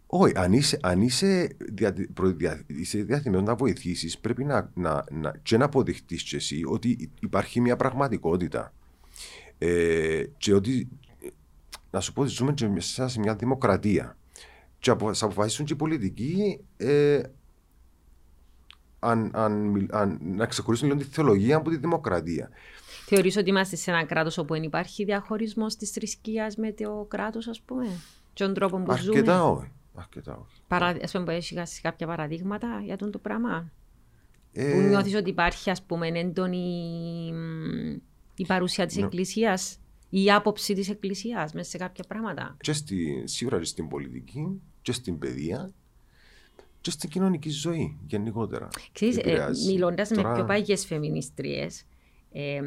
Όχι, 0.08 0.34
αν 0.38 0.54
είσαι, 0.54 0.80
αν 0.82 1.02
είσαι, 1.02 1.56
διατη, 1.74 2.08
προδια, 2.08 2.64
είσαι 2.68 2.98
διατεθειμένος 2.98 3.44
να 3.44 3.56
βοηθήσεις, 3.56 4.18
πρέπει 4.20 4.44
να, 4.44 4.72
να, 4.74 5.04
να, 5.12 5.34
και 5.44 5.58
να 5.58 5.66
αποδειχτείς 5.66 6.24
και 6.24 6.36
εσύ 6.36 6.62
ότι 6.66 7.12
υπάρχει 7.20 7.62
μια 7.62 7.76
πραγματικότητα. 7.76 8.74
Ε, 9.58 10.24
και 10.38 10.54
ότι, 10.54 10.88
να 11.92 12.00
σου 12.00 12.14
πω, 12.14 12.22
ότι 12.22 12.30
ζούμε 12.30 12.54
και 12.54 12.68
μέσα 12.68 13.08
σε 13.08 13.20
μια 13.20 13.36
δημοκρατία. 13.36 14.18
Και 14.80 14.90
απο, 14.90 15.14
θα 15.14 15.26
αποφασίσουν 15.26 15.66
και 15.66 15.74
οι 15.74 15.76
πολιτικοί 15.76 16.60
ε, 16.78 17.22
αν, 19.00 19.32
αν, 19.34 19.88
αν, 19.92 20.20
να 20.22 20.46
ξεχωρίσουν 20.46 20.88
λίγο 20.88 21.00
τη 21.00 21.06
θεολογία 21.06 21.56
από 21.56 21.70
τη 21.70 21.78
δημοκρατία. 21.78 22.50
Θεωρείς 23.06 23.38
ότι 23.38 23.50
είμαστε 23.50 23.76
σε 23.76 23.92
ένα 23.92 24.06
κράτος 24.06 24.38
όπου 24.38 24.54
δεν 24.54 24.64
υπάρχει 24.64 25.04
διαχωρισμός 25.04 25.76
της 25.76 25.92
θρησκείας 25.92 26.56
με 26.56 26.72
το 26.72 27.06
κράτος, 27.10 27.48
ας 27.48 27.62
πούμε, 27.62 27.86
και 28.34 28.44
τον 28.44 28.54
τρόπο 28.54 28.78
που 28.78 28.92
Αρκετά 28.92 29.38
ζούμε. 29.38 29.52
όχι. 29.52 29.72
Αρκετά 30.00 30.38
όχι. 30.38 30.62
Παρα... 30.68 30.86
Ας 31.04 31.12
πούμε, 31.12 31.36
έχεις 31.36 31.82
κάποια 31.82 32.08
παραδείγματα 32.08 32.82
για 32.86 32.96
τον 32.96 33.12
το 33.12 33.20
πράγμα; 33.20 33.72
Ε, 34.52 34.74
Που 34.74 34.80
νιώθεις 34.80 35.16
ότι 35.16 35.30
υπάρχει, 35.30 35.70
ας 35.70 35.84
πούμε, 35.84 36.08
έντονη 36.08 37.32
μ, 37.34 37.92
η 38.36 38.46
παρουσία 38.48 38.86
της 38.86 38.96
Ναι. 38.98 39.04
Εκκλησίας 39.06 39.80
ή 40.10 40.24
η 40.24 40.32
άποψη 40.32 40.74
της 40.74 40.90
Εκκλησίας 40.90 41.54
μέσα 41.54 41.70
σε 41.70 41.78
κάποια 41.78 42.04
πράγματα; 42.08 42.58
και 42.62 42.74
στη, 42.74 43.24
σίγουρα 43.26 43.58
και 43.60 43.66
στην 43.66 43.88
πολιτική, 43.88 44.62
και 44.82 44.92
στην 44.92 45.18
παιδεία, 45.18 45.72
και 46.82 46.92
στην 46.92 47.10
κοινωνική 47.10 47.50
ζωή 47.50 47.98
γενικότερα. 48.08 48.68
Ξέρεις, 48.92 49.18
ε, 49.18 49.20
Επηρεάζει. 49.20 49.72
μιλώντας 49.72 50.10
Τώρα- 50.10 50.30
με 50.30 50.36
πιο 50.36 50.46
παγιές 50.46 50.86
φεμινιστρίες, 50.86 51.84
ε, 52.32 52.62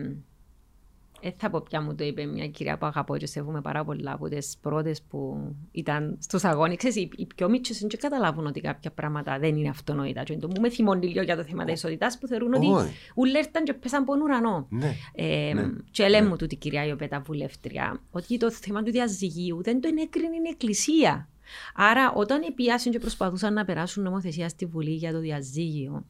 ε, 1.21 1.31
θα 1.37 1.51
πω 1.51 1.61
πια 1.61 1.81
μου 1.83 1.95
το 1.95 2.05
είπε 2.05 2.25
μια 2.25 2.49
κυρία 2.49 2.79
που 2.79 2.87
αγαπώ 2.87 3.17
και 3.17 3.27
σέβομαι 3.27 3.61
πάρα 3.61 3.85
πολλά 3.85 4.13
από 4.13 4.29
τις 4.29 4.57
πρώτες 4.61 5.03
που 5.03 5.39
ήταν 5.73 6.17
στους 6.21 6.45
αγώνες. 6.45 6.77
Ξέρεις, 6.77 6.97
οι, 6.97 7.09
οι 7.17 7.27
πιο 7.35 7.49
μίτσες 7.49 7.79
δεν 7.79 7.89
και 7.89 7.97
καταλάβουν 7.97 8.47
ότι 8.47 8.61
κάποια 8.61 8.91
πράγματα 8.91 9.39
δεν 9.39 9.57
είναι 9.57 9.69
αυτονόητα. 9.69 10.23
Και 10.23 10.37
το 10.37 10.47
μου 10.49 10.61
με 10.61 10.71
θυμώνει 10.71 11.07
λίγο 11.07 11.23
για 11.23 11.37
το 11.37 11.43
θέμα 11.45 11.65
της 11.65 11.75
ισότητας 11.75 12.19
που 12.19 12.27
θεωρούν 12.27 12.55
ότι 12.55 12.67
Όχι. 12.67 12.93
ούλα 13.15 13.39
ήρθαν 13.39 13.65
και 13.65 13.73
πέσαν 13.73 14.03
από 14.03 14.13
τον 14.13 14.21
ουρανό. 14.21 14.67
Ναι. 14.71 14.95
Ε, 15.15 15.53
Ναι. 15.55 15.69
Και 15.91 16.09
λέει 16.09 16.23
μου 16.23 16.37
τούτη 16.37 16.55
η 16.55 16.59
κυρία 16.59 16.87
Ιωπέτα 16.87 17.21
βουλεύτρια 17.21 18.01
ότι 18.11 18.37
το 18.37 18.51
θέμα 18.51 18.83
του 18.83 18.91
διαζυγίου 18.91 19.63
δεν 19.63 19.81
το 19.81 19.89
ενέκρινε 19.89 20.27
η 20.37 20.49
Εκκλησία. 20.51 21.29
Άρα, 21.75 22.13
όταν 22.13 22.43
επίασαν 22.49 22.93
και 22.93 22.99
προσπαθούσαν 22.99 23.53
να 23.53 23.65
περάσουν 23.65 24.03
νομοθεσία 24.03 24.49
στη 24.49 24.67
Βουλή 24.67 24.91
για 24.91 25.13
το 25.13 25.21
διαζύγιο, 25.21 26.05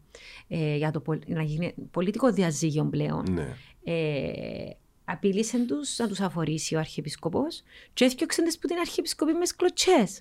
ε, 0.49 0.77
για 0.77 0.91
το 0.91 1.01
πολ- 1.01 1.29
να 1.29 1.43
γίνει 1.43 1.75
πολιτικό 1.91 2.33
διαζύγιο 2.33 2.85
πλέον, 2.85 3.25
ναι. 3.31 3.57
ε, 3.85 4.71
απείλησε 5.13 5.59
τους 5.59 5.99
να 5.99 6.09
τους 6.09 6.21
αφορήσει 6.21 6.75
ο 6.75 6.79
Αρχιεπισκοπός 6.79 7.63
και 7.95 8.05
έφτιαξαν 8.05 8.45
τις 8.45 8.59
που 8.59 8.67
την 8.67 8.79
Αρχιεπισκοπή 8.79 9.33
με 9.33 9.45
σκλωτσές 9.47 10.21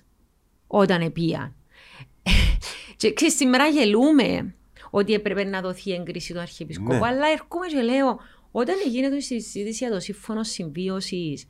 όταν 0.66 1.00
επίαν. 1.00 1.54
και 2.96 3.12
ξέρεις, 3.12 3.36
σήμερα 3.36 3.66
γελούμε 3.66 4.54
ότι 4.90 5.12
έπρεπε 5.12 5.44
να 5.44 5.60
δοθεί 5.60 5.92
έγκριση 5.92 6.32
του 6.32 6.40
Αρχιεπισκόπου, 6.40 6.92
Ναι. 6.92 7.06
αλλά 7.06 7.26
έρχομαι 7.28 7.66
και 7.66 7.80
λέω, 7.80 8.20
όταν 8.50 8.74
γίνεται 8.88 9.16
η 9.16 9.20
συζήτηση 9.20 9.84
για 9.84 9.90
το 9.94 10.00
σύμφωνο 10.00 10.42
συμβίωσης, 10.42 11.46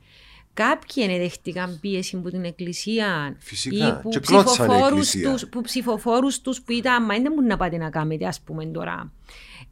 κάποιοι 0.53 1.03
ενεδεχτήκαν 1.07 1.77
πίεση 1.81 2.15
από 2.15 2.29
την 2.29 2.43
Εκκλησία 2.43 3.35
Φυσικά. 3.39 3.87
ή 3.87 4.01
που 4.01 4.09
Και 4.09 4.19
κλώτσανε 4.19 4.41
η 4.41 4.67
ψηφοφόρους 4.75 5.07
Εκκλησία. 5.07 5.31
τους, 5.31 5.47
που 5.49 5.61
ψηφοφόρους 5.61 6.41
τους 6.41 6.61
που 6.61 6.71
ήταν 6.71 7.05
«Μα 7.05 7.15
δεν 7.19 7.33
μου 7.35 7.41
να 7.47 7.57
πάτε 7.57 7.77
να 7.77 7.89
κάνετε 7.89 8.25
ας 8.25 8.41
πούμε 8.41 8.65
τώρα» 8.65 9.11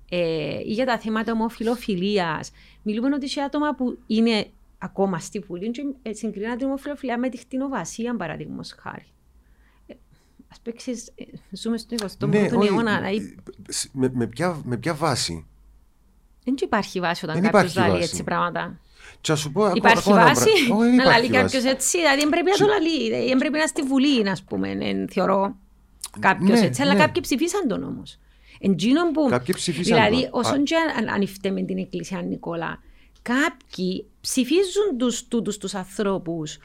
ε, 0.09 0.59
ή 0.59 0.71
για 0.71 0.85
τα 0.85 0.99
θέματα 0.99 1.31
ομοφιλοφιλίας. 1.31 2.51
Μιλούμε 2.83 3.15
ότι 3.15 3.29
σε 3.29 3.41
άτομα 3.41 3.75
που 3.75 3.97
είναι 4.07 4.47
ακόμα 4.77 5.19
στη 5.19 5.39
Βουλή 5.39 5.71
και 5.71 5.81
ε, 6.01 6.13
συγκρίναν 6.13 6.57
την 6.57 6.67
ομοφιλοφιλία 6.67 7.17
με 7.17 7.29
τη 7.29 7.37
χτινοβασία, 7.37 8.15
παραδείγματος 8.15 8.75
χάρη. 8.79 9.05
Ε, 9.87 9.93
ας 10.51 10.59
παίξεις, 10.59 11.07
ε, 11.15 11.23
ζούμε 11.51 11.77
στον 11.77 11.97
21ο 11.97 12.27
Ναι, 12.29 12.49
όχι, 12.57 12.67
αιώνα, 12.67 12.91
ε, 12.91 12.95
δηλαδή 12.97 13.35
με, 13.91 14.11
με, 14.13 14.27
ποια, 14.27 14.61
με 14.63 14.77
ποια 14.77 14.93
βάση; 14.93 15.45
δεν 16.43 16.55
υπάρχει 16.61 16.99
βάση 16.99 17.25
όταν 17.25 17.41
Δεν 17.41 17.51
κάποιος 17.51 17.71
υπάρχει 17.71 17.89
λέει 17.89 17.99
βάση. 17.99 18.11
έτσι 18.11 18.23
πράγματα. 18.23 18.79
Και 19.21 19.31
να 19.31 19.37
σου 19.37 19.51
πω, 19.51 19.61
ακόμα- 19.63 19.77
Υπάρχει 19.77 19.99
ακόμα 19.99 20.21
ένα 20.21 20.33
βάση; 20.33 20.49
πράγμα. 20.65 20.75
Όχι, 20.75 20.85
δεν 20.87 20.95
να 20.95 21.03
υπάρχει 21.03 21.29
λέει 21.29 21.41
βάση. 21.41 21.53
κάποιος 21.55 21.73
έτσι. 21.73 21.97
Δηλαδή, 21.97 22.19
δεν 22.19 22.29
πρέπει 22.29 22.49
να 22.49 22.65
το 22.67 22.73
λέει. 22.81 23.27
Δεν 23.27 23.37
πρέπει 23.37 23.53
να 23.53 23.57
είναι 23.59 23.67
στη 23.67 23.81
Βουλή, 23.81 24.29
ας 24.29 24.43
πούμε, 24.43 24.69
ε, 24.71 25.05
θεωρώ. 25.09 25.55
Κάποιος 26.19 26.59
Ναι, 26.59 26.65
έτσι. 26.65 26.81
Αλλά 26.81 26.93
ναι. 26.93 26.99
κάποιοι 26.99 27.21
ψηφίσαν 27.21 27.67
τον 27.67 27.83
όμως. 27.83 28.19
Εντζήνων 28.59 29.11
που. 29.11 29.27
Κάποιοι 29.29 29.55
ψηφίσαν 29.55 29.97
Δηλαδή, 29.97 30.29
τον. 30.29 30.39
όσον 30.39 30.59
Α- 30.59 30.63
και 30.63 30.75
αν, 30.97 31.09
αν 31.09 31.21
υφτέ 31.21 31.51
με 31.51 31.61
την 31.61 31.77
Εκκλησία 31.77 32.21
Νικόλα, 32.21 32.81
κάποιοι 33.21 34.05
ψηφίζουν 34.21 34.97
τους, 34.97 35.27
τούτους 35.27 35.57
τους 35.57 35.73
ανθρώπους 35.75 36.57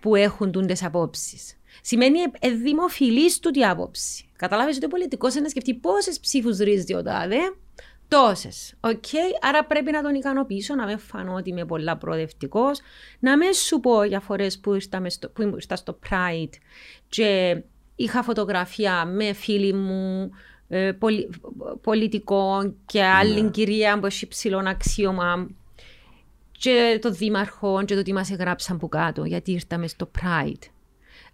που 0.00 0.14
έχουν 0.14 0.50
τούντες 0.52 0.84
απόψεις. 0.84 1.54
Σημαίνει 1.82 2.18
ε, 2.18 2.30
ε, 2.38 2.50
δημοφιλής 2.50 3.38
τούτη 3.38 3.64
άποψη. 3.64 4.24
Καταλάβεις 4.36 4.76
ότι 4.76 4.84
ο 4.84 4.88
πολιτικός 4.88 5.32
είναι 5.32 5.42
να 5.42 5.48
σκεφτεί 5.48 5.74
πόσες 5.74 6.20
ψήφους 6.20 6.58
ρίζει 6.58 6.94
ο 6.94 7.02
τάδε, 7.02 7.38
τόσες. 8.08 8.74
Οκ, 8.80 9.04
άρα 9.40 9.64
πρέπει 9.64 9.90
να 9.90 10.02
τον 10.02 10.14
ικανοποιήσω, 10.14 10.74
να 10.74 10.86
με 10.86 10.96
φανώ 10.96 11.34
ότι 11.34 11.50
είμαι 11.50 11.64
πολλά 11.64 11.96
προοδευτικός, 11.96 12.80
να 13.18 13.36
με 13.36 13.52
σου 13.52 13.80
πω 13.80 14.02
για 14.02 14.20
φορές 14.20 14.58
που 14.58 14.74
ήρθα, 14.74 15.00
μες 15.00 15.14
στο, 15.14 15.28
που 15.28 15.42
ήρθα 15.42 15.76
στο 15.76 15.98
Pride 16.10 16.52
και 17.08 17.60
είχα 17.96 18.22
φωτογραφία 18.22 19.04
με 19.04 19.32
φίλοι 19.32 19.72
μου, 19.72 20.22
ε, 20.22 20.28
πολι, 20.98 21.30
πολιτικών 21.82 22.76
και 22.86 23.02
άλλη 23.04 23.42
Ναι. 23.42 23.50
κυρία 23.50 23.98
που 24.00 24.06
έχει 24.06 24.28
ψηλό 24.28 24.62
αξίωμα 24.66 25.48
και 26.52 26.98
το 27.02 27.10
δήμαρχο 27.10 27.82
και 27.84 27.94
το 27.94 28.02
τι 28.02 28.12
μας 28.12 28.30
έγραψαν 28.30 28.78
που 28.78 28.88
κάτω 28.88 29.24
γιατί 29.24 29.52
ήρθαμε 29.52 29.86
στο 29.88 30.10
Pride. 30.20 30.68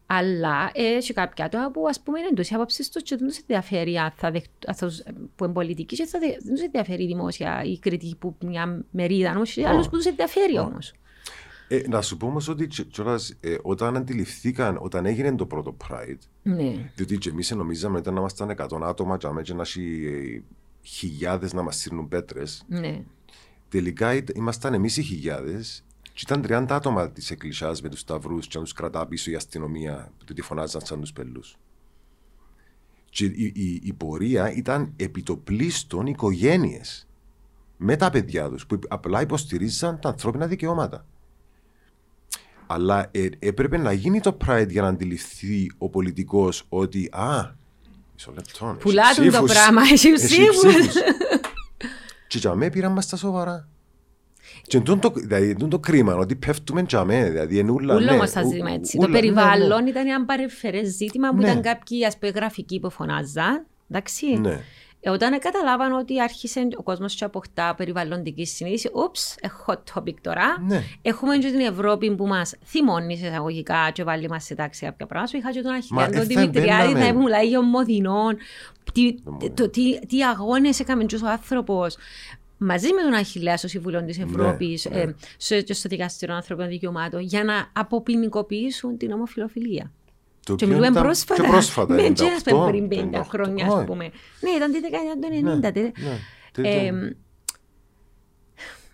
Αλλά 0.07 0.71
έχει 0.73 1.13
κάποια 1.13 1.45
άτομα 1.45 1.71
που 1.71 1.87
ας 1.89 2.01
πούμε 2.01 2.19
είναι 2.19 2.29
εντός 2.31 2.51
η 2.51 2.55
άποψης 2.55 2.89
τους 2.91 3.03
και 3.03 3.17
δεν 3.17 3.29
τους 3.29 3.39
ενδιαφέρει 3.39 3.97
αν 3.99 4.13
θα 4.17 4.31
δεχ- 4.31 4.47
αν 4.67 4.75
θα 4.75 4.87
τους- 4.87 5.03
που 5.37 5.45
είναι 5.45 5.53
πολιτικοί 5.53 5.97
και 5.97 6.05
θα 6.07 6.19
δε- 6.19 6.27
δεν 6.45 6.55
τους 6.55 6.63
ενδιαφέρει 6.65 7.07
δημόσια 7.07 7.63
η 7.65 7.79
κριτική 7.79 8.17
που 8.17 8.37
μια 8.45 8.85
μερίδα 8.91 9.31
όμως 9.31 9.57
άλλους 9.59 9.89
που 9.89 9.97
τους 9.97 10.07
ενδιαφέρει 10.07 10.59
όμως. 10.59 10.93
Ε, 11.69 11.83
να 11.89 12.03
σου 12.03 12.17
πω 12.17 12.27
όμως 12.27 12.49
ότι 12.49 12.67
τσι- 12.67 12.87
κιόλας, 12.91 13.35
ε, 13.41 13.57
όταν 13.63 13.97
αντιληφθήκαν, 13.97 14.79
όταν 14.81 15.07
έγινε 15.07 15.35
το 15.35 15.47
πρώτο 15.47 15.77
Pride, 15.89 16.19
Ναι. 16.43 16.91
διότι 16.95 17.19
και 17.19 17.29
εμείς 17.29 17.51
νομίζαμε 17.51 17.99
ότι 17.99 18.11
να 18.11 18.19
ήμασταν 18.19 18.51
100 18.51 18.87
άτομα, 18.87 19.17
και 19.17 19.29
και 19.43 19.55
να 19.55 19.63
έχει 19.63 20.43
χιλιάδες 20.83 21.53
να 21.53 21.63
μας 21.63 21.77
στείλουν 21.77 22.09
πέτρες. 22.09 22.65
Ναι. 22.69 23.03
Τελικά 23.69 24.15
είτε- 24.15 24.33
ήμασταν 24.37 24.75
εμείς 24.75 24.97
οι 24.97 25.03
χιλιάδες, 25.03 25.85
και 26.03 26.21
ήταν 26.23 26.43
30 26.43 26.75
άτομα 26.75 27.11
της 27.11 27.31
εκκλησιάς 27.31 27.83
με 27.83 27.89
τους 27.89 28.01
σταυρούς, 28.01 28.47
και 28.47 28.59
να 28.59 28.65
τους 28.65 28.73
κρατά 28.73 29.07
πίσω 29.07 29.31
η 29.31 29.35
αστυνομία 29.35 30.13
που 30.27 30.33
τη 30.35 30.43
φωνάζαν 30.43 30.81
σαν 30.85 31.01
τους 31.01 31.13
πελούς. 31.13 31.57
Και 33.11 33.25
η, 33.25 33.53
η, 33.55 33.81
η 33.83 33.93
πορεία 33.93 34.53
ήταν 34.53 34.93
επί 34.97 35.23
το 35.23 35.37
πλήστον 35.37 36.07
οικογένειες 36.07 37.07
με 37.77 37.97
τα 37.97 38.11
παιδιά 38.11 38.49
τους 38.49 38.67
που 38.67 38.79
απλά 38.89 39.21
υποστηρίζαν 39.21 40.01
τα 40.01 40.09
ανθρώπινα 40.09 40.47
δικαιώματα. 40.47 41.07
Αλλά 42.67 43.09
ε, 43.11 43.29
έπρεπε 43.39 43.77
να 43.77 43.93
γίνει 43.93 44.21
το 44.21 44.37
Pride 44.47 44.67
για 44.69 44.83
να 44.83 44.89
αντιληφθεί 44.89 45.71
ο 45.79 45.89
πολιτικός 45.89 46.65
ότι 46.69 47.09
Α, 47.13 47.55
μισό 48.15 48.33
λεπτό. 48.35 48.67
έχει 48.67 48.77
Πουλάτουν 48.79 49.25
το 49.25 49.31
ψήφους. 49.31 49.53
πράγμα, 49.53 49.83
έχει 49.83 50.13
ψήφους. 50.13 50.57
ψήφους. 50.57 50.95
Και 52.29 52.39
για 52.39 52.55
μέ 52.55 52.71
πήραν 52.71 52.93
μας 52.93 53.05
στα 53.05 53.17
σοβαρά. 53.17 53.69
Και 54.63 54.77
εντούν 54.77 55.01
το, 55.01 55.13
δηλαδή, 55.17 55.49
εντούν 55.51 55.71
το 55.71 55.79
κρίμα, 55.79 56.15
ότι 56.15 56.37
πέφτουμε 56.37 56.85
για 56.89 57.05
μέ, 57.05 57.31
δηλαδή 57.31 57.59
είναι 57.59 57.71
ούλα, 57.71 57.95
Ούλο 57.95 58.05
ναι, 58.05 58.11
όμως 58.13 58.31
θα 58.31 58.41
ου- 58.41 58.51
ζητήμα 58.51 58.71
έτσι. 58.71 58.97
ούλα, 58.97 59.07
το 59.07 59.13
ναι, 59.13 59.19
περιβάλλον 59.21 59.83
ναι. 59.83 59.91
ήταν 59.91 60.07
ένα 60.07 60.25
παρεμφερές 60.25 60.89
ζήτημα 60.97 61.31
που 61.31 61.37
Ναι. 61.37 61.49
ήταν 61.51 61.63
κάποιοι 61.63 62.05
ας 62.05 62.19
πούμε 62.19 62.33
γραφικοί 62.35 62.81
που 62.81 62.91
φωνάζαν. 62.91 63.67
Εντάξει. 63.91 64.27
Ναι. 64.27 64.61
Ε, 65.01 65.11
όταν 65.11 65.39
καταλάβαν 65.39 65.93
ότι 65.93 66.21
άρχισε 66.21 66.69
ο 66.77 66.83
κόσμος 66.83 67.15
και 67.15 67.25
αποκτά 67.25 67.75
περιβαλλοντική 67.75 68.47
συνείδηση, 68.47 68.91
ούψ, 68.95 69.37
ε, 69.41 69.49
hot 69.67 69.79
topic 69.95 70.15
τώρα. 70.21 70.63
Ναι. 70.67 70.83
Έχουμε 71.03 71.37
και 71.37 71.51
την 71.51 71.61
Ευρώπη 71.61 72.15
που 72.15 72.27
μας 72.27 72.55
θυμώνει 72.65 73.17
σε 73.17 73.27
εισαγωγικά 73.27 73.91
και 73.93 74.05
βάλει 74.05 74.29
μας 74.29 74.45
σε 74.45 74.55
τάξη 74.55 74.85
κάποια 74.85 75.07
πράγματα. 75.07 75.31
Σου 75.31 75.37
είχα 75.37 75.53
και 75.53 75.61
τον 75.61 75.71
Μα, 75.71 75.77
Αχιλιάν, 75.77 76.11
τον 76.11 76.21
ε, 76.21 76.35
θα 76.35 76.41
Δημητριάδη, 76.41 76.93
μπαίναμε. 76.93 77.13
να 77.13 77.19
μιλάει 77.19 77.49
για 77.49 77.59
ομοδινών. 77.59 78.37
Τι, 78.93 79.15
Ομοδινών. 79.25 79.55
το, 79.55 79.71
τι, 79.71 80.07
τι 80.07 80.25
αγώνες 80.25 80.81
έκαμε 80.81 81.05
και 81.05 81.17
ο 81.17 81.29
άνθρωπος 81.29 81.97
μαζί 82.59 82.93
με 82.93 83.03
τον 83.03 83.13
Αχιλέα 83.15 83.57
στο 83.57 83.69
Συμβουλίο 83.69 84.05
της 84.05 84.19
Ευρώπης 84.19 84.89
ναι. 84.91 85.01
ε, 85.01 85.15
στο, 85.37 85.61
και 85.61 85.73
στο 85.73 85.89
Δικαστήριο 85.89 86.35
Ανθρωπίνων 86.35 86.71
Δικαιωμάτων 86.71 87.21
για 87.21 87.45
να 87.45 87.71
αποποινικοποιήσουν 87.73 88.97
την 88.97 89.13
ομοφιλοφιλία. 89.13 89.93
Το 90.47 90.55
Και 90.55 90.65
οποίο 90.65 90.67
μιλούμε 90.67 90.87
ήταν 90.87 91.03
πρόσφατα. 91.03 91.43
Και 91.43 91.49
πρόσφατα. 91.49 91.95
Ναι, 91.95 92.07
98, 92.07 92.13
και 92.15 92.25
ας 92.37 92.43
πούμε 92.43 92.71
πριν 92.71 92.89
50 92.89 93.19
98. 93.21 93.23
χρόνια, 93.29 93.67
ας 93.67 93.73
Όχι. 93.73 93.85
πούμε. 93.85 94.11
Ναι, 94.41 94.51
ήταν 94.51 94.73
τη 94.73 94.81
δεκαετία 94.81 95.13
του 95.21 95.29
90. 95.31 95.43
Ναι, 95.61 95.73
τε- 95.73 95.99
ναι. 95.99 96.19
Τι 96.53 96.63
Ε, 96.69 96.85
ήταν. 96.87 97.17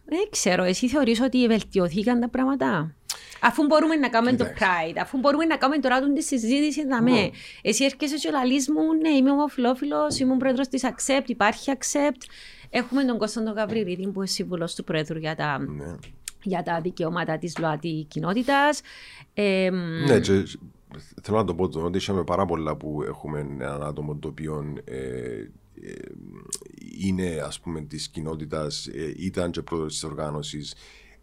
δεν 0.05 0.29
ξέρω, 0.31 0.63
εσύ 0.63 0.89
θεωρείς 0.89 1.21
ότι 1.21 1.47
βελτιωθήκαν 1.47 2.21
τα 2.21 2.29
πράγματα. 2.29 2.95
Αφού 3.41 3.67
μπορούμε 3.67 3.97
να 3.97 4.09
κάνουμε 4.09 4.37
το 4.37 4.45
Κοίταξε. 4.45 4.65
Pride, 4.65 4.99
αφού 5.01 5.19
μπορούμε 5.19 5.45
να 5.45 5.57
κάνουμε 5.57 5.81
τώρα 5.81 6.13
τη 6.13 6.23
συζήτηση, 6.23 6.85
να 6.85 7.03
με. 7.03 7.11
Ναι. 7.11 7.29
Εσύ 7.63 7.85
έρχεσαι 7.85 8.17
και 8.17 8.31
λαλείς 8.31 8.71
μου, 8.71 8.95
ναι, 9.01 9.09
είμαι 9.09 9.31
ομοφιλόφιλος, 9.31 10.19
ήμουν 10.19 10.39
πρόεδρος 10.39 10.69
της 10.69 10.83
Accept, 10.85 11.25
υπάρχει 11.27 11.73
Accept. 11.79 12.23
Έχουμε 12.71 13.05
τον 13.05 13.19
Κωνσταντο 13.19 13.51
Γαβριλίδη 13.53 14.03
που 14.09 14.13
είναι 14.19 14.27
σύμβουλος 14.27 14.75
του 14.75 14.85
Πρόεδρου 14.85 15.19
για 15.19 15.35
τα, 15.35 15.59
Ναι. 15.59 15.95
για 16.43 16.63
τα 16.63 16.81
δικαιώματα 16.81 17.39
της 17.39 17.59
ΛΟΑΤΗ 17.59 18.05
κοινότητας. 18.05 18.81
Ε, 19.35 19.71
Ναι, 20.07 20.21
και 20.21 20.43
θέλω 21.23 21.37
να 21.37 21.45
το 21.45 21.55
πω 21.55 21.69
το, 21.69 21.85
ότι 21.85 21.99
είχαμε 21.99 22.25
πάρα 22.25 22.47
πολλά 22.47 22.77
που 22.77 23.03
έχουμε 23.03 23.39
έναν 23.41 23.83
άτομο 23.83 24.17
το 24.17 24.29
οποίο 24.29 24.75
ε, 24.85 24.95
ε, 24.95 25.95
είναι 26.99 27.43
ας 27.47 27.61
πούμε 27.61 27.81
της 27.81 28.09
κοινότητας, 28.09 28.87
ε, 28.87 29.15
ήταν 29.17 29.51
και 29.51 29.63
πρόεδρος 29.63 29.93
της 29.93 30.05
οργάνωσης, 30.05 30.75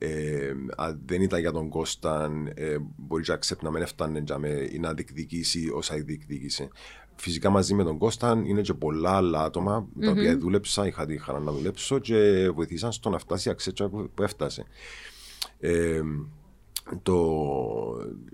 Ε, 0.02 0.54
αν 0.78 1.02
δεν 1.06 1.22
ήταν 1.22 1.40
για 1.40 1.52
τον 1.52 1.70
Κώσταν, 1.70 2.52
ε, 2.56 2.78
μπορεί 2.96 3.24
να 3.28 3.38
ξέρει 3.38 3.60
να 3.64 3.72
μην 3.72 3.82
έφτανε 3.82 4.24
ή 4.72 4.80
να 4.80 4.94
διεκδικήσει 4.94 5.70
όσα 5.74 5.96
διεκδίκησε. 5.96 6.68
Φυσικά 7.16 7.50
μαζί 7.50 7.74
με 7.74 7.84
τον 7.84 7.98
Κώσταν 7.98 8.46
είναι 8.46 8.62
και 8.62 8.74
πολλά 8.74 9.12
άλλα 9.12 9.44
άτομα 9.44 9.88
mm-hmm. 9.88 10.06
τα 10.06 10.12
οποία 10.12 10.38
δούλεψα, 10.38 10.88
είχα 10.88 11.06
τη 11.06 11.18
χαρά 11.18 11.40
να 11.40 11.52
δουλέψω 11.52 12.00
και 12.00 12.50
βοηθήσαν 12.50 12.92
στο 12.92 13.10
να 13.10 13.18
φτάσει 13.18 13.48
η 13.48 13.52
αξέτσα 13.52 13.90
που, 13.90 14.10
που 14.14 14.24
έφτασε. 14.24 14.66
Ε, 16.92 16.96
το, 17.04 17.18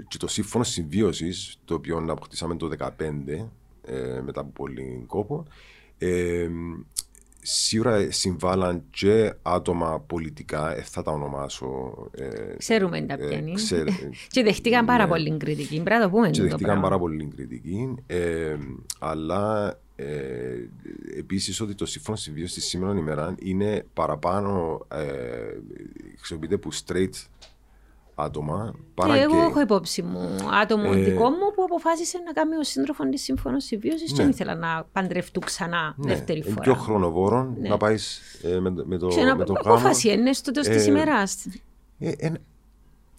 και 0.08 0.18
το 0.18 0.28
σύμφωνο 0.28 0.64
συμβίωσης, 0.64 1.60
το 1.66 1.74
οποίο 1.74 2.06
αποκτήσαμε 2.08 2.56
το 2.56 2.70
2015 2.80 2.90
ε, 3.86 4.22
μετά 4.22 4.40
από 4.42 4.52
πολύ 4.54 5.04
κόπο, 5.08 5.46
ε, 5.98 6.48
σίγουρα 7.48 8.12
συμβάλλαν 8.12 8.84
και 8.90 9.34
άτομα 9.42 10.00
πολιτικά, 10.08 10.78
ε, 10.78 10.82
θα 10.82 11.04
τα 11.04 11.12
ονομάσω. 11.12 11.94
Ε, 12.12 12.56
Ξέρουμε 12.58 13.02
τα 13.02 13.14
ε, 13.14 13.28
πιάνει. 13.28 13.54
και 14.34 14.44
δεχτήκαν 14.44 14.86
πάρα 14.86 15.04
ναι. 15.04 15.10
πολύ 15.10 15.38
κριτική. 15.38 15.82
Πρέπει 15.82 16.00
να 16.00 16.02
το 16.02 16.10
πούμε. 16.10 16.30
Και 16.30 16.42
δεχτήκαν 16.42 16.82
πάρα 16.82 17.00
πολύ 17.00 17.28
κριτική. 17.36 17.96
Ε, 18.08 18.56
αλλά 19.00 19.78
ε, 19.96 20.08
επίσης 21.18 21.62
ότι 21.62 21.76
το 21.76 21.86
σύμφωνο 21.86 22.18
συμβίωσης 22.18 22.66
σήμερα 22.66 22.98
ημέρα 22.98 23.36
είναι 23.40 23.86
παραπάνω 23.94 24.86
ε, 24.92 25.08
χρησιμοποιείται 26.18 26.58
που 26.58 26.74
straight 26.74 27.26
άτομα. 28.16 28.76
Παρά 28.94 29.18
και 29.18 29.24
εγώ 29.24 29.42
έχω 29.42 29.62
υπόψη 29.62 30.02
μου 30.02 30.30
άτομο 30.62 30.92
ε, 30.94 30.96
δικό 30.96 31.30
μου 31.30 31.52
που 31.56 31.64
αποφάσισε 31.64 32.18
να 32.26 32.32
κάνει 32.32 32.56
ο 32.56 32.64
σύντροφος 32.64 33.08
της 33.10 33.22
σύμφωνος 33.22 33.64
συμβίωσης 33.64 34.12
ναι. 34.12 34.18
και 34.18 34.24
δεν 34.24 34.32
ήθελα 34.32 34.56
να 34.56 34.86
παντρευτούν 34.92 35.44
ξανά 35.44 35.96
ναι. 35.98 36.14
δεύτερη 36.14 36.42
φορά. 36.42 36.54
Είναι 36.54 36.62
πιο 36.62 36.74
χρονοβόρο 36.74 37.56
ναι. 37.60 37.70
να 37.70 37.78
πάεις 37.78 38.22
ε, 38.44 38.60
με, 38.60 38.74
με, 38.86 38.98
το, 38.98 39.08
Ξένα, 39.08 39.36
με 39.36 39.46
το 39.46 39.54
γάμο. 39.54 39.76
Απόφαση 39.76 40.12
είναι 40.12 40.34
στο 40.34 40.52
τέλο 40.52 40.72
ε, 40.72 40.76
τη 40.76 40.90
ημέρας. 40.90 41.46
Ε, 42.00 42.12
ε, 42.18 42.32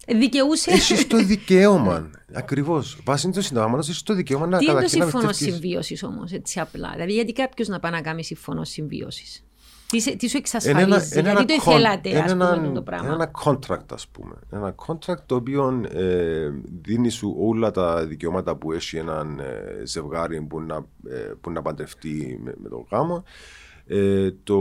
Δικαιούσε. 0.07 0.71
Έχεις 0.71 1.07
το 1.07 1.17
δικαίωμα. 1.17 2.09
Ακριβώς. 2.33 3.01
Βάσει 3.03 3.29
το 3.29 3.41
συνταγμένο, 3.41 3.77
έχεις 3.77 4.03
το 4.03 4.13
δικαίωμα 4.13 4.45
να 4.45 4.57
κάνει. 4.57 4.65
Τι 4.65 4.71
είναι 4.71 4.81
το 4.81 4.87
σύμφωνος 5.09 5.35
συμβίωσης 5.35 6.03
όμως, 6.03 6.31
έτσι 6.31 6.59
απλά; 6.59 6.89
Δηλαδή, 6.91 7.13
γιατί 7.13 7.33
κάποιος 7.33 7.67
να 7.67 7.79
πάει 7.79 7.91
να 7.91 8.01
κάνει 8.01 8.23
σύμφωνος 8.23 8.69
συμβίωσης; 8.69 9.43
Τι, 9.87 10.15
τι 10.15 10.27
σου 10.27 10.37
εξασφαλίζει, 10.37 11.21
γιατί 11.21 11.45
το 11.45 11.53
ήθελατε 11.53 12.19
ας 12.19 12.31
πούμε 12.31 12.71
το 12.73 12.81
πράγμα. 12.81 13.13
Ένα 13.13 13.31
contract 13.43 13.93
ας 13.93 14.07
πούμε. 14.07 14.35
Ένα 14.51 14.75
contract 14.85 15.21
το 15.25 15.35
οποίο 15.35 15.83
ε, 15.91 16.49
δίνει 16.81 17.09
σου 17.09 17.35
όλα 17.39 17.71
τα 17.71 18.05
δικαιώματα 18.05 18.55
που 18.55 18.71
έχει 18.71 18.97
έναν 18.97 19.39
ε, 19.39 19.85
ζευγάρι 19.85 20.41
που 20.41 20.61
να, 20.61 20.85
ε, 21.09 21.33
που 21.41 21.51
να 21.51 21.61
παντρευτεί 21.61 22.39
με, 22.43 22.53
με 22.57 22.69
τον 22.69 22.85
γάμο. 22.91 23.23
Ε, 23.85 24.31
το, 24.43 24.57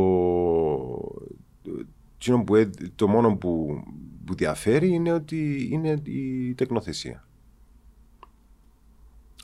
το, 2.18 2.38
που, 2.44 2.70
το 2.94 3.08
μόνο 3.08 3.36
που, 3.36 3.82
που 4.24 4.34
διαφέρει 4.34 4.88
είναι 4.88 5.12
ότι 5.12 5.68
είναι 5.72 6.00
η 6.02 6.54
τεκνοθεσία. 6.54 7.26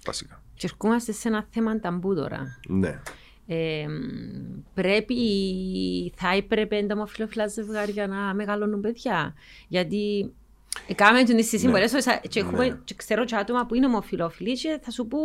Βασικά. 0.04 0.42
Και 0.54 0.68
ερχόμαστε 0.72 1.12
σε 1.12 1.28
ένα 1.28 1.46
θέμα 1.50 1.80
ταμπού 1.80 2.14
τώρα. 2.14 2.58
Ναι 2.68 3.00
πρέπει, 4.74 5.16
θα 6.16 6.34
έπρεπε 6.36 6.82
τα 6.88 6.94
ομοφυλοφιλά 6.94 7.46
ζευγάρια 7.46 8.06
να 8.06 8.34
μεγαλώνουν 8.34 8.80
παιδιά. 8.80 9.34
Γιατί 9.68 10.32
Κάμε 10.94 11.22
την 11.22 11.42
στις 11.42 11.60
συμπορές 11.60 11.92
και, 12.28 12.40
έχουμε, 12.40 12.66
ναι. 12.66 12.78
και 12.84 12.94
ξέρω 12.94 13.24
και 13.24 13.36
άτομα 13.36 13.66
που 13.66 13.74
είναι 13.74 13.86
ομοφυλόφιλοι 13.86 14.52
και 14.52 14.78
θα 14.82 14.90
σου 14.90 15.06
πω 15.06 15.18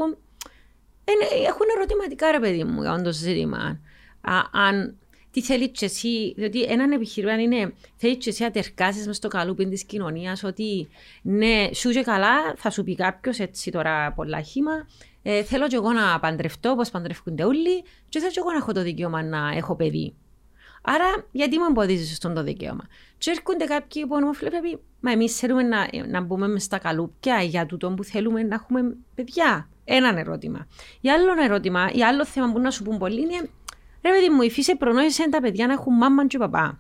έχουν 1.48 1.66
ερωτηματικά 1.76 2.32
ρε 2.32 2.40
παιδί 2.40 2.64
μου 2.64 2.82
για 2.82 3.02
το 3.02 3.12
ζήτημα. 3.12 3.80
αν 4.52 4.98
τι 5.32 5.42
θέλεις 5.42 5.70
και 5.72 5.86
εσύ, 5.86 6.34
διότι 6.38 6.62
έναν 6.62 6.92
επιχείρημα 6.92 7.42
είναι 7.42 7.74
θέλεις 7.96 8.18
και 8.18 8.30
εσύ 8.30 8.44
να 8.44 8.52
τερκάσεις 8.52 9.08
μες 9.08 9.16
στο 9.16 9.28
καλούπι 9.28 9.68
της 9.68 9.84
κοινωνίας 9.84 10.44
ότι 10.44 10.88
ναι, 11.22 11.70
σου 11.74 11.90
και 11.90 12.02
καλά 12.02 12.56
θα 12.56 12.70
σου 12.70 12.84
πει 12.84 12.96
κάποιος 12.96 13.40
έτσι 13.40 13.72
τώρα 13.72 14.14
πολλά 14.16 14.42
χήμα 14.42 14.88
ε, 15.30 15.44
θέλω 15.44 15.68
και 15.68 15.76
εγώ 15.76 15.92
να 15.92 16.20
παντρευτώ 16.20 16.72
όπως 16.72 16.90
παντρεύονται 16.90 17.44
όλοι 17.44 17.84
και 18.10 18.20
θέλω 18.20 18.32
και 18.32 18.40
εγώ 18.40 18.52
να 18.52 18.58
έχω 18.58 18.72
το 18.72 18.82
δικαίωμα 18.82 19.24
να 19.24 19.52
έχω 19.56 19.76
παιδί. 19.76 20.14
Άρα, 20.82 21.26
γιατί 21.32 21.58
μου 21.58 21.66
εμποδίζεις 21.70 22.16
στον 22.16 22.34
το 22.34 22.44
δικαίωμα; 22.44 22.88
Και 23.18 23.32
έρχονται 23.32 23.66
κάποιοι 23.66 24.06
που 24.06 24.36
πρέπει, 24.40 24.80
μα 25.00 25.12
εμείς 25.12 25.38
θέλουμε 25.40 25.64
να, 25.64 25.88
να 26.08 26.22
μπούμε 26.22 26.48
μες 26.48 26.64
στα 26.64 26.78
καλούπια 26.78 27.42
για 27.42 27.66
τούτο 27.66 27.92
που 27.92 28.04
θέλουμε 28.04 28.44
να 28.44 28.56
έχουμε 28.56 28.96
παιδιά. 29.16 29.70
Ένα 29.84 30.20
ερώτημα. 30.20 30.68
Η 31.02 31.10
άλλο 31.10 31.44
ερώτημα, 31.44 31.90
ή 31.94 32.04
άλλο 32.04 32.26
θέμα 32.26 32.52
που 32.52 32.60
να 32.60 32.72
σου 32.72 32.84
πούν 32.84 32.98
πολλοί 32.98 33.22
είναι, 33.22 33.50
ρε 34.02 34.12
παιδί 34.12 34.30
μου, 34.30 34.42
η 34.42 34.50
φύση 34.50 34.76
προνόησε 34.76 35.30
τα 35.30 35.42
παιδιά 35.42 35.68
να 35.68 35.74
έχουν 35.74 35.94
μάμα 35.94 36.28
και 36.28 36.38
παπά. 36.38 36.80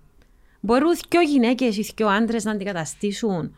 Μπορούν 0.60 0.94
δύο 1.10 1.22
γυναίκες 1.22 1.78
ή 1.78 1.94
δύο 1.96 2.08
άντρες 2.08 2.44
να 2.44 2.52
αντικαταστήσουν 2.52 3.56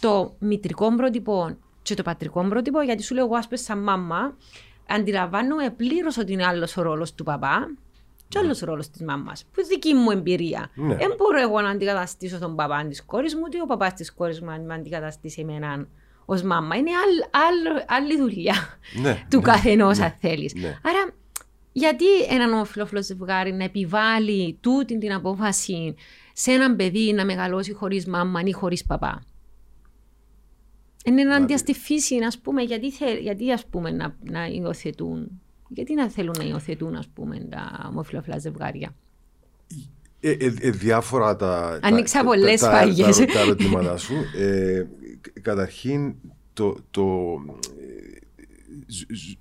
το 0.00 0.34
μητρικό 0.38 0.94
πρότυπο 0.94 1.56
και 1.88 1.94
το 1.94 2.02
πατρικό 2.02 2.48
πρότυπο, 2.48 2.82
γιατί 2.82 3.02
σου 3.02 3.14
λέω 3.14 3.24
εγώ, 3.24 3.36
ας 3.36 3.44
πούμε, 3.44 3.56
σαν 3.56 3.82
μάμα, 3.82 4.36
αντιλαμβάνομαι 4.88 5.70
πλήρως 5.70 6.18
ότι 6.18 6.32
είναι 6.32 6.46
άλλος 6.46 6.76
ο 6.76 6.82
ρόλος 6.82 7.14
του 7.14 7.24
παπά 7.24 7.68
και 8.28 8.38
άλλος 8.38 8.62
ο 8.62 8.66
ρόλος 8.66 8.90
της 8.90 9.02
μάμας. 9.02 9.44
Που 9.52 9.66
δική 9.66 9.94
μου 9.94 10.10
εμπειρία. 10.10 10.70
Δεν 10.74 10.86
ναι. 10.86 11.14
μπορώ 11.16 11.40
εγώ 11.40 11.60
να 11.60 11.70
αντικαταστήσω 11.70 12.38
τον 12.38 12.56
παπά 12.56 12.86
της 12.86 13.04
κόρης 13.04 13.34
μου, 13.34 13.40
ούτε 13.44 13.60
ο 13.62 13.66
παπάς 13.66 13.94
της 13.94 14.12
κόρης 14.12 14.40
μου 14.40 14.46
να 14.46 14.58
με 14.58 14.74
αντικαταστήσει 14.74 15.40
εμένα 15.40 15.86
ως 16.24 16.42
μάμα. 16.42 16.76
Είναι 16.76 16.90
άλλ, 16.90 17.42
άλλ, 17.42 17.84
άλλη 17.88 18.16
δουλειά 18.16 18.54
ναι, 19.02 19.14
του 19.30 19.36
ναι, 19.36 19.42
καθενός, 19.42 19.98
αν 19.98 20.04
ναι, 20.04 20.28
θέλεις. 20.28 20.54
Ναι. 20.54 20.78
Άρα, 20.82 21.12
γιατί 21.72 22.04
έναν 22.28 22.52
ομοφυλόφιλο 22.52 23.02
ζευγάρι 23.02 23.52
να 23.52 23.64
επιβάλλει 23.64 24.58
τούτη 24.60 24.98
την 24.98 25.12
απόφαση 25.12 25.94
σε 26.32 26.50
έναν 26.50 26.76
παιδί 26.76 27.12
να 27.12 27.24
μεγαλώσει 27.24 27.72
χωρίς 27.72 28.06
μάμα 28.06 28.40
ή 28.44 28.52
χωρίς 28.52 28.84
παπά; 28.84 29.22
Είναι 31.08 31.20
ενάντια 31.20 31.58
στη 31.58 31.74
φύση, 31.74 32.16
ας 32.16 32.38
πούμε, 32.38 32.62
γιατί, 32.62 32.92
θε, 32.92 33.18
γιατί 33.18 33.52
ας 33.52 33.66
πούμε, 33.66 33.90
να, 33.90 34.16
να 34.30 34.46
υιοθετούν. 34.46 35.40
Γιατί 35.68 35.94
να 35.94 36.10
θέλουν 36.10 36.34
να 36.38 36.44
υιοθετούν, 36.44 36.94
ας 36.94 37.08
πούμε, 37.14 37.38
τα 37.50 37.86
ομοφυλοφιλά 37.88 38.38
ζευγάρια; 38.38 38.94
Ε, 40.20 40.30
ε, 40.30 40.54
ε, 40.60 40.70
διάφορα 40.70 41.36
τα, 41.36 41.78
Ανοίξα 41.82 42.24
πολλές 42.24 42.60
φάγε. 42.60 43.02
Τα, 43.02 43.24
τα, 43.24 43.40
ερωτήματά 43.40 43.96
σου. 43.96 44.14
Ε, 44.36 44.86
καταρχήν, 45.42 46.14
το, 46.52 46.76
το, 46.90 47.04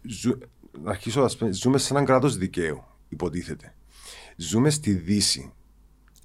ζου, 0.03 0.38
να 0.84 0.89
αρχίσω 0.89 1.22
να 1.22 1.51
ζούμε 1.51 1.78
σε 1.78 1.93
έναν 1.93 2.05
κράτος 2.05 2.38
δικαίου, 2.38 2.84
υποτίθεται. 3.09 3.74
Ζούμε 4.36 4.70
στη 4.70 4.91
Δύση. 4.91 5.51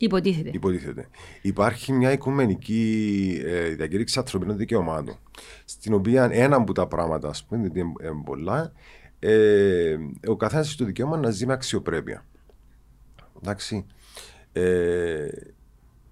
Υποτίθεται. 0.05 0.51
Υποτίθεται. 0.53 1.09
Υπάρχει 1.43 1.93
μια 1.93 2.13
οικουμενική 2.13 3.41
ε, 3.45 3.69
διακήρυξη 3.69 4.19
ανθρωπίνων 4.19 4.57
δικαιωμάτων, 4.57 5.17
στην 5.65 5.95
οποία 5.95 6.29
ένα 6.33 6.57
από 6.57 6.73
τα 6.73 6.87
πράγματα, 6.87 7.29
ας 7.29 7.45
πούμε, 7.45 7.61
γιατί 7.61 7.79
είναι 7.79 8.23
πολλά, 8.25 8.73
ε, 9.19 9.97
ο 10.27 10.37
καθένας 10.37 10.67
έχει 10.67 10.77
το 10.77 10.85
δικαίωμα 10.85 11.17
να 11.17 11.31
ζει 11.31 11.47
με 11.47 11.53
αξιοπρέπεια. 11.53 12.27
Εντάξει. 13.43 13.87
Ε, 14.53 15.29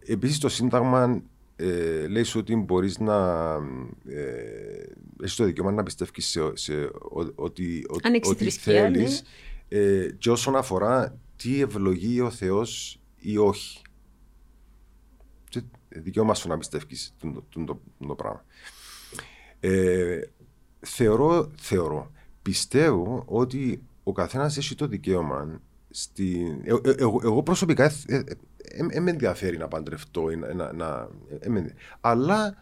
Επίσης, 0.06 0.38
το 0.38 0.48
Σύνταγμα 0.48 1.22
ε, 1.56 2.06
λέει 2.06 2.24
ότι 2.36 2.56
μπορείς 2.56 2.98
να. 2.98 3.52
Ε, 4.06 4.84
έχεις 5.22 5.34
το 5.34 5.44
δικαίωμα 5.44 5.72
να 5.72 5.82
πιστεύεις 5.82 6.26
σε, 6.26 6.40
σε, 6.54 6.90
ότι, 7.34 7.86
ότι 7.88 8.50
θέλεις. 8.50 9.22
Ε, 9.68 10.08
και 10.18 10.30
όσον 10.30 10.56
αφορά 10.56 11.18
τι 11.36 11.60
ευλογεί 11.60 12.20
ο 12.20 12.30
Θεός 12.30 12.99
ή 13.20 13.36
όχι. 13.36 13.82
Και 15.48 15.62
δικαίωμα 15.88 16.34
σου 16.34 16.48
να 16.48 16.58
πιστεύει 16.58 16.96
το, 17.18 17.44
το, 17.48 17.64
το, 17.64 17.80
το, 18.06 18.14
πράγμα. 18.14 18.44
Ε, 19.60 20.20
θεωρώ, 20.80 21.50
θεωρώ, 21.56 22.10
πιστεύω 22.42 23.22
ότι 23.26 23.82
ο 24.02 24.12
καθένας 24.12 24.56
έχει 24.56 24.74
το 24.74 24.86
δικαίωμα. 24.86 25.60
Στη... 25.90 26.58
Ε, 26.64 26.74
ε, 26.84 26.94
εγώ, 26.98 27.20
εγώ 27.22 27.42
προσωπικά 27.42 27.92
δεν 28.06 28.24
ε, 28.90 29.00
με 29.00 29.10
ενδιαφέρει 29.10 29.56
να 29.56 29.68
παντρευτώ, 29.68 30.26
να, 30.54 30.72
να, 30.72 31.08
αλλά 32.00 32.56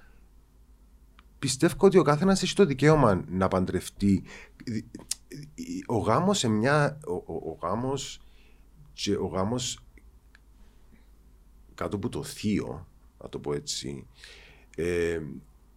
πιστεύω 1.38 1.74
ότι 1.78 1.98
ο 1.98 2.02
καθένας 2.02 2.42
έχει 2.42 2.54
το 2.54 2.64
δικαίωμα 2.64 3.24
να 3.28 3.48
παντρευτεί. 3.48 4.22
Ο 5.86 5.98
γάμος 5.98 6.38
σε 6.38 6.48
μια. 6.48 6.98
Ο, 7.06 7.12
ο, 7.12 7.34
ο 7.34 7.59
γάμος 7.62 8.20
και 8.92 9.16
ο 9.16 9.26
γάμος 9.26 9.82
κάτω 11.79 11.97
από 11.97 12.09
το 12.09 12.22
θείο, 12.22 12.87
να 13.22 13.29
το 13.29 13.39
πω 13.39 13.55
έτσι, 13.55 14.07
ε, 14.76 15.20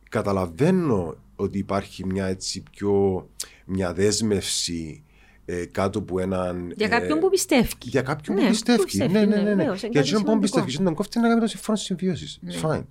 καταλαβαίνω 0.10 1.16
ότι 1.36 1.58
υπάρχει 1.58 2.06
μια 2.06 2.26
έτσι 2.26 2.64
πιο 2.72 3.28
μια 3.66 3.94
δέσμευση 3.94 5.04
ε, 5.46 5.66
κάτω 5.66 6.00
από 6.00 6.20
έναν. 6.20 6.74
Για 6.76 6.88
κάποιον 6.88 7.18
ε, 7.18 7.22
που 7.22 7.30
πιστεύει. 7.30 7.72
Για 7.82 8.02
κάποιον 8.02 8.36
ναι, 8.36 8.44
που 8.44 8.50
πιστεύει. 8.50 8.98
Ναι, 8.98 9.08
ναι, 9.08 9.26
ναι. 9.26 9.42
ναι. 9.42 9.54
ναι. 9.54 9.74
Για 9.90 10.02
κάποιον 10.02 10.24
που 10.24 10.40
πιστεύει. 10.40 10.78
Δεν 10.84 10.94
κόφτει 10.94 11.20
να 11.20 11.28
κάνει 11.28 11.40
το 11.40 11.48
συμφώνο 11.48 11.78
συμβίωσης. 11.78 12.40
Ναι. 12.42 12.54
Fine. 12.62 12.86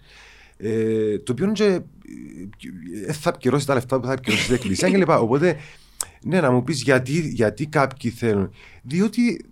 Ε, 0.57 1.19
το 1.19 1.33
οποίο 1.33 1.53
και, 1.53 1.81
ε, 3.07 3.13
θα 3.13 3.29
επικυρώσει 3.29 3.67
τα 3.67 3.75
λεφτά 3.75 4.01
που 4.01 4.07
θα 4.07 4.13
επικυρώσει 4.13 4.45
την 4.45 4.55
εκκλησία 4.55 4.91
κλπ. 4.91 5.11
Οπότε, 5.11 5.57
ναι, 6.23 6.41
να 6.41 6.51
μου 6.51 6.65
πεις 6.65 6.83
γιατί, 6.83 7.21
γιατί 7.21 7.67
κάποιοι 7.67 8.11
θέλουν. 8.11 8.53
Διότι, 8.83 9.45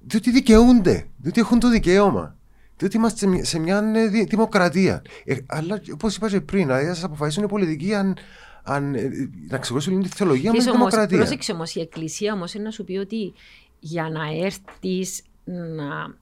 διότι 0.00 0.30
δικαιούνται. 0.30 1.06
Διότι 1.16 1.40
έχουν 1.40 1.58
το 1.58 1.70
δικαίωμα. 1.70 2.35
Διότι 2.76 2.96
είμαστε 2.96 3.44
σε 3.44 3.58
μια 3.58 3.92
ε, 3.94 4.24
δημοκρατία. 4.24 5.02
Ε, 5.24 5.36
αλλά 5.46 5.80
όπως 5.92 6.16
είπα 6.16 6.28
και 6.28 6.40
πριν, 6.40 6.66
δηλαδή 6.66 6.98
θα 7.00 7.06
αποφασίσουν 7.06 7.44
οι 7.44 7.48
πολιτικοί 7.48 7.94
αν, 7.94 8.16
αν, 8.62 8.94
ε, 8.94 9.10
να 9.48 9.58
ξεχωρίσουν 9.58 10.02
τη 10.02 10.08
θεολογία 10.08 10.52
με 10.52 10.58
τη 10.58 10.70
δημοκρατία. 10.70 11.18
Πρόσεξε 11.18 11.52
όμως, 11.52 11.74
η 11.74 11.80
Εκκλησία 11.80 12.32
όμως 12.32 12.54
είναι 12.54 12.64
να 12.64 12.70
σου 12.70 12.84
πει 12.84 12.96
ότι 12.96 13.32
για 13.78 14.08
να 14.08 14.44
έρθεις 14.44 15.22
να 15.44 16.14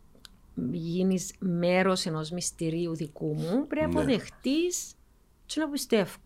γίνεις 0.72 1.32
μέρος 1.38 2.07
ενός 2.07 2.30
μυστηρίου 2.30 2.96
δικού 2.96 3.34
μου, 3.34 3.66
πρέπει 3.66 3.86
να 3.86 3.92
ναι. 3.92 4.00
αποδεχτείς 4.00 4.94
τι 5.46 5.61
να 5.61 5.68
πιστεύω. 5.68 6.18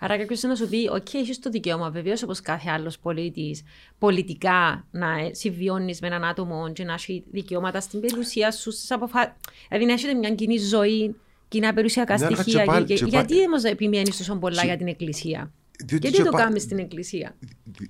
Άρα 0.00 0.18
κάποιος 0.18 0.42
να 0.42 0.54
σου 0.54 0.68
πει: 0.68 0.88
Οκ, 0.92 1.14
έχεις 1.14 1.38
το 1.38 1.50
δικαίωμα, 1.50 1.90
βεβαίως 1.90 2.22
όπως 2.22 2.40
κάθε 2.40 2.70
άλλος 2.70 2.98
πολίτης, 2.98 3.62
πολιτικά 3.98 4.86
να 4.90 5.08
συμβιώνεις 5.30 6.00
με 6.00 6.06
έναν 6.06 6.24
άτομο 6.24 6.72
και 6.72 6.84
να 6.84 6.92
έχει 6.92 7.24
δικαιώματα 7.30 7.80
στην 7.80 8.00
περιουσία 8.00 8.50
σου, 8.52 8.70
στις 8.70 8.90
αποφάσεις. 8.90 9.32
Δηλαδή 9.68 9.86
να 9.86 9.92
έχετε 9.92 10.14
μια 10.14 10.34
κοινή 10.34 10.58
ζωή, 10.58 11.14
κοινά 11.48 11.72
περιουσιακά 11.72 12.18
ναι, 12.18 12.34
στοιχεία. 12.34 12.64
Και, 12.64 12.94
και, 12.94 12.94
και, 12.94 13.04
γιατί 13.04 13.44
όμως 13.46 13.62
επιμένεις 13.64 14.16
τόσο 14.16 14.36
πολλά 14.36 14.64
για 14.64 14.76
την 14.76 14.86
Εκκλησία; 14.86 15.52
Διότι 15.84 16.08
γιατί 16.08 16.24
το 16.24 16.30
πά... 16.30 16.38
κάνουμε 16.38 16.58
στην 16.58 16.78
Εκκλησία; 16.78 17.36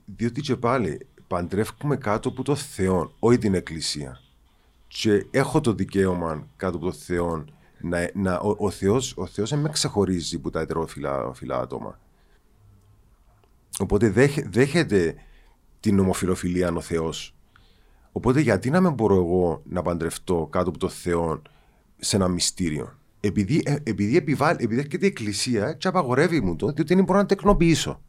διότι 0.04 0.40
και 0.40 0.56
πάλι 0.56 1.06
παντρεύουμε 1.26 1.96
κάτω 1.96 2.28
από 2.28 2.42
το 2.42 2.54
Θεό, 2.54 3.14
όχι 3.18 3.38
την 3.38 3.54
Εκκλησία. 3.54 4.20
Και 4.88 5.26
έχω 5.30 5.60
το 5.60 5.72
δικαίωμα 5.72 6.48
κάτω 6.56 6.76
από 6.76 6.86
το 6.86 6.92
Θεό 6.92 7.44
να, 7.80 8.10
να, 8.14 8.38
ο, 8.38 8.54
ο, 8.58 8.70
Θεός, 8.70 9.14
ο 9.16 9.26
Θεός 9.26 9.50
δεν 9.50 9.58
με 9.58 9.68
ξεχωρίζει 9.68 10.38
που 10.38 10.50
τα 10.50 10.60
ετερόφυλα 10.60 11.58
άτομα. 11.60 11.98
Οπότε 13.78 14.32
δέχεται 14.48 15.14
την 15.80 15.98
ομοφυλοφιλία 15.98 16.72
ο 16.72 16.80
Θεός. 16.80 17.34
Οπότε 18.12 18.40
γιατί 18.40 18.70
να 18.70 18.80
μην 18.80 18.92
μπορώ 18.92 19.14
εγώ 19.14 19.62
να 19.64 19.82
παντρευτώ 19.82 20.48
κάτω 20.50 20.68
από 20.68 20.78
το 20.78 20.88
Θεό 20.88 21.42
σε 21.96 22.16
ένα 22.16 22.28
μυστήριο; 22.28 22.98
Επειδή, 23.20 23.62
ε, 23.64 23.76
επειδή, 23.82 24.16
επιβάλλει, 24.16 24.58
επειδή 24.60 24.80
έρχεται 24.80 25.04
η 25.04 25.08
Εκκλησία 25.08 25.72
και 25.72 25.88
απαγορεύει 25.88 26.40
μου 26.40 26.56
το, 26.56 26.72
διότι 26.72 26.94
δεν 26.94 27.04
μπορώ 27.04 27.18
να 27.18 27.26
τεκνοποιήσω. 27.26 28.00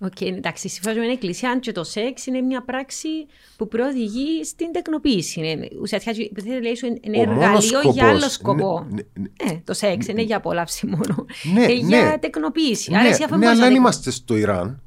Οκ, 0.00 0.12
okay, 0.20 0.26
εντάξει, 0.36 0.68
συμφωνώ 0.68 0.96
με 0.96 1.02
την 1.02 1.10
Εκκλησία, 1.10 1.50
αν 1.50 1.60
και 1.60 1.72
το 1.72 1.84
σεξ 1.84 2.26
είναι 2.26 2.40
μια 2.40 2.62
πράξη 2.62 3.08
που 3.56 3.68
προοδηγεί 3.68 4.44
στην 4.44 4.72
τεκνοποίηση. 4.72 5.40
Είναι, 5.40 5.68
ουσιαστικά, 5.80 6.12
λέει 6.62 6.74
σου, 6.74 6.86
είναι 7.00 7.18
εργαλείο 7.20 7.60
σκοπός, 7.60 7.94
για 7.94 8.08
άλλο 8.08 8.28
σκοπό. 8.28 8.86
Ναι, 8.90 9.02
ναι, 9.14 9.52
ε, 9.52 9.60
το 9.64 9.74
σεξ 9.74 10.06
ναι, 10.06 10.12
είναι 10.12 10.22
για 10.22 10.36
απόλαυση 10.36 10.86
μόνο. 10.86 11.26
Ναι, 11.54 11.64
ε, 11.64 11.72
για 11.72 12.02
ναι, 12.02 12.18
τεκνοποίηση. 12.18 12.90
Ναι, 12.90 12.98
Άρα, 12.98 13.08
εσύ 13.08 13.24
ναι, 13.36 13.48
αλλά 13.48 13.66
αν 13.66 13.74
είμαστε 13.74 14.10
στο 14.10 14.36
Ιράν, 14.36 14.82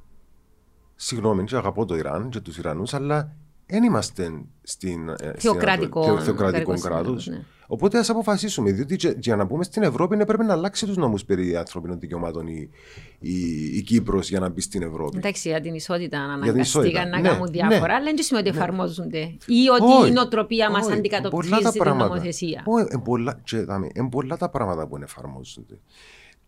συγγνώμη, 0.96 1.44
και 1.44 1.56
αγαπώ 1.56 1.86
το 1.86 1.96
Ιράν 1.96 2.30
και 2.30 2.40
τους 2.40 2.58
Ιρανούς, 2.58 2.94
αλλά 2.94 3.36
δεν 3.72 3.84
είμαστε 3.84 4.32
στην, 4.62 5.10
ε, 5.10 5.34
θεοκρατικό, 5.38 6.20
θεοκρατικός 6.20 6.82
κράτος. 6.82 7.28
Ναι. 7.28 7.44
Οπότε 7.68 7.98
ας 7.98 8.10
αποφασίσουμε. 8.10 8.72
Διότι 8.72 9.16
για 9.20 9.36
να 9.36 9.48
πούμε 9.48 9.64
στην 9.64 9.84
Ευρώπη 9.84 10.16
ναι, 10.16 10.26
πρέπει 10.26 10.44
να 10.44 10.54
αλλάξει 10.54 10.86
τους 10.86 10.98
νόμους 10.98 11.26
περί 11.26 11.56
ανθρώπινων 11.56 12.00
δικαιωμάτων 12.00 12.48
η, 12.48 12.70
η, 13.20 13.34
η 13.78 13.82
Κύπρος 13.82 14.30
για 14.30 14.40
να 14.40 14.50
μπει 14.50 14.62
στην 14.62 14.82
Ευρώπη. 14.82 15.18
Εντάξει, 15.18 15.50
για 15.50 15.62
την 15.62 15.74
ισότητα 15.74 16.28
να 16.28 16.34
αναγκαστήκαν 16.34 17.10
να 17.10 17.20
ναι, 17.20 17.28
κάνουν 17.28 17.44
ναι, 17.44 17.52
διάφορα, 17.52 17.96
αλλά 17.96 18.04
δεν 18.04 18.18
σημαίνει 18.18 18.48
ότι 18.48 18.58
ναι. 18.58 18.64
εφαρμόζονται. 18.64 19.38
Ή 19.46 19.70
ότι 19.70 20.10
η 20.10 20.12
νοοτροπία 20.12 20.72
μας 20.72 20.90
αντικατοπτρίζει 20.90 21.70
την 21.72 21.96
νομοθεσία. 21.96 22.64
Όχι, 22.66 22.88
είναι 23.94 24.10
πολλά 24.10 24.38
τα 24.38 24.50
πράγματα 24.50 24.88
που 24.88 24.98
εφαρμόζονται. 25.04 25.80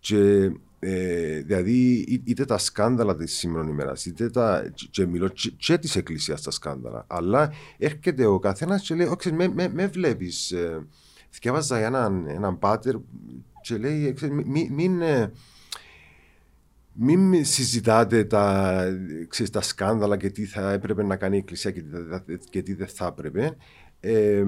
Και 0.04 0.52
ε, 0.80 1.42
δηλαδή 1.42 2.06
είτε 2.24 2.46
τα 2.46 2.58
σκάνδαλα 2.58 3.16
της 3.16 3.34
σήμερα 3.38 3.70
ημέρας, 3.70 4.06
είτε 4.06 4.30
τα. 4.30 4.72
και 4.90 5.06
μιλώ 5.06 5.28
και, 5.28 5.50
και 5.58 5.78
της 5.78 5.96
Εκκλησίας 5.96 6.42
τα 6.42 6.52
σκάνδαλα. 6.52 7.06
Αλλά 7.08 7.54
έρχεται 7.78 8.26
ο 8.26 8.40
καθένας 8.40 8.82
και 8.82 8.96
λέει: 8.96 9.08
Όχι, 9.08 9.32
με, 9.32 9.48
με, 9.48 9.70
με 9.74 9.88
βλέπεις. 9.88 10.52
Ε, 10.52 10.86
Θυκεύαζα 11.30 11.78
έναν, 11.78 12.26
έναν 12.28 12.60
πάτερ 12.60 12.96
και 13.62 13.78
λέει: 13.78 14.16
Μην. 14.46 14.74
μην 14.74 15.02
ε, 15.02 15.32
μην 16.96 17.46
συζητάτε 17.46 18.24
τα, 18.24 18.84
ξέρεις, 19.28 19.52
τα 19.52 19.62
σκάνδαλα 19.62 20.18
και 20.18 20.30
τι 20.30 20.46
θα 20.46 20.72
έπρεπε 20.72 21.04
να 21.04 21.16
κάνει 21.16 21.36
η 21.36 21.40
Εκκλησία 21.40 21.72
και 21.72 21.82
τι, 21.82 22.38
και 22.50 22.62
τι 22.62 22.74
δεν 22.74 22.88
θα 22.88 23.06
έπρεπε. 23.06 23.56
Ε, 24.00 24.44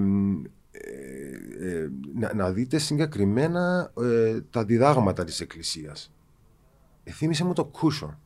ε, 0.85 1.67
ε, 1.67 1.89
να, 2.15 2.33
να, 2.33 2.51
δείτε 2.51 2.77
συγκεκριμένα 2.77 3.91
ε, 4.01 4.41
τα 4.49 4.65
διδάγματα 4.65 5.23
της 5.23 5.39
Εκκλησίας. 5.39 6.11
Εθύμισε 7.03 7.43
μου 7.43 7.53
το 7.53 7.65
κούσον. 7.65 8.19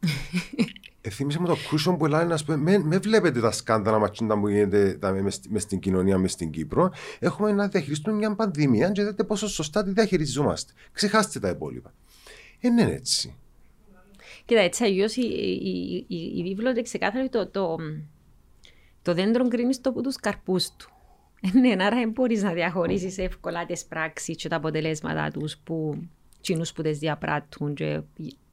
Εθύμισε 1.00 1.40
μου 1.40 1.46
το 1.46 1.56
κούσον 1.68 1.96
που 1.96 2.06
λέει 2.06 2.24
να 2.24 2.38
πούμε, 2.46 2.56
με, 2.56 2.78
με 2.78 2.98
βλέπετε 2.98 3.40
τα 3.40 3.50
σκάνδαλα 3.50 3.98
ματσίντα 3.98 4.38
που 4.38 4.48
γίνεται 4.48 4.98
με 5.48 5.58
στην 5.58 5.78
κοινωνία, 5.78 6.18
μες 6.18 6.32
στην 6.32 6.50
Κύπρο. 6.50 6.92
Έχουμε 7.18 7.52
να 7.52 7.68
διαχειριστούμε 7.68 8.16
μια 8.16 8.34
πανδημία 8.34 8.90
και 8.90 9.04
δείτε 9.04 9.24
πόσο 9.24 9.48
σωστά 9.48 9.84
τη 9.84 9.90
διαχειριζόμαστε. 9.90 10.72
Ξεχάστε 10.92 11.40
τα 11.40 11.48
υπόλοιπα. 11.48 11.92
Ε, 12.60 12.68
ναι, 12.68 12.82
έτσι. 12.82 13.34
Κοίτα, 14.44 14.60
έτσι 14.60 14.84
αλλιώς 14.84 15.16
η, 15.16 15.26
η, 15.62 16.04
η, 16.08 16.38
η 16.38 16.42
βίβλο 16.42 16.70
είναι 16.70 16.82
ξεκάθαρη 16.82 17.28
το, 17.28 17.46
το, 17.46 17.76
το 19.02 19.14
δέντρο 19.14 19.48
κρίνει 19.48 19.76
το 19.76 19.90
από 19.90 20.02
τους 20.02 20.16
καρπούς 20.16 20.70
του. 20.76 20.90
Ε, 21.40 21.58
ναι, 21.58 21.84
άρα 21.84 21.96
δεν 21.96 22.10
μπορείς 22.10 22.42
να 22.42 22.52
διαχωρίσεις 22.52 23.18
εύκολα 23.18 23.66
τις 23.66 23.84
πράξεις 23.84 24.36
και 24.36 24.48
τα 24.48 24.56
αποτελέσματα 24.56 25.30
τους 25.30 25.56
που 25.64 26.08
τσίνους 26.40 26.72
που 26.72 26.82
τις 26.82 26.98
διαπράττουν 26.98 27.74
και 27.74 28.00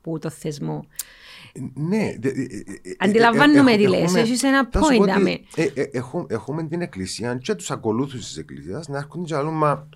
που 0.02 0.20
το 0.20 0.30
θεσμό. 0.30 0.88
Ναι. 1.74 2.16
Αντιλαμβάνομαι 2.98 3.76
τι 3.76 3.88
λες, 3.88 4.16
έχεις 4.16 4.44
ένα 4.44 4.70
point. 4.74 5.40
Έχουμε 6.28 6.64
την 6.64 6.82
εκκλησία 6.82 7.36
και 7.36 7.56
τους 7.56 7.72
ακολούθους 7.72 8.26
της 8.26 8.38
εκκλησίας 8.38 8.88
να 8.88 8.98
έρχονται 8.98 9.26
και 9.26 9.36
άλλον, 9.36 9.58
μα 9.58 9.90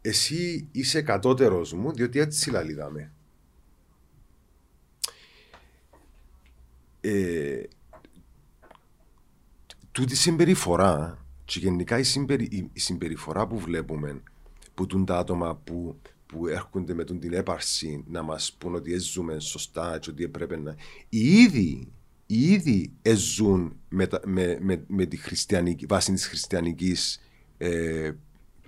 εσύ 0.00 0.68
είσαι 0.72 1.02
κατώτερος 1.02 1.72
μου 1.72 1.92
διότι 1.92 2.18
έτσι 2.18 2.40
συλλαλίδαμε. 2.40 3.12
Ε, 7.00 7.62
τούτη 9.92 10.16
συμπεριφορά 10.16 11.27
και 11.48 11.58
γενικά 11.58 11.98
η, 11.98 12.02
συμπερι, 12.02 12.68
η 12.72 12.80
συμπεριφορά 12.80 13.46
που 13.46 13.58
βλέπουμε 13.58 14.22
που 14.74 14.86
τούν 14.86 15.04
τα 15.04 15.18
άτομα 15.18 15.56
που, 15.56 16.00
που 16.26 16.46
έρχονται 16.46 16.94
με 16.94 17.04
την 17.04 17.32
έπαρση 17.32 18.04
να 18.08 18.22
μας 18.22 18.52
πούν 18.58 18.74
ότι 18.74 18.98
ζούμε 18.98 19.40
σωστά 19.40 19.98
και 19.98 20.10
ότι 20.10 20.24
έπρεπε 20.24 20.56
να... 20.56 20.76
Οι 21.08 21.40
ίδιοι, 21.40 21.92
οι 22.26 22.52
ίδιοι 22.52 22.92
ζουν 23.14 23.76
με, 23.88 24.08
με, 24.24 24.58
με, 24.60 24.84
με 24.86 25.06
τη 25.06 25.16
χριστιανική, 25.16 25.86
βάση 25.86 26.12
της 26.12 26.26
χριστιανικής 26.26 27.20
ε, 27.58 28.10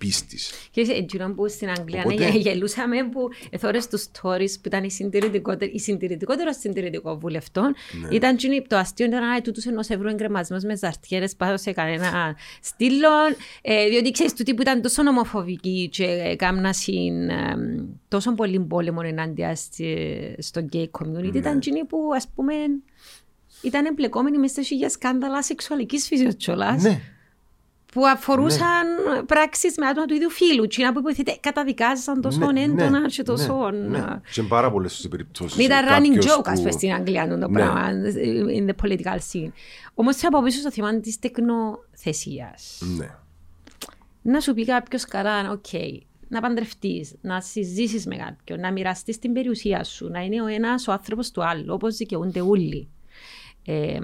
πίστης. 0.01 0.53
Και 0.71 0.81
έτσι 0.81 1.33
που 1.37 1.49
στην 1.49 1.71
Αγγλία 1.71 2.03
Οπότε... 2.07 2.31
ναι, 2.31 2.37
γελούσαμε 2.37 3.09
που 3.13 3.29
εθώρες 3.51 3.89
τους 3.89 4.07
stories 4.13 4.53
που 4.53 4.67
ήταν 4.67 4.85
η 4.85 4.91
συντηρητικότερη, 4.91 5.71
η 5.75 5.79
συντηρητικότερο 5.79 6.53
συντηρητικό 6.53 7.19
βουλευτών 7.19 7.75
ναι. 8.01 8.09
ήταν 8.11 8.37
το 8.67 8.77
αστείο 8.77 9.07
ήταν 9.07 9.29
να 9.29 9.41
τούτους 9.41 9.65
ενός 9.65 9.89
ευρώ 9.89 10.09
εγκρεμασμός 10.09 10.63
με 10.63 10.77
ζαρτιέρες 10.77 11.37
πάνω 11.37 11.57
σε 11.57 11.73
κανένα 11.73 12.37
στήλο 12.61 13.09
ε, 13.63 13.89
διότι 13.89 14.11
ξέρεις 14.11 14.35
τούτοι 14.35 14.55
που 14.55 14.63
ήταν 14.63 14.83
τόσο 14.83 15.03
νομοφοβικοί 15.03 15.89
και 15.93 16.05
έκαναν 16.05 16.65
ε, 16.65 16.73
τόσο 18.09 18.35
πολύ 18.35 18.61
πόλεμο 18.61 19.01
ενάντια 19.05 19.57
στο 20.39 20.69
gay 20.73 20.87
community 21.01 21.33
ναι. 21.33 21.39
ήταν 21.39 21.57
εκείνοι 21.57 21.85
που 21.85 22.11
ας 22.15 22.29
πούμε 22.35 22.55
ήταν 23.63 23.85
εμπλεκόμενοι 23.85 24.39
μέσα 24.39 24.63
σε 24.63 24.89
σκάνδαλα 24.89 25.43
σεξουαλικής 25.43 26.07
φυσιοτσόλας. 26.07 26.83
Ναι 26.83 27.01
που 27.93 28.07
αφορούσαν 28.07 28.87
ναι. 29.15 29.23
πράξεις 29.23 29.75
με 29.79 29.87
άτομα 29.87 30.07
του 30.07 30.15
ίδιου 30.15 30.31
φίλου. 30.31 30.67
Τι 30.67 30.93
που 30.93 30.99
υποθείτε 30.99 31.37
καταδικάζαν 31.41 32.21
τόσο 32.21 32.53
ναι, 32.53 32.61
έντονα 32.61 33.01
ναι, 33.01 33.07
και 33.07 33.23
τόσο... 33.23 33.71
Ναι, 33.71 33.99
ναι. 33.99 34.21
Και 34.33 34.43
πάρα 34.43 34.71
πολλές 34.71 35.07
περιπτώσεις. 35.11 35.65
Ήταν 35.65 35.87
running 35.89 36.23
joke, 36.23 36.45
ας 36.45 36.59
πούμε, 36.59 36.71
στην 36.71 36.93
Αγγλία 36.93 37.29
το 37.29 37.37
ναι. 37.37 37.49
πράγμα, 37.49 37.89
in 38.57 38.71
the 38.71 38.85
political 38.85 39.19
scene. 39.33 39.51
Όμως 39.95 40.17
θα 40.17 40.29
από 40.29 40.43
πίσω 40.43 40.59
στο 40.59 40.71
θέμα 40.71 41.01
της 41.01 41.19
τεκνοθεσίας. 41.19 42.83
Ναι. 42.97 43.11
Να 44.23 44.41
σου 44.41 44.55
πει 44.55 44.65
κάποιος 44.65 45.05
καλά, 45.05 45.51
οκ, 45.51 45.65
okay, 45.73 45.99
να 46.29 46.41
παντρευτείς, 46.41 47.15
να 47.21 47.41
συζήσεις 47.41 48.07
με 48.07 48.17
κάποιον, 48.17 48.61
να 48.61 48.73
μοιραστείς 48.73 49.19
την 49.19 49.33
περιουσία 49.33 49.85
σου, 49.85 50.09
να 50.09 50.21
είναι 50.21 50.43
ο 50.43 50.47
ένας 50.47 50.89
ο 50.89 50.93
άνθρωπος 50.93 51.31
του 51.31 51.45
άλλου, 51.45 51.67
όπως 51.69 51.97
δικαιούνται 51.97 52.41
όλοι. 52.41 52.89
Ε, 53.71 53.99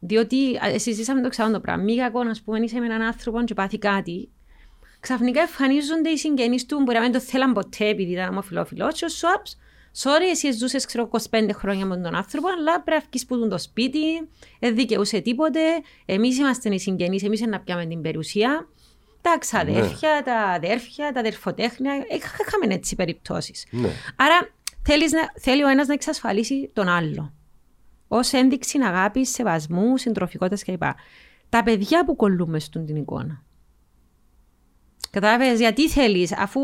διότι 0.00 0.36
συζητήσαμε 0.76 1.20
το 1.20 1.28
ξανά 1.28 1.52
το 1.52 1.60
πράγμα. 1.60 1.82
Μη 1.82 1.96
κακό, 1.96 2.20
ας 2.20 2.42
πούμε, 2.42 2.58
είσαι 2.58 2.78
με 2.78 2.84
έναν 2.84 3.02
άνθρωπο 3.02 3.44
και 3.44 3.54
πάθει 3.54 3.78
κάτι. 3.78 4.28
Ξαφνικά 5.00 5.40
εμφανίζονται 5.40 6.08
οι 6.08 6.16
συγγενείς 6.16 6.66
του, 6.66 6.82
μπορεί 6.82 6.96
να 6.96 7.02
μην 7.02 7.12
το 7.12 7.20
θέλαν 7.20 7.52
ποτέ 7.52 7.88
επειδή 7.88 8.12
ήταν 8.12 8.28
ομοφυλόφιλος. 8.28 8.98
Και 8.98 9.04
ο 9.04 9.08
Σουάπς, 9.08 9.56
sorry, 10.02 10.30
εσύ 10.30 10.52
ζούσες 10.52 10.86
25 11.30 11.50
χρόνια 11.52 11.86
με 11.86 11.96
τον 11.96 12.14
άνθρωπο, 12.14 12.48
αλλά 12.48 12.82
πρέπει 12.82 13.00
να 13.00 13.06
βγεις 13.10 13.26
που 13.26 13.48
το 13.48 13.58
σπίτι, 13.58 14.28
δεν 14.60 14.74
δικαιούσε 14.74 15.20
τίποτε. 15.20 15.60
Εμείς 16.04 16.38
είμαστε 16.38 16.74
οι 16.74 16.78
συγγενείς, 16.78 17.22
εμείς 17.22 17.40
να 17.40 17.60
πιάμε 17.60 17.86
την 17.86 18.00
περιουσία. 18.00 18.68
Τα 19.20 19.36
ξαδέρφια, 19.38 20.10
ναι. 20.14 20.22
τα 20.22 20.36
αδέρφια, 20.36 21.12
τα 21.12 21.20
αδερφοτέχνια. 21.20 21.94
Είχαμε 21.94 22.74
έτσι 22.74 22.94
περιπτώσεις. 22.94 23.66
Ναι. 23.70 23.88
Άρα 24.16 24.48
θέλει 25.40 25.64
ο 25.64 25.68
ένας 25.68 25.86
να 25.86 25.94
εξασφαλίσει 25.94 26.70
τον 26.72 26.88
άλλο 26.88 27.32
ως 28.16 28.32
ένδειξη 28.32 28.78
αγάπης, 28.82 29.30
σεβασμού, 29.30 29.96
συντροφικότητας 29.96 30.64
κλπ. 30.64 30.82
Τα 31.48 31.62
παιδιά 31.62 32.04
που 32.04 32.16
κολλούμε 32.16 32.58
στον 32.58 32.86
την 32.86 32.96
εικόνα. 32.96 33.42
Κατάλαβες 35.10 35.58
γιατί 35.58 35.88
θέλεις, 35.88 36.32
αφού 36.32 36.60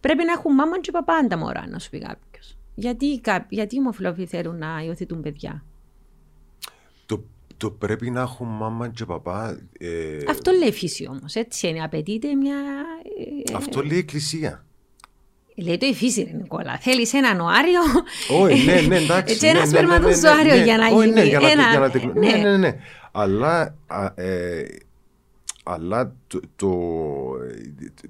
πρέπει 0.00 0.24
να 0.24 0.32
έχουν 0.32 0.54
μάμα 0.54 0.80
και 0.80 0.90
παπά 0.90 1.26
τα 1.26 1.36
μωρά, 1.36 1.68
να 1.68 1.78
σου 1.78 1.90
πει 1.90 1.98
κάποιος. 1.98 2.56
Γιατί, 2.74 3.20
γιατί 3.48 3.76
οι 3.76 3.78
ομοφυλόφιλοι 3.78 4.26
θέλουν 4.26 4.58
να 4.58 4.82
υιοθετούν 4.86 5.20
παιδιά; 5.20 5.64
Το, 7.06 7.24
το 7.56 7.70
πρέπει 7.70 8.10
να 8.10 8.20
έχουν 8.20 8.48
μάμα 8.48 8.88
και 8.88 9.04
παπά. 9.04 9.68
Ε... 9.78 10.18
Αυτό 10.28 10.50
λέει 10.50 10.68
η 10.68 10.72
φύση 10.72 11.06
όμως. 11.08 11.34
Έτσι 11.34 11.68
είναι. 11.68 11.82
Απαιτείται 11.82 12.34
μια. 12.34 12.56
Ε, 13.48 13.54
Αυτό 13.54 13.82
λέει 13.82 13.96
η 13.96 14.00
Εκκλησία. 14.00 14.64
Λέει 15.54 15.76
το 15.76 15.86
η 15.86 15.94
φύση, 15.94 16.22
ρε 16.22 16.36
Νικόλα. 16.36 16.78
Θέλεις 16.80 17.12
έναν 17.12 17.40
οάριο; 17.40 17.80
Όχι, 18.40 18.64
ναι, 18.64 18.80
ναι, 18.80 18.96
εντάξει. 19.04 19.38
Και 19.38 19.46
ένας 19.46 19.68
σπερματοζωάριο 19.68 20.54
για 20.54 20.76
να 20.76 20.88
γίνει. 20.88 21.32
Ναι, 22.14 22.36
ναι, 22.36 22.56
ναι. 22.56 22.76
Αλλά 23.12 23.74
ε, 24.14 24.62
αλλά 25.66 26.14
το, 26.26 26.40
το, 26.56 26.70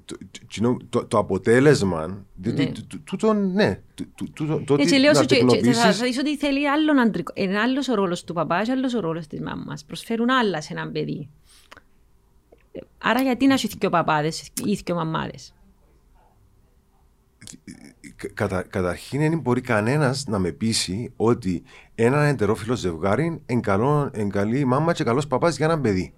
το, 0.05 0.77
το, 0.89 1.05
το 1.05 1.17
αποτέλεσμα, 1.17 2.25
ναι. 2.35 2.71
τούτο, 3.03 3.33
ναι, 3.33 3.81
το 4.65 4.75
Έτσι 4.79 4.95
λέω 4.95 5.13
σου 5.13 5.25
και 5.25 5.45
θα 5.73 5.91
δεις 5.91 6.17
ότι 6.17 6.37
θέλει 6.37 6.69
άλλον 6.69 6.99
αντρικό, 6.99 7.33
είναι 7.35 7.59
άλλος 7.59 7.89
ο 7.89 7.95
ρόλος 7.95 8.23
του 8.23 8.33
παπάς 8.33 8.65
και 8.65 8.71
άλλος 8.71 8.93
ο 8.93 8.99
ρόλος 8.99 9.27
της 9.27 9.39
μάμας, 9.39 9.85
προσφέρουν 9.85 10.29
άλλα 10.29 10.61
σε 10.61 10.73
έναν 10.73 10.91
παιδί. 10.91 11.29
Άρα 12.97 13.21
γιατί 13.21 13.47
να 13.47 13.53
έχει 13.53 13.67
και 13.67 13.85
ο 13.85 13.89
παπάδες 13.89 14.49
ή 14.65 14.77
και 14.83 14.91
ο 14.91 14.95
μαμάδες; 14.95 15.53
Κατα, 18.33 18.61
καταρχήν 18.61 19.19
δεν 19.19 19.39
μπορεί 19.39 19.61
κανένας 19.61 20.25
να 20.27 20.39
με 20.39 20.51
πείσει 20.51 21.13
ότι 21.15 21.63
ένα 21.95 22.23
εντερόφιλο 22.23 22.75
ζευγάρι 22.75 23.41
είναι 23.45 24.29
καλή 24.29 24.65
μάμα 24.65 24.93
και 24.93 25.03
καλός 25.03 25.27
παπάς 25.27 25.57
για 25.57 25.65
ένα 25.65 25.79
παιδί. 25.79 26.13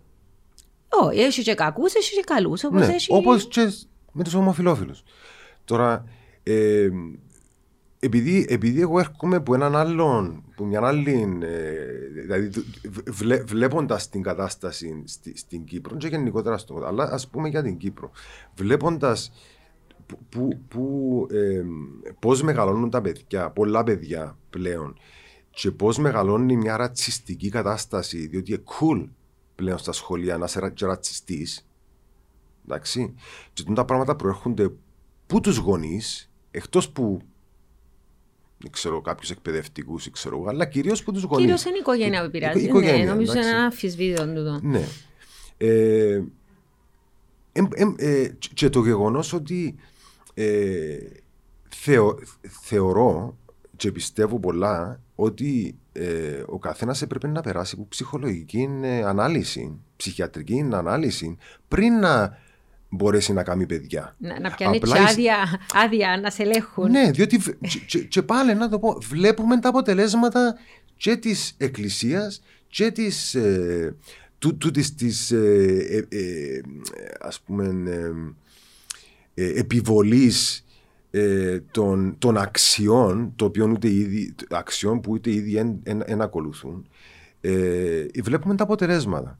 Όχι, 0.89 1.19
έχει 1.19 1.41
και 1.41 1.53
κακούς, 1.53 1.93
έχει 1.93 2.15
και 2.15 2.23
καλούς. 2.25 2.63
Όπως 2.63 2.88
ναι, 2.88 2.93
έχει... 2.93 3.13
όπως 3.13 3.47
και 3.47 3.71
με 4.11 4.23
τους 4.23 4.33
ομοφυλόφιλου. 4.33 4.95
Τώρα, 5.65 6.03
ε, 6.43 6.89
επειδή, 7.99 8.45
επειδή 8.49 8.81
εγώ 8.81 8.99
έρχομαι 8.99 9.35
από 9.35 9.55
έναν 9.55 9.75
άλλον, 9.75 10.43
που 10.55 10.65
μια 10.65 10.81
άλλη, 10.83 11.39
ε, 11.41 12.21
δηλαδή 12.21 12.49
βλέ, 13.07 13.43
βλέποντας 13.43 14.09
την 14.09 14.21
κατάσταση 14.21 15.03
στη, 15.05 15.38
στην 15.38 15.63
Κύπρο 15.63 15.97
και 15.97 16.07
γενικότερα 16.07 16.57
στον 16.57 16.85
αλλά 16.85 17.03
ας 17.11 17.27
πούμε 17.27 17.49
για 17.49 17.63
την 17.63 17.77
Κύπρο, 17.77 18.11
βλέποντας 18.55 19.31
που, 20.08 20.20
που, 20.30 20.60
που 20.68 21.28
ε, 21.32 21.64
πώς 22.20 22.41
μεγαλώνουν 22.41 22.89
τα 22.89 23.01
παιδιά, 23.01 23.49
πολλά 23.49 23.84
παιδιά 23.84 24.38
πλέον 24.49 24.97
και 25.49 25.72
πώς 25.72 25.97
μεγαλώνει 25.97 26.55
μια 26.55 26.78
ρατσιστική 26.78 27.49
κατάσταση, 27.49 28.28
διότι 28.28 28.51
είναι 28.51 28.64
cool 28.66 29.08
πλέον 29.55 29.78
στα 29.78 29.91
σχολεία 29.91 30.38
να 30.38 30.45
είσαι 30.45 30.74
ρατσιστής. 30.80 31.68
Εντάξει. 32.66 33.14
Και 33.53 33.64
τα 33.74 33.86
πράγματα 33.86 34.16
προέρχονται 34.16 34.72
που 35.28 35.39
τους 35.39 35.58
γονείς, 35.58 36.32
εκτός 36.51 36.89
που 36.89 37.22
δεν 38.58 38.72
ξέρω, 38.72 39.01
κάποιους 39.01 39.30
εκπαιδευτικούς, 39.30 40.12
ξέρω, 40.12 40.45
αλλά 40.47 40.66
κυρίως 40.66 41.03
που 41.03 41.12
τους 41.12 41.24
γονείς. 41.24 41.45
Κυρίως 41.45 41.66
είναι 41.66 41.76
η 41.76 41.80
οικογένεια 41.80 42.20
που 42.20 42.26
επηρεάζει. 42.26 42.60
Η 42.60 42.64
οικογένεια, 42.64 43.03
ναι, 43.03 43.12
νομίζω 43.12 43.32
είναι 43.32 43.47
ένα 43.47 43.64
αμφισβήτητο 43.64 44.34
τούτο. 44.34 44.60
Ναι. 44.64 44.88
Ε, 45.58 46.24
ε, 47.51 47.62
ε, 47.97 48.32
και 48.53 48.70
το 48.70 48.82
γεγονός 48.82 49.34
ότι 49.34 49.76
ε, 50.38 50.97
θεω, 51.69 52.19
θεωρώ 52.63 53.38
και 53.75 53.91
πιστεύω 53.91 54.39
πολλά 54.39 55.01
ότι 55.15 55.77
ε, 55.91 56.43
ο 56.45 56.59
καθένας 56.59 57.01
έπρεπε 57.01 57.27
να 57.27 57.41
περάσει 57.41 57.75
από 57.77 57.88
ψυχολογική 57.89 58.69
ε, 58.81 59.03
ανάλυση, 59.03 59.79
ψυχιατρική 59.95 60.69
ανάλυση, 60.71 61.38
πριν 61.67 61.99
να 61.99 62.38
μπορέσει 62.89 63.33
να 63.33 63.43
κάνει 63.43 63.65
παιδιά. 63.65 64.15
Να, 64.17 64.39
να 64.39 64.51
πιάνει 64.51 64.77
Απλά... 64.77 65.03
άδεια, 65.03 65.59
άδεια 65.73 66.19
να 66.21 66.29
σε 66.29 66.43
ελέγχουν. 66.43 66.91
Ναι, 66.91 67.11
διότι 67.11 67.38
και, 67.38 67.79
και, 67.79 67.99
και, 67.99 68.21
πάλι 68.21 68.55
να 68.55 68.69
το 68.69 68.79
πω, 68.79 68.97
βλέπουμε 69.01 69.59
τα 69.59 69.69
αποτελέσματα 69.69 70.57
και 70.97 71.15
της 71.15 71.55
Εκκλησίας 71.57 72.41
και 72.67 72.91
της. 72.91 73.35
Ε, 73.35 73.95
τούτης 74.39 74.95
της 74.95 75.31
ε, 75.31 76.05
ε, 76.09 76.17
ε, 76.17 76.61
ας 77.19 77.41
πούμε 77.41 77.73
επιβολής 79.43 80.65
ε, 81.11 81.59
των, 81.71 82.15
των, 82.17 82.38
αξιών, 82.38 83.33
το 83.35 83.45
οποίο 83.45 83.65
ούτε 83.65 83.89
ήδη, 83.91 84.35
αξιών 84.49 85.01
που 85.01 85.11
ούτε 85.11 85.31
ήδη 85.31 85.55
εν, 85.55 85.81
εν, 85.83 86.21
ακολουθούν, 86.21 86.88
ε, 87.41 88.05
βλέπουμε 88.23 88.55
τα 88.55 88.63
αποτελέσματα. 88.63 89.38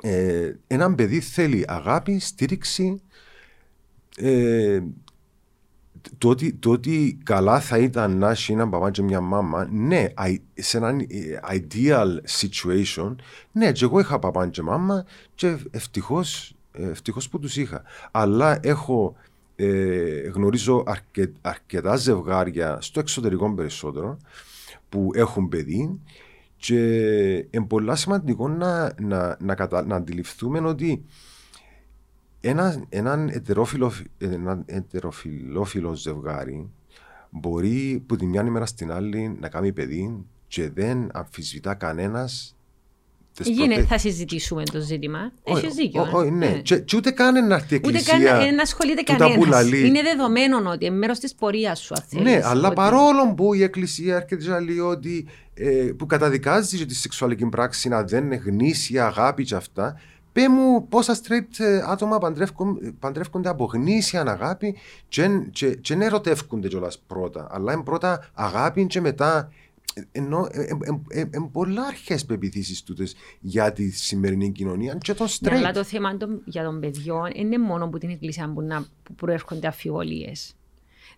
Ε, 0.00 0.52
έναν 0.66 0.94
παιδί 0.94 1.20
θέλει 1.20 1.64
αγάπη, 1.66 2.18
στήριξη, 2.18 3.02
ε, 4.16 4.80
το 6.18 6.28
ότι, 6.28 6.52
το 6.52 6.70
ότι 6.70 7.18
καλά 7.22 7.60
θα 7.60 7.78
ήταν 7.78 8.18
να 8.18 8.30
έχει 8.30 8.52
έναν 8.52 8.70
παπά 8.70 8.90
και 8.90 9.02
μια 9.02 9.20
μάμα, 9.20 9.68
ναι, 9.70 10.06
σε 10.54 10.76
έναν 10.76 11.00
ε, 11.00 11.06
ideal 11.52 12.18
situation, 12.40 13.14
ναι, 13.52 13.72
και 13.72 13.84
εγώ 13.84 14.00
είχα 14.00 14.18
παπά 14.18 14.48
και 14.48 14.62
μάμα 14.62 15.04
και 15.34 15.56
ευτυχώς, 15.70 16.54
ευτυχώς 16.72 17.28
που 17.28 17.38
τους 17.38 17.56
είχα. 17.56 17.82
Αλλά 18.10 18.58
έχω 18.62 19.16
ε, 19.56 20.28
γνωρίζω 20.28 20.82
αρκε, 20.86 21.32
αρκετά 21.40 21.96
ζευγάρια 21.96 22.80
στο 22.80 23.00
εξωτερικό 23.00 23.54
περισσότερο 23.54 24.16
που 24.88 25.10
έχουν 25.14 25.48
παιδί 25.48 26.00
και 26.56 26.78
είναι 27.50 27.66
πολύ 27.66 27.96
σημαντικό 27.96 28.48
να, 28.48 28.92
να, 29.00 29.36
να, 29.40 29.54
κατα, 29.54 29.84
να 29.84 29.96
αντιληφθούμε 29.96 30.58
ότι 30.58 31.04
ένα, 32.40 32.84
έναν 32.88 33.28
ετερόφιλο, 33.28 33.92
ένα 34.18 34.62
ετεροφιλόφιλο 34.66 35.94
ζευγάρι 35.94 36.70
μπορεί 37.30 38.02
που 38.06 38.16
τη 38.16 38.26
μια 38.26 38.42
ημέρα 38.42 38.66
στην 38.66 38.92
άλλη 38.92 39.36
να 39.40 39.48
κάνει 39.48 39.72
παιδί 39.72 40.24
και 40.46 40.70
δεν 40.70 41.08
αμφισβητά 41.12 41.74
κανένας 41.74 42.56
Γίνεται, 43.42 43.82
θα 43.82 43.98
συζητήσουμε 43.98 44.62
το 44.64 44.80
ζήτημα. 44.80 45.32
Έχεις 45.44 45.74
δίκιο. 45.74 46.08
Όχι, 46.12 46.26
ε. 46.26 46.30
ναι. 46.30 46.46
ναι. 46.46 46.60
Και, 46.62 46.78
και, 46.78 46.96
ούτε 46.96 47.10
καν 47.10 47.46
να 47.46 47.54
έρθει 47.54 47.74
εκκλησία. 47.74 48.16
Ούτε 48.16 48.26
καν 48.26 48.54
να 48.54 48.62
ασχολείται 48.62 49.02
κανένας. 49.02 49.70
Είναι 49.70 50.02
δεδομένο 50.02 50.70
ότι 50.70 50.84
είναι 50.84 50.96
μέρος 50.96 51.18
της 51.18 51.34
πορείας 51.34 51.80
σου 51.80 51.94
αυτή. 51.98 52.20
Ναι, 52.20 52.40
αλλά 52.44 52.66
ότι... 52.66 52.76
παρόλο 52.76 53.34
που 53.36 53.54
η 53.54 53.62
εκκλησία 53.62 54.16
έρχεται 54.16 54.48
να 54.48 54.60
λέει 54.60 54.78
ότι 54.78 55.26
ε, 55.54 55.92
που 55.96 56.06
καταδικάζει 56.06 56.86
τη 56.86 56.94
σεξουαλική 56.94 57.46
πράξη 57.46 57.88
να 57.88 58.02
δεν 58.02 58.24
είναι 58.24 58.36
γνήσια 58.36 59.06
αγάπη 59.06 59.44
και 59.44 59.54
αυτά, 59.54 59.96
Πε 60.32 60.48
μου 60.48 60.88
πόσα 60.88 61.16
straight 61.16 61.58
ε, 61.64 61.82
άτομα 61.86 62.18
παντρεύκονται 62.98 63.48
από 63.48 63.64
γνήσια 63.64 64.20
αγάπη 64.20 64.76
και, 65.08 65.28
και, 65.50 65.74
και 65.74 65.94
δεν 65.94 66.06
ερωτεύκονται 66.06 66.68
κιόλας 66.68 66.98
πρώτα. 67.06 67.48
Αλλά 67.50 67.72
είναι 67.72 67.82
πρώτα 67.82 68.30
αγάπη 68.34 68.86
και 68.86 69.00
μετά 69.00 69.52
ενώ 70.12 70.48
είναι 71.14 71.48
πολλά 71.52 71.82
αρχές 71.82 72.24
πεπιθήσεις 72.24 72.82
τούτες 72.82 73.14
για 73.40 73.72
τη 73.72 73.90
σημερινή 73.90 74.52
κοινωνία 74.52 74.98
και 75.00 75.14
τον 75.14 75.28
στρέφει. 75.28 75.56
αλλά 75.56 75.72
το 75.72 75.84
θέμα 75.84 76.16
για 76.44 76.64
τον 76.64 76.80
παιδιών 76.80 77.30
είναι 77.34 77.58
μόνο 77.58 77.88
που 77.88 77.98
την 77.98 78.10
εκκλησία 78.10 78.52
που, 78.54 78.62
να, 78.62 78.86
που 79.02 79.14
προέρχονται 79.14 79.66
αφιβολίε. 79.66 80.32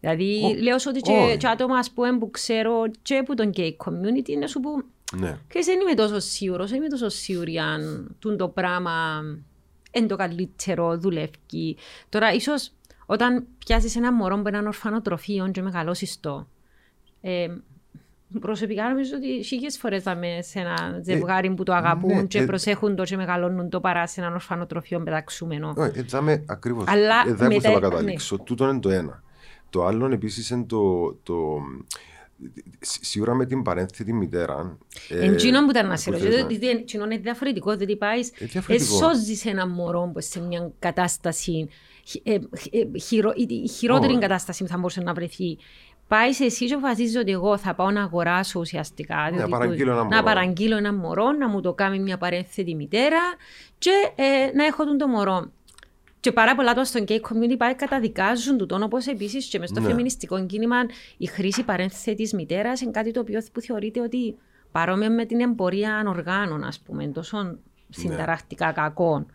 Δηλαδή, 0.00 0.40
ο, 0.44 0.62
λέω 0.62 0.76
ότι 0.88 1.00
και, 1.00 1.36
και 1.38 1.46
άτομα 1.46 1.78
ας 1.78 1.90
πούμε, 1.90 2.18
που 2.18 2.30
ξέρω 2.30 2.90
και 3.02 3.16
από 3.16 3.34
τον 3.34 3.52
gay 3.56 3.70
community 3.76 4.28
είναι 4.28 4.46
σου 4.46 4.60
που 4.60 4.84
ναι. 5.16 5.38
και 5.48 5.60
δεν 5.64 5.80
είμαι 5.80 5.94
τόσο 5.94 6.18
σίγουρος, 6.18 6.70
δεν 6.70 6.78
είμαι 6.78 6.88
τόσο 6.88 7.08
σίγουρη 7.08 7.58
αν 7.58 8.10
το 8.36 8.48
πράγμα 8.48 9.22
είναι 9.92 10.06
το 10.06 10.16
καλύτερο, 10.16 10.98
δουλεύει. 10.98 11.76
Τώρα, 12.08 12.32
ίσως 12.32 12.72
όταν 13.06 13.46
πιάσεις 13.58 13.96
ένα 13.96 14.12
μωρό 14.12 14.42
που 14.42 14.48
έναν 14.48 14.66
ορφανοτροφείο 14.66 15.50
και 15.50 15.62
μεγαλώσεις 15.62 16.20
το, 16.20 16.48
ε, 17.20 17.48
Προσωπικά 18.40 18.88
νομίζω 18.88 19.16
ότι 19.16 19.42
χίλιες 19.44 19.78
φορές 19.78 20.02
θα 20.02 20.10
είμαι 20.10 20.42
σε 20.42 20.58
ένα 20.58 20.96
ε, 20.98 21.02
ζευγάρι 21.02 21.54
που 21.54 21.62
το 21.62 21.72
αγαπούν 21.72 22.16
ναι, 22.16 22.22
και 22.22 22.38
ε, 22.38 22.44
προσέχουν 22.44 22.96
το 22.96 23.02
και 23.02 23.16
μεγαλώνουν 23.16 23.68
το 23.68 23.80
παρά 23.80 24.06
σε 24.06 24.20
ένα 24.20 24.32
ορφανοτροφείο 24.32 25.02
πεταξούμενο. 25.02 25.72
Όχι, 25.76 25.98
έτσι 25.98 26.16
είμαι 26.16 26.44
ακριβώς. 26.46 26.84
Αλλά 26.88 27.24
δεν 27.26 27.46
μετά... 27.46 27.60
θέλω 27.60 27.74
να 27.74 27.88
καταλήξω. 27.88 28.36
Ναι. 28.36 28.44
Τούτο 28.44 28.68
είναι 28.68 28.80
το 28.80 28.90
ένα. 28.90 29.22
Το 29.70 29.84
άλλο 29.84 30.06
επίσης 30.12 30.50
είναι 30.50 30.64
το, 30.64 31.12
το, 31.22 31.60
σίγουρα 32.80 33.34
με 33.34 33.46
την 33.46 33.62
παρένθετη 33.62 34.12
μητέρα. 34.12 34.78
Εντζίνο 35.08 35.64
που 35.64 35.70
ήταν 35.70 35.86
να 35.86 35.96
σε 35.96 36.10
ρωτήσω, 36.10 36.46
διότι 36.46 36.84
είναι 36.94 37.16
διαφορετικό, 37.16 37.76
διότι 37.76 37.96
πάει, 37.96 38.20
σώζεις 38.98 39.44
ένα 39.44 39.68
μωρό 39.68 40.10
που 40.12 40.20
σε 40.20 40.40
μια 40.40 40.72
κατάσταση, 40.78 41.68
η 43.62 43.68
χειρότερη 43.68 44.18
κατάσταση 44.18 44.62
που 44.62 44.68
θα 44.68 44.76
μπορούσε 44.76 45.00
να 45.00 45.12
βρεθεί 45.12 45.58
πάεις 46.12 46.40
εσύ 46.40 46.66
και 46.66 46.74
αποφασίζεις 46.74 47.16
ότι 47.16 47.30
εγώ 47.30 47.58
θα 47.58 47.74
πάω 47.74 47.90
να 47.90 48.02
αγοράσω 48.02 48.60
ουσιαστικά. 48.60 49.30
Να 49.30 49.48
παραγγείλω 49.48 49.92
ένα, 49.92 50.04
να 50.04 50.22
παραγγείλω 50.22 50.76
ένα 50.76 50.92
μωρό, 50.92 51.32
να 51.32 51.48
μου 51.48 51.60
το 51.60 51.72
κάνει 51.72 51.98
μια 51.98 52.18
παρένθετη 52.18 52.74
μητέρα 52.74 53.20
και 53.78 53.90
ε, 54.14 54.52
να 54.54 54.64
έχω 54.64 54.84
τον 54.84 54.98
το 54.98 55.08
μωρό. 55.08 55.50
Και 56.20 56.32
πάρα 56.32 56.54
πολλά 56.54 56.72
τώρα 56.72 56.84
στον 56.84 57.04
gay 57.08 57.12
community 57.20 57.56
πάει 57.58 57.74
καταδικάζουν 57.74 58.56
του 58.56 58.66
τόνο, 58.66 58.84
όπως 58.84 59.06
επίσης 59.06 59.46
και 59.46 59.58
μες 59.58 59.68
στο 59.68 59.80
ναι. 59.80 59.86
φεμινιστικό 59.86 60.46
κίνημα 60.46 60.76
η 61.16 61.26
χρήση 61.26 61.64
παρένθετη 61.64 62.34
μητέρας 62.34 62.80
είναι 62.80 62.90
κάτι 62.90 63.10
το 63.10 63.20
οποίο 63.20 63.40
που 63.52 63.60
θεωρείται 63.60 64.00
ότι 64.00 64.36
παρόμοια 64.72 65.10
με 65.10 65.24
την 65.24 65.40
εμπορία 65.40 66.04
οργάνων, 66.06 66.64
ας 66.64 66.80
πούμε, 66.80 67.06
τόσο 67.06 67.58
συνταρακτικά 67.88 68.66
ναι. 68.66 68.72
κακών. 68.72 69.26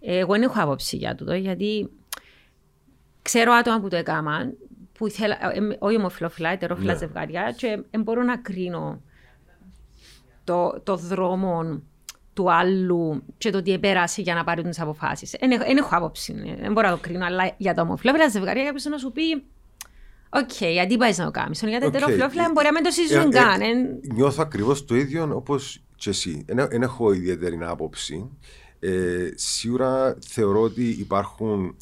Εγώ 0.00 0.32
δεν 0.32 0.42
έχω 0.42 0.60
άποψη 0.62 0.96
για 0.96 1.14
τούτο, 1.14 1.34
γιατί 1.34 1.90
ξέρω 3.22 3.52
άτομα 3.52 3.80
που 3.80 3.88
το 3.88 3.96
έκαναν, 3.96 4.56
που 4.98 5.06
ήθελα, 5.06 5.36
ε, 5.52 5.58
ε, 5.58 5.76
όχι 5.78 5.96
ομοφυλοφιλά, 5.96 6.48
ετερόφιλα 6.50 6.92
Ναι. 6.92 6.98
ζευγάρια 6.98 7.54
και 7.56 7.82
δεν 7.90 8.02
μπορώ 8.02 8.22
να 8.22 8.36
κρίνω 8.38 9.00
το, 10.44 10.80
το 10.82 10.96
δρόμο 10.96 11.82
του 12.32 12.52
άλλου 12.52 13.22
και 13.38 13.50
το 13.50 13.62
τι 13.62 13.72
επέρασε 13.72 14.22
για 14.22 14.34
να 14.34 14.44
πάρει 14.44 14.62
τις 14.62 14.80
αποφάσεις. 14.80 15.34
Δεν 15.40 15.76
έχω 15.76 15.88
άποψη, 15.96 16.34
ε, 16.46 16.54
δεν 16.62 16.72
μπορώ 16.72 16.88
να 16.88 16.94
το 16.94 17.00
κρίνω, 17.00 17.24
αλλά 17.24 17.54
για 17.56 17.74
τα 17.74 17.82
ομοφυλόφιλα 17.82 18.28
ζευγάρια 18.28 18.64
κάποιος 18.64 18.84
να 18.84 18.98
σου 18.98 19.12
πει 19.12 19.22
Οκ, 20.30 20.62
γιατί 20.72 20.96
πάει 20.96 21.12
να 21.16 21.24
το 21.24 21.30
κάνεις. 21.30 21.62
Για 21.62 21.80
τα 21.80 21.86
Οκ. 21.86 21.94
ετεροφυλόφιλα 21.94 22.50
μπορεί 22.52 22.66
να 22.66 22.72
μην 22.72 22.82
το 22.82 22.90
συζητούν 22.90 23.32
Ε, 23.32 23.38
ε, 23.38 23.42
καν. 23.42 23.60
εν- 23.60 24.00
Νιώθω 24.14 24.42
ακριβώς 24.42 24.84
το 24.84 24.94
ίδιο 24.96 25.30
όπως 25.34 25.82
και 25.96 26.10
εσύ. 26.10 26.44
Δεν 26.46 26.82
έχω 26.82 27.12
ιδιαίτερη 27.12 27.58
άποψη. 27.62 28.30
Ε, 28.80 29.28
σίγουρα 29.34 30.18
θεωρώ 30.26 30.60
ότι 30.60 30.84
υπάρχουν 30.88 31.76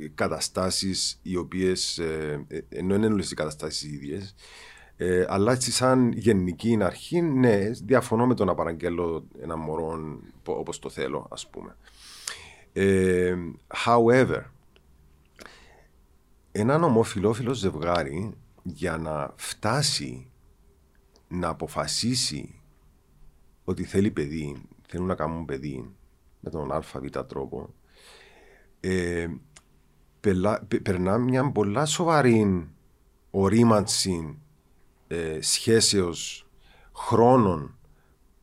ε, 0.00 0.08
καταστάσεις 0.14 1.18
οι 1.22 1.36
οποίες, 1.36 1.98
ε, 1.98 2.44
ε, 2.48 2.60
ενώ 2.68 2.94
είναι 2.94 3.06
όλες 3.06 3.30
οι 3.30 3.34
καταστάσεις 3.34 3.82
οι 3.82 3.94
ίδιες, 3.94 4.34
ε, 4.96 5.24
αλλά 5.28 5.52
έτσι 5.52 5.72
σαν 5.72 6.12
γενική 6.12 6.78
αρχή, 6.82 7.20
ναι, 7.20 7.70
διαφωνώ 7.70 8.26
με 8.26 8.34
το 8.34 8.44
να 8.44 8.54
παραγγέλω 8.54 9.26
ένα 9.40 9.56
μωρό 9.56 10.18
πο- 10.42 10.58
όπως 10.58 10.78
το 10.78 10.88
θέλω, 10.90 11.26
ας 11.30 11.48
πούμε. 11.48 11.76
Ε, 12.72 13.36
however, 13.86 14.42
έναν 16.52 16.82
ομοφιλόφιλο 16.82 17.52
ζευγάρι 17.54 18.34
για 18.62 18.96
να 18.96 19.32
φτάσει 19.36 20.30
να 21.28 21.48
αποφασίσει 21.48 22.60
ότι 23.64 23.84
θέλει 23.84 24.10
παιδί, 24.10 24.62
θέλουν 24.88 25.06
να 25.06 25.14
κάνουν 25.14 25.44
παιδί 25.44 25.94
με 26.40 26.50
τον 26.50 26.72
ΑΒ 26.72 26.86
τρόπο, 27.28 27.74
ε, 28.80 28.90
πελα- 28.90 29.28
πε- 29.28 29.51
περνά 30.82 31.18
μια 31.18 31.50
πολλά 31.50 31.84
σοβαρή 31.86 32.68
ορίμανση 33.30 34.38
ε, 35.08 35.38
σχέσεως 35.40 36.46
χρόνων 36.94 37.76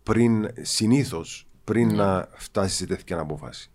πριν, 0.04 0.48
συνήθως, 0.62 1.48
πριν 1.64 1.96
να 1.96 2.28
φτάσει 2.34 2.76
σε 2.76 2.86
τέτοια 2.86 3.20
απόφαση. 3.20 3.72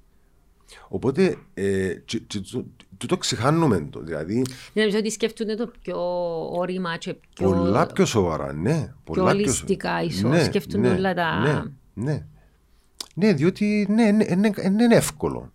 Οπότε, 0.89 1.37
ε, 1.55 1.95
και- 2.05 2.19
και 2.19 2.41
το- 2.41 2.67
τούτο 2.97 3.17
ξεχάνουμε 3.17 3.81
το. 3.91 4.01
Δηλαδή, 4.01 4.45
Νομίζω 4.73 4.99
ότι 4.99 5.11
σκέφτονται 5.11 5.55
το 5.55 5.71
πιο 5.83 5.99
όρημα 6.51 6.97
και 6.97 7.15
πιο, 7.35 7.49
πολλά 7.51 7.87
πιο 7.87 8.05
σοβαρά, 8.05 8.53
ναι. 8.53 8.95
Πολλά 9.05 9.23
πιο 9.31 9.41
ολιστικά 9.41 9.89
σοβαρά. 9.89 10.03
ίσως. 10.39 10.45
Σκέφτονται 10.45 10.89
όλα 10.91 11.15
τα- 11.15 11.39
Ναι, 11.41 11.63
ναι. 11.95 12.27
Ναι, 13.15 13.33
διότι 13.33 13.87
ναι, 13.91 14.11
ναι, 14.11 14.25
ναι, 14.35 14.51
δεν 14.51 14.79
είναι 14.79 14.95
εύκολο. 14.97 15.53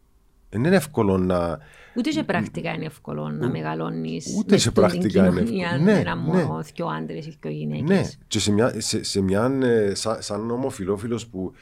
Δεν 0.49 0.63
είναι 0.63 0.75
εύκολο 0.75 1.17
να... 1.17 1.59
Ούτε 1.95 2.09
και 2.09 2.23
πρακτικά 2.23 2.73
είναι 2.73 2.85
εύκολο 2.85 3.29
να 3.29 3.49
μεγαλώνεις. 3.49 4.35
ούτε 4.37 4.57
σε 4.57 4.71
πρακτικά 4.71 5.27
είναι 5.27 5.41
κοινωνία 5.41 5.67
εύκολο. 5.67 5.83
με 5.83 5.93
Ναι, 5.93 5.99
ένα 5.99 6.15
ναι. 6.15 6.21
μόνο, 6.21 6.63
δυο 6.73 6.87
άντρες 6.87 7.25
ή 7.25 7.37
δυο 7.41 7.51
γυναίκες. 7.51 7.87
Ναι, 7.89 8.09
και 8.27 8.39
σε 8.39 8.51
μια, 8.51 8.73
σε, 8.77 9.03
σε 9.03 9.21
μια 9.21 9.59
ε, 9.61 9.93
σαν, 9.95 10.21
σαν 10.21 10.51
ομοφιλόφιλος 10.51 11.27
που 11.27 11.53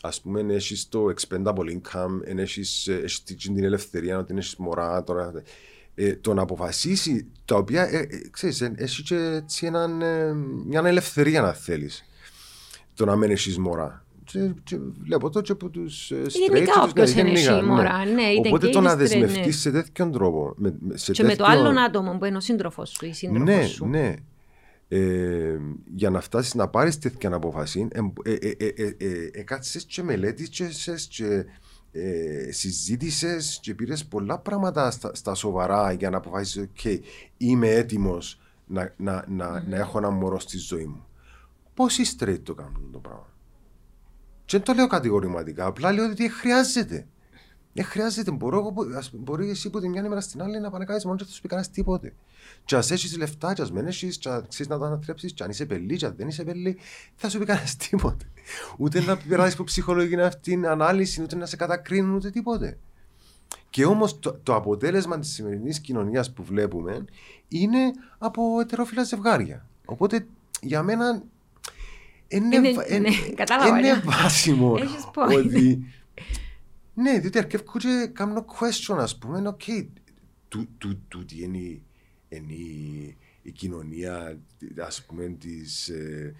ας 0.00 0.20
πούμε 0.20 0.54
έχεις 0.54 0.88
το 0.88 1.04
expendable 1.16 1.78
income, 1.80 2.20
εν 2.24 2.38
έχεις, 2.38 2.86
ε, 2.86 2.94
έχεις 2.94 3.22
την 3.22 3.36
την 3.36 3.64
ελευθερία, 3.64 4.18
ότι 4.18 4.34
έχεις 4.36 4.56
μωρά 4.56 5.04
τώρα, 5.04 5.32
ε, 5.94 6.16
το 6.16 6.34
να 6.34 6.42
αποφασίσει, 6.42 7.26
τα 7.44 7.56
οποία, 7.56 7.82
ε, 7.82 7.96
ε, 7.98 8.06
ξέρεις, 8.30 8.60
ε, 8.60 8.72
έχει 8.76 9.02
και 9.02 9.16
έτσι 9.16 9.66
έναν, 9.66 10.02
ε, 10.02 10.32
μια 10.66 10.82
ελευθερία 10.84 11.40
να 11.40 11.52
θέλεις, 11.52 12.04
το 12.94 13.04
να 13.04 13.16
μην 13.16 13.30
έχεις 13.30 13.58
μωρά. 13.58 14.04
Και, 14.32 14.50
και 14.64 14.78
βλέπω 15.02 15.30
το 15.30 15.40
και 15.40 15.52
από 15.52 15.68
τους 15.68 16.10
ε, 16.10 16.22
straight 16.22 16.30
Γενικά 16.30 16.64
και 16.64 16.80
τους- 16.80 16.90
όποιος 16.90 17.14
ναι, 17.14 17.22
δεν 17.22 17.32
έχει 17.34 17.42
γενικά, 17.44 17.64
μωρά, 17.66 18.04
ναι, 18.04 18.22
είτε 18.22 18.48
Οπότε 18.48 18.66
gay 18.66 18.70
το 18.72 18.78
είτε 18.78 18.80
να 18.80 18.92
straight, 18.94 18.96
δεσμευτείς 18.96 19.44
ναι. 19.44 19.50
σε 19.52 19.70
τέτοιον 19.70 20.12
τρόπο, 20.12 20.54
με, 20.56 20.76
με- 20.80 20.96
σε 20.96 21.12
Και 21.12 21.22
με 21.22 21.28
το 21.36 21.44
τέτοιο- 21.44 21.66
άλλο 21.66 21.80
άτομο 21.80 22.18
που 22.18 22.24
είναι 22.24 22.36
ο 22.36 22.40
σύντροφος 22.40 22.90
σου 22.90 23.04
ή 23.04 23.08
η 23.08 23.12
σύντροφος 23.12 23.44
ναι, 23.48 23.66
σου. 23.66 23.86
ναι. 23.86 24.14
Ε, 24.88 25.56
για 25.94 26.10
να 26.10 26.20
φτάσεις 26.20 26.54
να 26.54 26.68
πάρεις 26.68 26.98
τέτοια 26.98 27.34
απόφαση, 27.34 27.88
ε, 27.92 28.00
ε, 28.24 28.32
ε, 28.34 28.54
ε, 28.58 28.66
ε, 28.76 28.94
ε, 28.98 29.30
έκατσες 29.32 29.84
και 29.84 30.02
μελέτησες 30.02 31.06
και 31.10 31.44
ε, 31.92 32.52
συζήτησες 32.52 33.58
και 33.62 33.74
πήρες 33.74 34.04
πολλά 34.04 34.38
πράγματα 34.38 34.90
στα, 34.90 35.14
στα 35.14 35.34
σοβαρά 35.34 35.92
για 35.92 36.10
να 36.10 36.16
αποφασίσεις 36.16 36.62
«ΟΚ, 36.62 37.00
είμαι 37.36 37.68
έτοιμος 37.68 38.40
να, 38.66 38.94
να, 38.96 39.24
να, 39.28 39.64
να 39.68 39.76
έχω 39.76 39.98
ένα 39.98 40.10
μωρό 40.10 40.38
στη 40.40 40.58
ζωή 40.58 40.84
μου». 40.84 41.06
Πόσοι 41.74 42.02
straight 42.18 42.40
το 42.42 42.54
κάνουν 42.54 42.88
το 42.92 42.98
πράγμα; 42.98 43.26
Και 44.46 44.56
δεν 44.56 44.62
το 44.66 44.72
λέω 44.72 44.86
κατηγορηματικά, 44.86 45.66
απλά 45.66 45.92
λέω 45.92 46.10
ότι 46.10 46.28
χρειάζεται. 46.28 47.06
Δεν 47.72 47.84
χρειάζεται. 47.84 48.30
Μπορώ, 48.30 48.58
εγώ 48.58 48.72
που- 48.72 48.92
ας- 48.96 49.10
μπορεί 49.14 49.50
εσύ 49.50 49.70
που 49.70 49.80
τη 49.80 49.88
μια 49.88 50.04
ημέρα 50.04 50.20
στην 50.20 50.42
άλλη 50.42 50.60
να 50.60 50.70
πάνε 50.70 50.84
κάνεις 50.84 51.04
μόνος 51.04 51.20
και 51.20 51.26
θα 51.28 51.32
σου 51.34 51.40
πει 51.40 51.48
κανένας 51.48 51.70
τίποτε. 51.70 52.14
Και 52.64 52.76
ας 52.76 52.90
έχεις 52.90 53.16
λεφτά, 53.16 53.52
και 53.54 53.62
ας 53.62 53.72
μην 53.72 53.86
έχεις, 53.86 54.18
και 54.18 54.28
αν 54.28 54.46
ξέρεις 54.48 54.68
να 54.72 54.78
τα 54.78 54.86
ανατρέψεις, 54.86 55.32
και 55.32 55.42
αν 55.42 55.50
είσαι 55.50 55.66
πελή, 55.66 55.96
και 55.96 56.06
αν 56.06 56.14
δεν 56.16 56.28
είσαι 56.28 56.44
πελή, 56.44 56.78
θα 57.14 57.28
σου 57.28 57.38
πει 57.38 57.44
κανένας 57.44 57.76
τίποτε. 57.88 58.24
Ούτε 58.78 59.00
να 59.00 59.16
περάσεις 59.16 59.54
από 59.54 59.64
ψυχολογική 59.64 60.20
αυτή 60.20 60.60
ανάλυση, 60.66 61.22
ούτε 61.22 61.36
να 61.36 61.46
σε 61.46 61.56
κατακρίνουν, 61.56 62.14
ούτε 62.14 62.30
τίποτε. 62.30 62.78
Και 63.70 63.84
όμως 63.84 64.18
το, 64.18 64.38
το 64.42 64.54
αποτέλεσμα 64.54 65.18
της 65.18 65.32
σημερινής 65.32 65.80
κοινωνίας 65.80 66.32
που 66.32 66.44
βλέπουμε 66.44 67.04
είναι 67.48 67.78
από 68.18 68.60
ετερόφυλα 68.60 69.02
ζευγάρια. 69.02 69.66
Οπότε 69.84 70.26
για 70.60 70.82
μένα 70.82 71.22
είναι, 72.28 72.56
Είναι- 72.56 72.72
βα- 72.72 72.88
ναι, 72.88 72.94
είναι- 72.96 73.10
κατάλαβα, 73.34 73.78
είναι 73.78 73.92
ναι. 73.92 74.00
βάσιμο 74.04 74.74
Έχεις 74.80 75.04
point. 75.14 75.44
ότι 75.44 75.84
ναι, 76.94 77.18
διότι 77.18 77.38
αρκέφκω 77.38 77.64
και 77.78 78.10
κάνω 78.12 78.44
question, 78.60 78.96
ας 78.98 79.18
πούμε, 79.18 79.48
οκ, 79.48 79.60
του- 80.48 80.68
του- 80.78 81.02
τούτη 81.08 81.42
είναι 81.42 81.58
η- 81.58 81.82
είναι 82.28 82.52
η- 82.52 83.16
η 83.42 83.50
κοινωνία, 83.50 84.38
ας 84.86 85.04
πούμε, 85.04 85.28
της, 85.40 85.88
ε, 85.88 86.34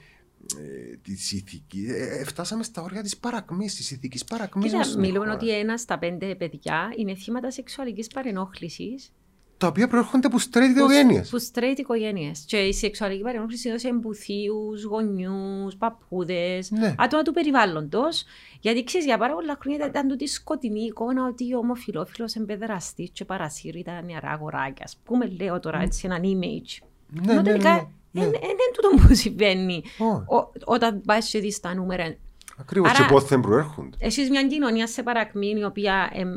ε, 0.59 0.97
της 1.03 1.33
ηθικής. 1.33 1.91
Ε, 1.91 2.19
ε, 2.21 2.25
φτάσαμε 2.25 2.63
στα 2.63 2.83
όρια 2.83 3.03
της 3.03 3.17
παρακμής, 3.17 3.75
της 3.75 3.91
ηθικής 3.91 4.25
παρακμής. 4.25 4.65
Κοίτα, 4.65 4.77
μας 4.77 4.87
στην 4.87 5.01
μιλούμε 5.01 5.19
χώρα. 5.19 5.33
ότι 5.35 5.59
ένα 5.59 5.77
στα 5.77 5.99
πέντε 5.99 6.35
παιδιά 6.35 6.93
είναι 6.97 7.15
θύματα 7.15 7.51
σεξουαλικής 7.51 8.07
παρενόχλησης 8.07 9.13
Τα 9.59 9.67
οποία 9.67 9.89
προέρχονται 9.89 10.27
από 10.27 10.37
straight 10.51 10.77
οικογένειες. 10.77 11.29
που 11.31 11.39
straight 11.53 11.79
οικογένειες. 11.79 12.45
Και 12.47 12.57
η 12.57 12.73
σεξουαλική 12.73 13.23
παρενόχληση 13.23 13.69
είναι 13.69 13.79
σε 13.79 13.89
εμπουθίου, 13.89 14.73
γονιούς, 14.89 15.77
παππούδες, 15.77 16.71
Ναι. 16.71 16.95
άτομα 16.99 17.23
του 17.23 17.33
περιβάλλοντος. 17.33 18.25
Γιατί 18.61 18.85
ξέρεις, 18.85 19.07
για 19.07 19.19
πάρα 19.19 19.35
πολλά 19.35 19.59
χρόνια 19.61 19.87
ήταν 19.87 20.09
τούτη 20.09 20.27
σκοτεινή 20.27 20.81
εικόνα 20.81 21.27
ότι 21.27 21.55
ο 21.55 21.59
ομοφυλόφιλος 21.59 22.35
εμπεδραστής 22.35 23.11
και 23.13 23.25
παρασύρει 23.25 23.83
τα 23.83 24.03
νεαρά 24.03 24.29
αγοράκια. 24.31 24.87
Α 24.89 25.03
πούμε, 25.05 25.27
λέω 25.41 25.61
τώρα 25.61 25.81
έτσι 25.83 26.03
έναν 26.05 26.23
image. 26.23 26.87
Ναι, 27.09 27.33
Ενώ 27.33 27.41
ναι, 27.43 27.43
τελικά 27.51 27.73
ναι, 28.11 28.21
ναι. 28.21 28.31
δεν 28.31 28.41
είναι 28.43 28.71
τούτο 28.75 29.07
που 29.09 29.15
συμβαίνει. 29.15 29.83
Όχι. 29.99 30.11
Ο- 30.37 30.53
όταν 30.65 31.01
πάει 31.01 31.21
και 31.25 31.39
δεις 31.41 31.61
τα 31.61 31.75
νούμερα, 31.75 32.17
Ακριβώς, 32.59 32.91
Άρα- 32.91 32.99
και 33.07 33.13
πότε 33.13 33.39
προέρχονται. 33.39 33.97
Εσείς 34.01 34.31
μια 34.31 34.47
κοινωνία 34.47 34.87
σε 34.87 35.03
παρακμή 35.03 35.55
η 35.59 35.65
οποία 35.65 36.11
εμ, 36.13 36.29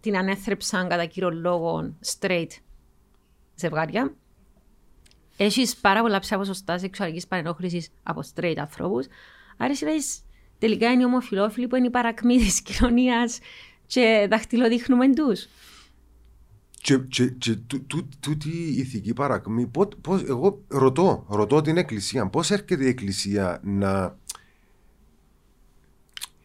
την 0.00 0.16
ανέθρεψαν 0.16 0.88
κατά 0.88 1.04
κύριο 1.04 1.30
λόγο 1.30 1.94
straight 2.18 2.46
ζευγάρια. 3.58 4.14
Έχεις 5.36 5.76
πάρα 5.76 6.00
πολλά 6.00 6.18
ψηλά 6.18 6.38
ποσοστά 6.38 6.78
σεξουαλικής 6.78 7.26
παρενόχλησης 7.26 7.88
από 8.02 8.20
straight 8.34 8.56
ανθρώπους. 8.58 9.06
Άρα 9.56 9.72
εσύ 9.72 9.84
λες, 9.84 10.20
τελικά 10.58 10.90
είναι 10.90 11.02
οι 11.02 11.04
ομοφυλόφιλοι 11.04 11.66
που 11.68 11.76
είναι 11.76 11.86
η 11.86 11.90
παρακμή 11.90 12.36
της 12.38 12.60
κοινωνίας 12.62 13.38
και 13.86 14.26
δαχτυλοδείχνουμε 14.30 15.14
τους. 15.14 15.46
Και, 16.80 16.98
και, 16.98 17.26
και 17.26 17.54
τού- 17.54 17.86
τού- 17.86 18.08
τούτη 18.20 18.48
η 18.48 18.76
ηθική 18.78 19.12
παρακμή, 19.12 19.66
πότε- 19.66 19.96
πώς, 20.00 20.22
εγώ 20.22 20.64
ρωτώ, 20.68 21.24
ρωτώ 21.28 21.60
την 21.60 21.76
Εκκλησία, 21.76 22.26
πώς 22.28 22.50
έρχεται 22.50 22.84
η 22.84 22.88
Εκκλησία 22.88 23.60
να, 23.64 24.18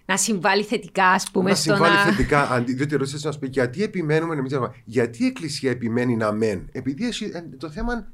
Να 0.06 0.18
συμβάλλει 0.18 0.64
θετικά, 0.64 1.06
ας 1.08 1.30
πούμε, 1.32 1.50
να 1.50 1.56
στο 1.56 1.72
συμβάλλει 1.74 1.96
να... 1.96 2.04
θετικά, 2.04 2.52
αντί, 2.52 2.74
διότι 2.74 2.96
ρωτήσατε 2.96 3.28
να 3.28 3.34
σου 3.34 3.40
πει 3.40 3.48
γιατί 3.52 3.84
επιμένουμε 3.84 4.36
εμείς, 4.36 4.54
γιατί 4.86 5.24
η 5.24 5.26
Εκκλησία 5.26 5.72
επιμένει 5.72 6.16
να 6.16 6.32
μεν, 6.32 6.70
επειδή 6.72 7.06
έχει, 7.08 7.24
ε, 7.34 7.42
το 7.58 7.70
θέμα 7.70 8.12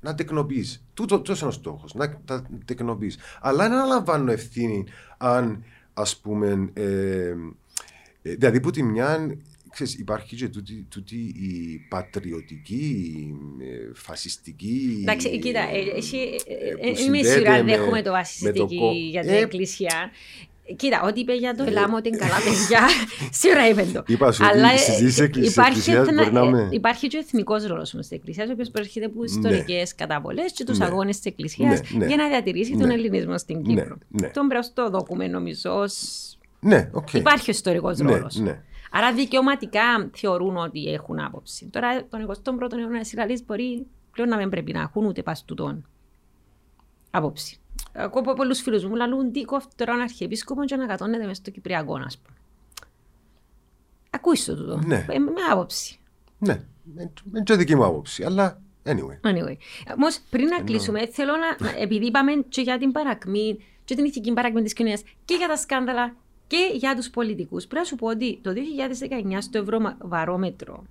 να 0.00 0.14
τεκνοποιείς. 0.14 0.84
Τούτο 0.94 1.20
τόσο 1.20 1.44
είναι 1.46 1.54
ο 1.54 1.58
στόχος, 1.58 1.94
να 1.94 2.20
τα 2.24 2.46
τεκνοποιείς. 2.64 3.18
Αλλά 3.40 3.68
δεν 3.68 3.72
αναλαμβάνω 3.78 4.32
ευθύνη 4.32 4.84
αν, 5.18 5.64
ας 5.94 6.16
πούμε, 6.16 6.70
ε, 6.72 7.34
ε, 8.22 8.34
δηλαδή 8.34 8.60
που 8.60 8.70
τη 8.70 8.82
μια, 8.82 9.36
ξέρεις, 9.70 9.94
υπάρχει 9.98 10.36
και 10.36 10.48
τούτη, 10.48 10.86
τούτη 10.88 11.16
η 11.16 11.78
πατριωτική, 11.88 12.74
η, 13.58 13.64
ε, 13.64 13.90
φασιστική... 13.94 14.98
Εντάξει, 15.02 15.38
κοίτα, 15.38 15.60
ε, 15.60 15.96
εσύ, 15.96 16.16
ε, 16.16 16.74
που 16.74 16.80
ε, 16.82 16.88
είμαι 16.88 16.96
συνδέεται 16.96 17.28
σίγουρα 17.32 17.64
με- 17.64 17.76
δέχομαι 17.76 17.86
το 17.86 17.94
με 17.94 18.02
το 18.02 18.10
βασιστική 18.10 18.78
κο- 18.78 18.92
για 18.92 19.20
την 19.20 19.30
Ε, 19.30 19.36
εκκλησία. 19.38 20.10
Κοίτα, 20.76 21.02
ό,τι 21.04 21.20
είπε 21.20 21.34
για 21.34 21.54
το 21.54 21.62
ΕΛΑΜ, 21.62 21.94
ότι 21.94 22.08
είναι 22.08 22.16
καλά 22.16 22.34
παιδιά, 22.44 22.80
σίγουρα 23.40 23.68
είπε 23.68 23.86
το. 23.92 24.02
Είπα 24.06 24.32
σου 24.32 24.44
ότι 24.48 24.58
Αλλά, 24.58 24.74
η 24.74 24.78
συζήτηση 24.78 25.20
ε, 25.20 25.24
εκκλη- 25.24 25.44
της 25.44 25.52
υπάρχει 25.52 25.78
εκκλησίας 25.78 26.08
εθνα- 26.08 26.22
μπορεί 26.22 26.32
να 26.34 26.40
ε, 26.40 26.44
είναι- 26.62 26.68
Υπάρχει 26.70 27.06
και 27.08 27.16
ο 27.16 27.20
εθνικός 27.20 27.64
ρόλος 27.66 27.94
όμως 27.94 28.02
της 28.02 28.14
Εκκλησίας, 28.14 28.44
ο 28.48 28.52
οποίος 28.52 28.70
προέρχεται 28.70 29.06
από 29.06 29.24
ιστορικές 29.24 29.94
καταβολές 29.94 30.52
και 30.52 30.64
τους 30.64 30.78
Ναι. 30.78 30.84
αγώνες 30.84 31.16
της 31.16 31.24
Εκκλησίας 31.24 31.80
Ναι, 31.90 31.98
ναι. 31.98 32.06
για 32.06 32.16
να 32.16 32.28
διατηρήσει 32.28 32.70
τον 32.76 32.86
Ναι. 32.86 32.94
Ελληνισμό 32.94 33.38
στην 33.38 33.56
Ναι, 33.56 33.62
Κύπρο. 33.62 33.98
ναι. 34.08 34.28
Τούτον 34.28 34.48
πρέπει 34.48 34.66
να 34.74 34.90
το 34.90 35.04
δούμε, 35.08 35.26
νομίζω. 35.28 35.78
ως- 35.78 36.38
Ναι, 36.60 36.88
οκ. 36.92 37.14
Υπάρχει 37.14 37.50
ο 37.50 37.52
ιστορικός 37.52 37.98
Ναι, 37.98 38.12
ρόλος. 38.12 38.36
ναι. 38.36 38.60
Άρα 38.92 39.12
δικαιωματικά 39.12 40.10
θεωρούν 40.14 40.56
ότι 40.56 40.84
έχουν 40.92 41.18
άποψη. 41.20 41.66
Τώρα 41.72 42.04
τον 42.08 42.20
21ο 42.20 42.78
αιώνα 42.78 43.00
οι 43.32 43.42
μπορεί 43.46 43.86
πλέον 44.12 44.28
να 44.28 44.36
μην 44.36 44.48
πρέπει 44.48 44.72
να 44.72 44.80
έχουν 44.80 45.04
ούτε 45.06 45.22
πας 45.22 45.44
τούτον 45.44 45.86
άποψη. 47.10 47.59
Ακόμα 47.94 48.32
πολλούς 48.32 48.60
φίλους 48.60 48.84
μου 48.84 48.94
λαλούν 48.94 49.32
τι 49.32 49.42
κοφτερό 49.42 49.92
αρχιεπίσκοπο 50.02 50.64
και 50.64 50.76
να 50.76 50.86
κατώνεται 50.86 51.22
μέσα 51.22 51.34
στο 51.34 51.50
Κυπριακό, 51.50 51.94
α 51.94 52.10
πούμε. 52.22 52.38
Ακούστε 54.10 54.54
το 54.54 54.58
τούτο; 54.58 54.86
Ναι. 54.86 55.06
Ε, 55.08 55.18
με 55.18 55.30
άποψη. 55.50 55.98
Ναι, 56.38 56.62
είναι 56.96 57.42
και 57.42 57.54
δική 57.54 57.76
μου 57.76 57.84
άποψη, 57.84 58.24
αλλά 58.24 58.60
anyway. 58.84 59.30
Anyway. 59.30 59.56
Όμως 59.96 60.20
πριν 60.30 60.46
να 60.46 60.62
κλείσουμε, 60.62 61.06
θέλω 61.06 61.32
να. 61.36 61.70
επειδή 61.80 62.06
είπαμε 62.06 62.32
και 62.48 62.60
για 62.60 62.78
την 62.78 62.92
παρακμή, 62.92 63.58
και 63.84 63.94
την 63.94 64.04
ηθική 64.04 64.32
παρακμή 64.32 64.62
της 64.62 64.72
κοινωνίας 64.72 65.02
και 65.24 65.34
για 65.34 65.48
τα 65.48 65.56
σκάνδαλα 65.56 66.14
και 66.46 66.70
για 66.74 66.96
τους 66.96 67.10
πολιτικούς. 67.10 67.66
Πρέπει 67.66 67.82
να 67.82 67.88
σου 67.88 67.96
πω 67.96 68.06
ότι 68.06 68.38
το 68.42 68.52
2019 68.52 69.40
στο 69.40 69.58
Ευρωβαρόμετρο 69.58 70.84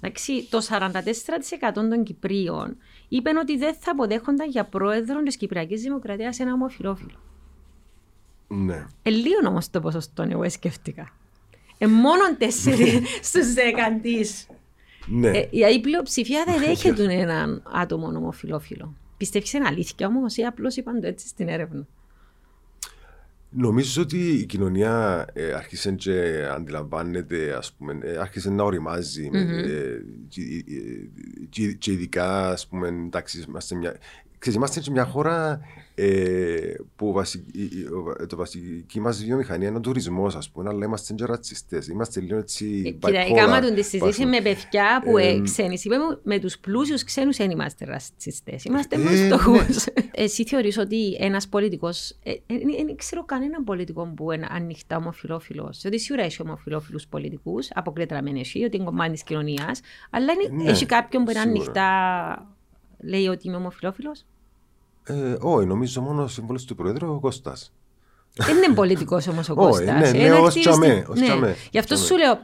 Εντάξει, 0.00 0.48
το 0.50 0.58
44% 0.68 1.72
των 1.72 2.02
Κυπρίων 2.02 2.76
είπαν 3.08 3.36
ότι 3.36 3.56
δεν 3.56 3.74
θα 3.80 3.90
αποδέχονταν 3.90 4.50
για 4.50 4.64
πρόεδρο 4.64 5.22
της 5.22 5.36
Κυπριακής 5.36 5.82
Δημοκρατίας 5.82 6.40
ένα 6.40 6.52
ομοφυλόφιλο. 6.52 7.20
Ναι. 8.48 8.86
Ε, 9.02 9.10
λίγο 9.10 9.48
όμως 9.48 9.70
το 9.70 9.80
ποσοστό, 9.80 10.22
εγώ 10.22 10.50
σκέφτηκα. 10.50 11.12
Ε, 11.78 11.86
μόνο 11.86 12.22
4 12.38 12.44
στους 13.28 13.54
10 13.54 13.56
τη. 14.02 14.18
Ναι. 15.06 15.28
Ε, 15.28 15.48
η 15.72 15.80
πλειοψηφία 15.80 16.44
δεν 16.46 16.58
δέχεται 16.66 17.12
έναν 17.12 17.62
άτομο 17.72 18.06
ομοφυλόφιλο. 18.06 18.94
Πιστεύεις 19.16 19.52
είναι 19.52 19.66
αλήθεια 19.66 20.06
όμως 20.06 20.36
ή 20.36 20.42
απλώς 20.42 20.76
είπαν 20.76 21.00
το 21.00 21.06
έτσι 21.06 21.28
στην 21.28 21.48
έρευνα; 21.48 21.86
Νομίζω 23.58 24.02
ότι 24.02 24.18
η 24.18 24.46
κοινωνία 24.46 25.26
ε, 25.32 25.52
άρχισε 25.52 25.92
και 25.92 26.46
αντιλαμβάνεται, 26.54 27.56
ας 27.56 27.72
πούμε, 27.72 27.98
ε, 28.02 28.16
άρχισε 28.16 28.50
να 28.50 28.62
οριμάζει 28.62 29.30
mm-hmm. 29.32 29.68
ε, 29.68 29.98
και, 30.28 30.42
και, 31.48 31.72
και, 31.72 31.92
ειδικά, 31.92 32.48
ας 32.48 32.66
πούμε, 32.66 32.88
εντάξει, 32.88 33.44
είμαστε 33.48 33.74
μια, 33.74 33.96
ξέρεις, 34.38 34.58
είμαστε 34.58 34.82
σε 34.82 34.90
μια 34.90 35.04
χώρα 35.04 35.60
ε, 35.98 36.74
που 36.96 37.12
βασική, 37.12 37.70
το 38.28 38.36
βασική 38.36 39.00
μας 39.00 39.24
βιομηχανία 39.24 39.68
είναι 39.68 39.76
ο 39.76 39.80
τουρισμός, 39.80 40.36
ας 40.36 40.50
πούμε, 40.50 40.68
αλλά 40.68 40.84
είμαστε 40.84 41.14
και 41.14 41.24
ρατσιστές. 41.24 41.88
Είμαστε 41.88 42.20
λίγο 42.20 42.38
έτσι. 42.38 42.82
Ε, 42.86 42.90
Κοίτα, 42.90 43.18
έκανα 43.18 43.60
τον 43.60 43.74
της 43.74 43.86
συζήτησης 43.88 44.24
με 44.24 44.40
παιδιά 44.40 45.02
που 45.04 45.18
ε, 45.18 45.40
ξένοι. 45.42 45.80
Είπαμε 45.82 46.18
με 46.22 46.38
τους 46.38 46.58
πλούσιους 46.58 47.04
ξένους 47.04 47.36
δεν 47.36 47.50
είμαστε 47.50 47.84
ρατσιστές. 47.84 48.64
Είμαστε 48.64 48.96
με 48.96 49.10
ε, 49.10 49.26
φτωχού. 49.26 49.52
Ναι. 49.52 49.66
Εσύ 50.24 50.44
θεωρείς 50.44 50.78
ότι 50.78 51.16
ένας 51.20 51.48
πολιτικός. 51.48 52.18
Δεν 52.46 52.96
ξέρω 52.96 53.24
κανέναν 53.24 53.64
πολιτικό 53.64 54.12
που 54.16 54.32
είναι 54.32 54.46
ανοιχτά 54.50 54.96
ομοφυλόφιλος. 54.96 55.84
Ότι 55.84 55.98
σίγουρα 55.98 56.24
έχει 56.24 56.42
ομοφυλόφιλους 56.42 57.06
πολιτικούς, 57.06 57.68
αποκλετραμένοι 57.74 58.40
εσύ, 58.40 58.64
ότι 58.64 58.76
είναι 58.76 58.84
κομμάτι 58.84 59.12
της 59.12 59.22
κοινωνίας. 59.22 59.80
Αλλά 60.10 60.32
ναι, 60.50 60.70
έχει 60.70 60.86
κάποιον 60.86 61.24
που 61.24 61.30
είναι 61.30 61.40
ανοιχτά, 61.40 62.55
λέει 62.98 63.26
ότι 63.26 63.48
είμαι 63.48 63.56
ομοφυλόφιλος. 63.56 64.24
Ε, 65.04 65.36
όχι, 65.40 65.66
νομίζω 65.66 66.00
μόνο 66.00 66.22
ο 66.22 66.28
σύμβολος 66.28 66.64
του 66.64 66.74
Προέδρου 66.74 67.14
ο 67.14 67.20
Κώστας. 67.20 67.72
Δεν 68.36 68.56
είναι 68.56 68.74
πολιτικός 68.74 69.26
όμως 69.26 69.48
ο 69.48 69.54
Κώστας. 69.54 70.12
Ναι, 70.12 70.18
ναι, 70.18 70.32
ως 70.32 70.54
τσαμέ. 70.54 71.06
Ναι. 71.14 71.54
Γι' 71.70 71.78
αυτό 71.78 71.96
σου 71.96 72.16
λέω, 72.16 72.38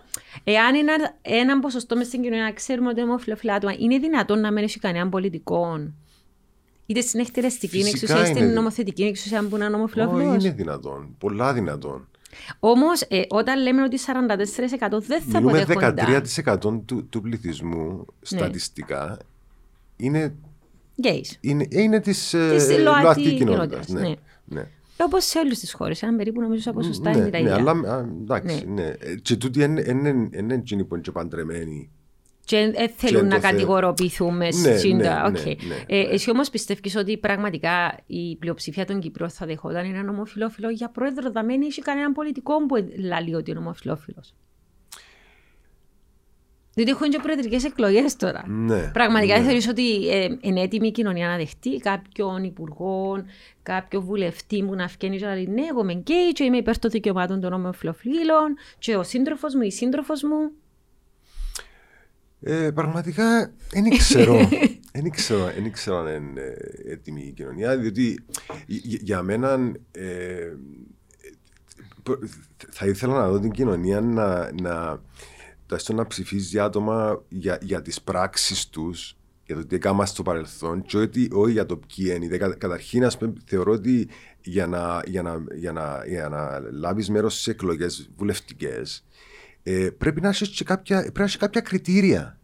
εάν 0.44 0.74
ένα, 0.74 1.14
έναν 1.22 1.60
ποσοστό 1.60 1.96
μες 1.96 2.06
στην 2.06 2.22
κοινωνία 2.22 2.52
ξέρουμε 2.52 2.88
ότι 2.88 3.00
είναι 3.00 3.08
ομοφυλόφιλα 3.08 3.54
άτομα, 3.54 3.74
είναι 3.78 3.98
δυνατόν 3.98 4.40
να 4.40 4.52
μην 4.52 4.64
έχει 4.64 4.78
κανέναν 4.78 5.10
πολιτικό. 5.10 5.88
Είτε 6.86 7.00
στην 7.00 7.20
εκτελεστική 7.20 7.78
εξουσία, 7.78 8.16
είτε 8.16 8.26
στην 8.26 8.52
νομοθετική 8.52 9.02
εξουσία 9.02 9.48
που 9.48 9.56
είναι 9.56 9.66
ομοφυλόφιλος. 9.66 10.36
Όχι, 10.36 10.46
είναι 10.46 10.54
δυνατόν. 10.54 11.14
Πολλά 11.18 11.52
δυνατόν. 11.52 12.08
Όμως, 12.60 13.00
ε, 13.00 13.22
όταν 13.28 13.62
λέμε 13.62 13.82
ότι 13.82 13.98
44% 13.98 15.00
δεν 15.00 15.22
θα 15.22 15.38
αποδέχονται. 15.38 16.22
13% 16.36 16.82
του, 16.84 17.06
του 17.08 17.20
πληθυσμού 17.20 18.06
στατιστικά 18.20 19.18
είναι 20.02 20.34
gays. 21.02 21.36
Είναι, 21.40 21.66
είναι 21.68 22.00
της 22.00 22.34
ε, 22.34 22.78
ΛΟΑΤΚΙ 22.82 23.34
κοινότητας. 23.34 23.88
Ναι. 23.88 24.00
ναι. 24.00 24.14
ναι. 24.44 24.68
Όπως 24.96 25.24
σε 25.24 25.38
όλες 25.38 25.58
τις 25.58 25.72
χώρες, 25.72 26.02
αν 26.02 26.16
περίπου 26.16 26.40
νομίζω 26.40 26.64
τα 26.64 26.72
ποσοστά 26.72 27.10
ναι, 27.10 27.16
είναι 27.16 27.30
τα 27.30 27.38
ίδια. 27.38 27.58
Ναι, 27.58 27.70
αλλά 27.70 28.04
εντάξει. 28.20 28.64
Ναι. 28.66 28.82
Ναι. 28.82 29.14
Και 29.22 29.36
τούτοι 29.36 29.62
είναι 29.62 30.54
εκείνοι 30.54 30.84
που 30.84 30.94
είναι 30.94 31.04
παντρεμένοι. 31.12 31.90
Και 32.44 32.72
δεν 32.76 32.90
θέλουν 32.96 33.26
να 33.26 33.38
κατηγοροποιηθούμε 33.38 34.48
ναι, 34.48 34.70
ναι, 34.70 35.22
okay. 35.26 35.42
ναι, 35.44 35.66
ναι, 35.68 35.84
ε, 35.86 36.00
Εσύ 36.00 36.30
όμως 36.30 36.50
πιστεύεις 36.50 36.96
ότι 36.96 37.18
πραγματικά 37.18 37.98
η 38.06 38.36
πλειοψηφία 38.36 38.84
των 38.84 39.00
Κυπρών 39.00 39.30
θα 39.30 39.46
δεχόταν 39.46 39.84
έναν 39.84 40.08
ομοφυλόφιλο; 40.08 40.70
Για 40.70 40.88
πρόεδρο, 40.88 41.30
δεν 41.30 41.62
έχει 41.62 41.82
κανέναν 41.82 42.12
πολιτικό 42.12 42.66
που 42.66 42.74
λέει 42.96 43.34
ότι 43.34 43.50
είναι 43.50 43.60
ομοφυλόφιλος. 43.60 44.34
Διότι 46.74 46.90
έχουν 46.90 47.10
και 47.10 47.18
προεδρικές 47.22 47.64
εκλογές 47.64 48.16
τώρα. 48.16 48.48
Ναι, 48.48 48.90
Πραγματικά 48.92 49.38
ναι. 49.38 49.44
θεωρείς 49.44 49.68
ότι 49.68 50.08
ε, 50.08 50.28
είναι 50.40 50.60
έτοιμη 50.60 50.86
η 50.86 50.90
κοινωνία 50.90 51.28
να 51.28 51.36
δεχτεί 51.36 51.76
κάποιον 51.76 52.44
υπουργό, 52.44 53.24
κάποιον 53.62 54.02
βουλευτή 54.02 54.62
που 54.62 54.74
να 54.74 54.86
βγαίνει 54.86 55.18
και 55.18 55.24
να 55.24 55.34
λέει 55.34 55.46
Ναι, 55.46 55.62
εγώ 55.70 55.80
είμαι 55.80 55.92
γκέι, 55.92 56.32
και 56.32 56.44
είμαι 56.44 56.56
υπέρ 56.56 56.78
των 56.78 56.90
δικαιωμάτων 56.90 57.40
των 57.40 57.52
ομοφυλοφίλων, 57.52 58.56
και 58.78 58.96
ο 58.96 59.02
σύντροφος 59.02 59.54
μου, 59.54 59.62
η 59.62 59.70
σύντροφος 59.70 60.22
μου. 60.22 60.50
Ε, 62.40 62.70
πραγματικά 62.70 63.52
δεν 63.72 63.90
ξέρω. 63.98 64.38
Δεν 64.94 65.10
ξέρω, 65.10 65.44
δεν 65.44 65.72
ξέρω 65.72 65.96
αν 65.96 66.06
είναι 66.06 66.56
έτοιμη 66.86 67.22
η 67.22 67.32
κοινωνία, 67.32 67.78
διότι 67.78 68.24
για 68.66 69.22
μένα 69.22 69.72
ε, 69.90 70.52
θα 72.70 72.86
ήθελα 72.86 73.14
να 73.14 73.28
δω 73.28 73.40
την 73.40 73.50
κοινωνία 73.50 74.00
να, 74.00 74.52
να 74.52 75.00
τουλάχιστον 75.72 75.96
να 75.96 76.06
ψηφίζει 76.06 76.58
άτομα 76.58 77.22
για, 77.28 77.58
για 77.62 77.82
τις 77.82 78.02
πράξεις 78.02 78.68
τους, 78.68 79.16
για 79.46 79.56
το 79.56 79.66
τι 79.66 79.74
έκανα 79.74 80.06
στο 80.06 80.22
παρελθόν, 80.22 80.82
και 80.82 80.96
όχι, 80.96 81.28
όχι 81.32 81.52
για 81.52 81.66
το 81.66 81.76
ποιοι 81.76 82.20
είναι. 82.22 82.36
Καταρχήν, 82.36 83.04
ας 83.04 83.18
πούμε, 83.18 83.32
θεωρώ 83.44 83.72
ότι 83.72 84.08
για 84.42 84.66
να, 84.66 85.02
για 85.06 85.22
να, 85.22 85.44
για 85.54 85.72
να, 85.72 86.04
για 86.06 86.28
να 86.28 86.60
λάβεις 86.70 87.10
μέρος 87.10 87.40
σε 87.40 87.50
εκλογές 87.50 88.10
βουλευτικές, 88.16 89.04
ε, 89.62 89.88
πρέπει 89.98 90.20
να 90.20 90.28
έχεις 90.28 90.62
κάποια, 90.64 91.12
κάποια 91.38 91.60
κριτήρια. 91.60 92.38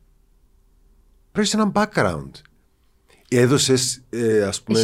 Πρέπει 1.32 1.56
να 1.56 1.62
έχεις 1.62 1.72
ένα 1.72 1.72
background. 1.74 2.30
Έδωσες, 3.30 4.02
ε, 4.10 4.42
ας 4.42 4.62
πούμε, 4.62 4.80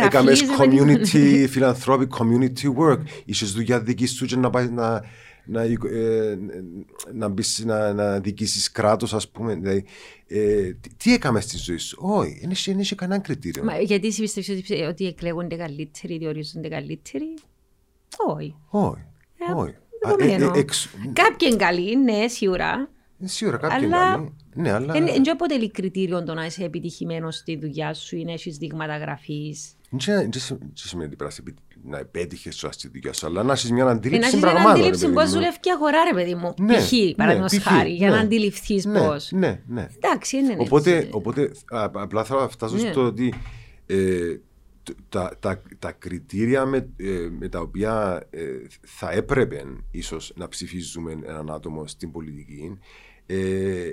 έκαμες 0.00 0.44
community, 0.58 1.46
philanthropic 1.54 2.08
community 2.08 2.74
work. 2.78 2.98
Είσαι 3.24 3.46
δουλειά 3.46 3.80
δική 3.80 4.06
σου 4.06 4.26
και 4.26 4.36
να, 4.36 4.50
πάει, 4.50 4.68
να, 4.68 5.02
να, 5.48 5.62
ε, 5.62 6.38
να, 7.12 7.28
μπεις, 7.28 7.64
να, 7.64 7.92
να 7.92 8.20
διοικήσεις 8.20 8.70
κράτος 8.70 9.14
ας 9.14 9.28
πούμε. 9.28 9.54
Δηλαδή, 9.54 9.84
ε, 10.26 10.72
τι, 10.72 10.94
τι 10.96 11.12
έκαμες 11.12 11.44
στη 11.44 11.56
ζωή 11.56 11.76
σου; 11.76 11.98
Όχι, 12.00 12.48
δεν 12.64 12.78
έχει 12.78 12.94
κανένα 12.94 13.20
κριτήριο. 13.20 13.64
Μα, 13.64 13.78
γιατί 13.80 14.06
εσύ 14.06 14.20
πιστεύεις 14.20 14.70
ότι, 14.70 14.82
ότι 14.82 15.06
εκλέγονται 15.06 15.56
καλύτεροι, 15.56 16.18
διορίζονται 16.18 16.68
καλύτεροι; 16.68 17.34
Όχι. 18.26 18.54
Όχι. 18.68 19.02
Ε, 19.48 19.52
όχι. 19.52 19.74
Ε, 20.18 20.34
ε, 20.34 20.50
εξ... 20.54 20.88
Κάποιοι 21.12 21.48
είναι 21.50 21.56
καλοί, 21.56 21.96
ναι, 21.96 22.28
σίγουρα. 22.28 22.88
Σίγουρα 23.24 23.56
κάποιοι 23.56 23.78
είναι 23.82 23.96
καλοί. 23.96 24.32
Ναι, 24.54 24.72
αλλά... 24.72 24.92
Δεν 24.92 25.30
αποτελεί 25.30 25.70
κριτήριο 25.70 26.22
το 26.24 26.34
να 26.34 26.44
είσαι 26.46 26.64
επιτυχημένος 26.64 27.36
στη 27.36 27.56
δουλειά 27.56 27.94
σου 27.94 28.16
ή 28.16 28.24
να 28.24 28.32
έχεις 28.32 28.56
δείγματα 28.56 28.96
γραφής. 28.96 29.72
Δεν 29.90 30.00
σημαίνει 30.74 31.08
ότι 31.08 31.16
πρέπει 31.16 31.24
να 31.24 31.30
επέτυχες 31.96 32.66
στη 32.70 32.88
δουλειά 32.88 33.12
σου, 33.12 33.26
αλλά 33.26 33.42
να 33.42 33.52
έχεις 33.52 33.70
μια 33.72 33.86
αντίληψη 33.86 34.38
πραγμάτων. 34.38 34.62
Να 34.62 34.70
έχεις 34.70 34.80
μια 34.80 35.08
αντίληψη 35.08 35.26
πώ 35.26 35.38
δουλεύει 35.38 35.60
και 35.60 35.70
αγορά, 35.70 35.98
ρε 36.04 36.14
παιδί 36.14 36.34
μου. 36.34 36.54
Ναι, 36.60 36.76
π.χ. 36.76 36.92
Ναι, 36.92 37.14
παραδείγματος 37.14 37.58
χάρη, 37.58 37.90
για 37.90 38.10
να 38.10 38.16
ναι. 38.16 38.22
αντιληφθεί 38.22 38.82
πώς. 38.82 39.30
Ναι, 39.32 39.62
ναι. 39.66 39.88
Εντάξει, 39.96 40.36
είναι 40.36 40.56
οπότε, 40.58 41.08
οπότε 41.10 41.50
απλά 41.92 42.24
θα 42.24 42.48
φτάσω 42.48 42.78
στο 42.78 43.04
ότι 43.04 43.34
ε, 43.86 44.36
τα, 45.08 45.36
τα, 45.40 45.62
τα 45.78 45.92
κριτήρια 45.92 46.66
με, 46.66 46.88
ε, 46.96 47.28
με 47.38 47.48
τα 47.48 47.60
οποία 47.60 48.26
ε, 48.30 48.42
θα 48.86 49.10
έπρεπε 49.10 49.64
ίσως 49.90 50.32
να 50.36 50.48
ψηφίζουμε 50.48 51.18
έναν 51.26 51.50
άτομο 51.50 51.86
στην 51.86 52.12
πολιτική 52.12 52.78
ε, 53.26 53.92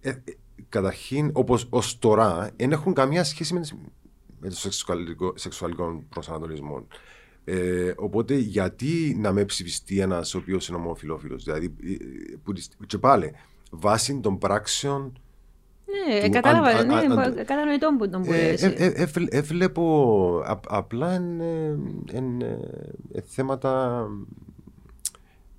ε, 0.00 0.12
καταρχήν, 0.68 1.30
όπως 1.32 1.66
ως 1.70 1.98
τώρα, 1.98 2.50
δεν 2.56 2.72
έχουν 2.72 2.94
καμία 2.94 3.24
σχέση 3.24 3.54
με, 3.54 3.60
με 4.40 4.48
το 4.48 4.56
σεξουαλικό, 4.56 5.32
σεξουαλικό 5.36 6.04
προσανατολισμό. 6.08 6.86
Ε, 7.44 7.92
οπότε, 7.96 8.34
γιατί 8.34 9.16
να 9.20 9.32
με 9.32 9.44
ψηφιστεί 9.44 9.98
ένας 9.98 10.34
ο 10.34 10.38
οποίος 10.38 10.68
είναι 10.68 10.78
ομοφυλόφιλο, 10.78 11.36
δηλαδή, 11.36 11.74
ε, 11.84 12.36
που, 12.42 12.52
και 12.86 12.98
πάλι, 12.98 13.32
βάσει 13.70 14.20
των 14.20 14.38
πράξεων. 14.38 15.18
Ναι, 16.08 16.28
κατάλαβα, 16.28 16.84
ναι, 16.84 17.44
κατανοητό 17.44 17.94
που 17.98 18.08
τον 18.08 18.20
μπορεί. 18.20 18.56
Έβλεπω, 19.28 20.42
απλά 20.66 21.14
είναι 21.14 22.60
θέματα 23.24 24.06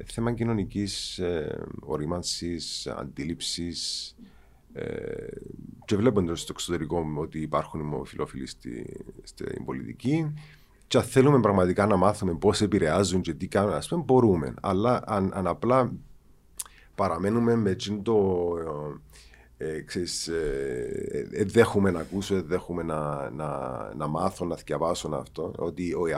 θέμα 0.06 0.34
κοινωνικής 0.34 1.18
ε, 1.18 1.66
ορίμανσης, 1.80 2.88
αντίληψης 2.88 4.10
ε, 4.10 4.31
και 5.86 5.96
βλέποντας 5.96 6.42
στο 6.42 6.52
εξωτερικό 6.56 7.06
ότι 7.16 7.40
υπάρχουν 7.40 7.82
ομοφυλόφιλοι 7.82 8.48
στη, 8.48 9.04
στην 9.24 9.66
πολιτική 9.66 10.34
και 10.92 10.98
αν 10.98 11.04
θέλουμε 11.04 11.40
πραγματικά 11.40 11.86
να 11.86 11.96
μάθουμε 11.96 12.34
πώς 12.34 12.62
επηρεάζουν 12.62 13.22
και 13.22 13.34
τι 13.34 13.48
κάνουν, 13.48 13.74
ας 13.74 13.88
πούμε, 13.88 14.04
μπορούμε. 14.06 14.54
Αλλά 14.62 15.02
αν, 15.06 15.32
αν 15.34 15.48
απλά 15.48 15.92
παραμένουμε 16.96 17.56
με 17.56 17.76
το... 18.04 18.18
Ε, 19.58 19.82
ξέρεις, 19.82 20.28
ε, 20.28 21.28
ε, 21.32 21.44
δέχομαι 21.44 21.92
να 21.92 22.00
ακούσω, 22.00 22.44
δέχομαι 22.44 22.84
να, 22.84 23.30
να, 23.30 23.94
να 23.96 24.08
μάθω, 24.08 24.46
να 24.46 24.56
διαβάσω 24.56 25.08
αυτό, 25.08 25.54
ότι 25.58 25.94
όχι, 25.94 26.14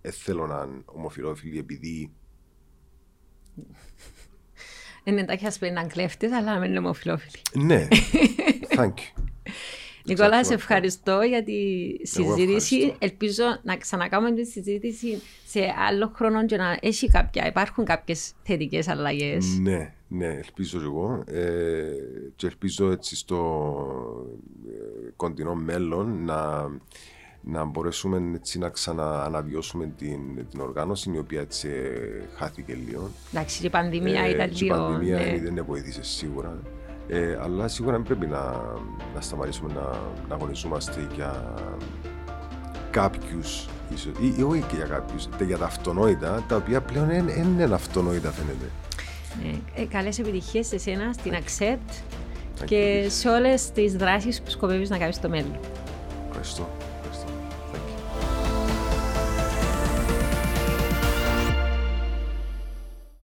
ε, 0.00 0.10
θέλω 0.10 0.46
να 0.46 0.66
είναι 0.68 0.82
ομοφιλόφιλοι 0.84 1.58
επειδή... 1.58 2.12
Είναι 5.04 5.20
εντάξει 5.20 5.46
ας 5.46 5.58
πει 5.58 5.70
να 5.70 5.84
κλέφτες, 5.84 6.32
αλλά 6.32 6.54
να 6.54 6.60
μην 6.60 6.70
είναι 6.70 6.78
ομοφιλόφιλοι. 6.78 7.42
Ναι, 7.54 7.88
thank 8.76 8.94
you. 8.94 9.22
Νικόλα, 10.04 10.44
σε 10.44 10.54
ευχαριστώ 10.54 11.20
για 11.20 11.42
τη 11.42 11.52
συζήτηση. 12.02 12.94
Ελπίζω 12.98 13.44
να 13.62 13.76
ξανακάνουμε 13.76 14.32
τη 14.32 14.46
συζήτηση 14.46 15.22
σε 15.46 15.60
άλλο 15.88 16.12
χρόνο 16.14 16.46
και 16.46 16.56
να 16.56 16.78
έχει 16.80 17.08
κάποια, 17.08 17.46
υπάρχουν 17.46 17.84
κάποιες 17.84 18.32
θετικές 18.42 18.88
αλλαγές. 18.88 19.58
Ναι, 19.60 19.92
ναι, 20.08 20.26
ελπίζω 20.26 20.80
εγώ. 20.80 21.22
Ε, 21.26 21.82
και 22.36 22.46
ελπίζω 22.46 22.90
έτσι 22.90 23.16
στο 23.16 23.66
ε, 24.68 25.10
κοντινό 25.16 25.54
μέλλον 25.54 26.24
να, 26.24 26.70
να 27.40 27.64
μπορέσουμε 27.64 28.22
έτσι 28.34 28.58
να 28.58 28.68
ξανααναβιώσουμε 28.68 29.92
την, 29.98 30.46
την 30.50 30.60
οργάνωση 30.60 31.10
η 31.14 31.18
οποία 31.18 31.40
έτσι 31.40 31.68
ε, 31.68 32.24
χάθηκε 32.36 32.78
λίγο. 32.86 33.10
Εντάξει, 33.32 33.66
η 33.66 33.70
πανδημία 33.70 34.22
ε, 34.22 34.30
ήταν 34.30 34.50
λίγο. 34.52 34.74
Η 34.74 34.78
πανδημία 34.78 35.16
ναι. 35.16 35.50
δεν 35.50 35.64
βοήθησε 35.66 36.02
σίγουρα. 36.02 36.58
Ε, 37.08 37.38
αλλά 37.42 37.68
σίγουρα 37.68 37.96
δεν 37.96 38.02
πρέπει 38.02 38.26
να, 38.26 38.40
να 39.14 39.20
σταματήσουμε 39.20 39.72
να, 39.72 39.82
να 40.28 40.34
αγωνιζόμαστε 40.34 41.08
για 41.14 41.54
κάποιους 42.90 43.68
ή, 44.20 44.34
ή 44.38 44.42
όχι 44.42 44.62
και 44.62 44.76
για 44.76 44.86
κάποιους, 44.86 45.28
για 45.46 45.58
τα 45.58 45.64
αυτονόητα, 45.64 46.44
τα 46.48 46.56
οποία 46.56 46.80
πλέον 46.80 47.06
δεν 47.06 47.28
είναι 47.28 47.74
αυτονόητα 47.74 48.30
φαίνεται. 48.30 48.70
Ε, 49.76 49.82
ε, 49.82 49.84
καλές 49.84 50.18
επιτυχίες 50.18 50.66
σε 50.66 50.74
εσένα, 50.74 51.12
στην 51.12 51.32
Accept 51.32 52.02
και 52.64 53.06
σε 53.08 53.28
όλες 53.28 53.70
τις 53.70 53.96
δράσεις 53.96 54.42
που 54.42 54.50
σκοπεύεις 54.50 54.90
να 54.90 54.98
κάνεις 54.98 55.16
στο 55.16 55.28
μέλλον. 55.28 55.58
Ευχαριστώ. 56.28 56.68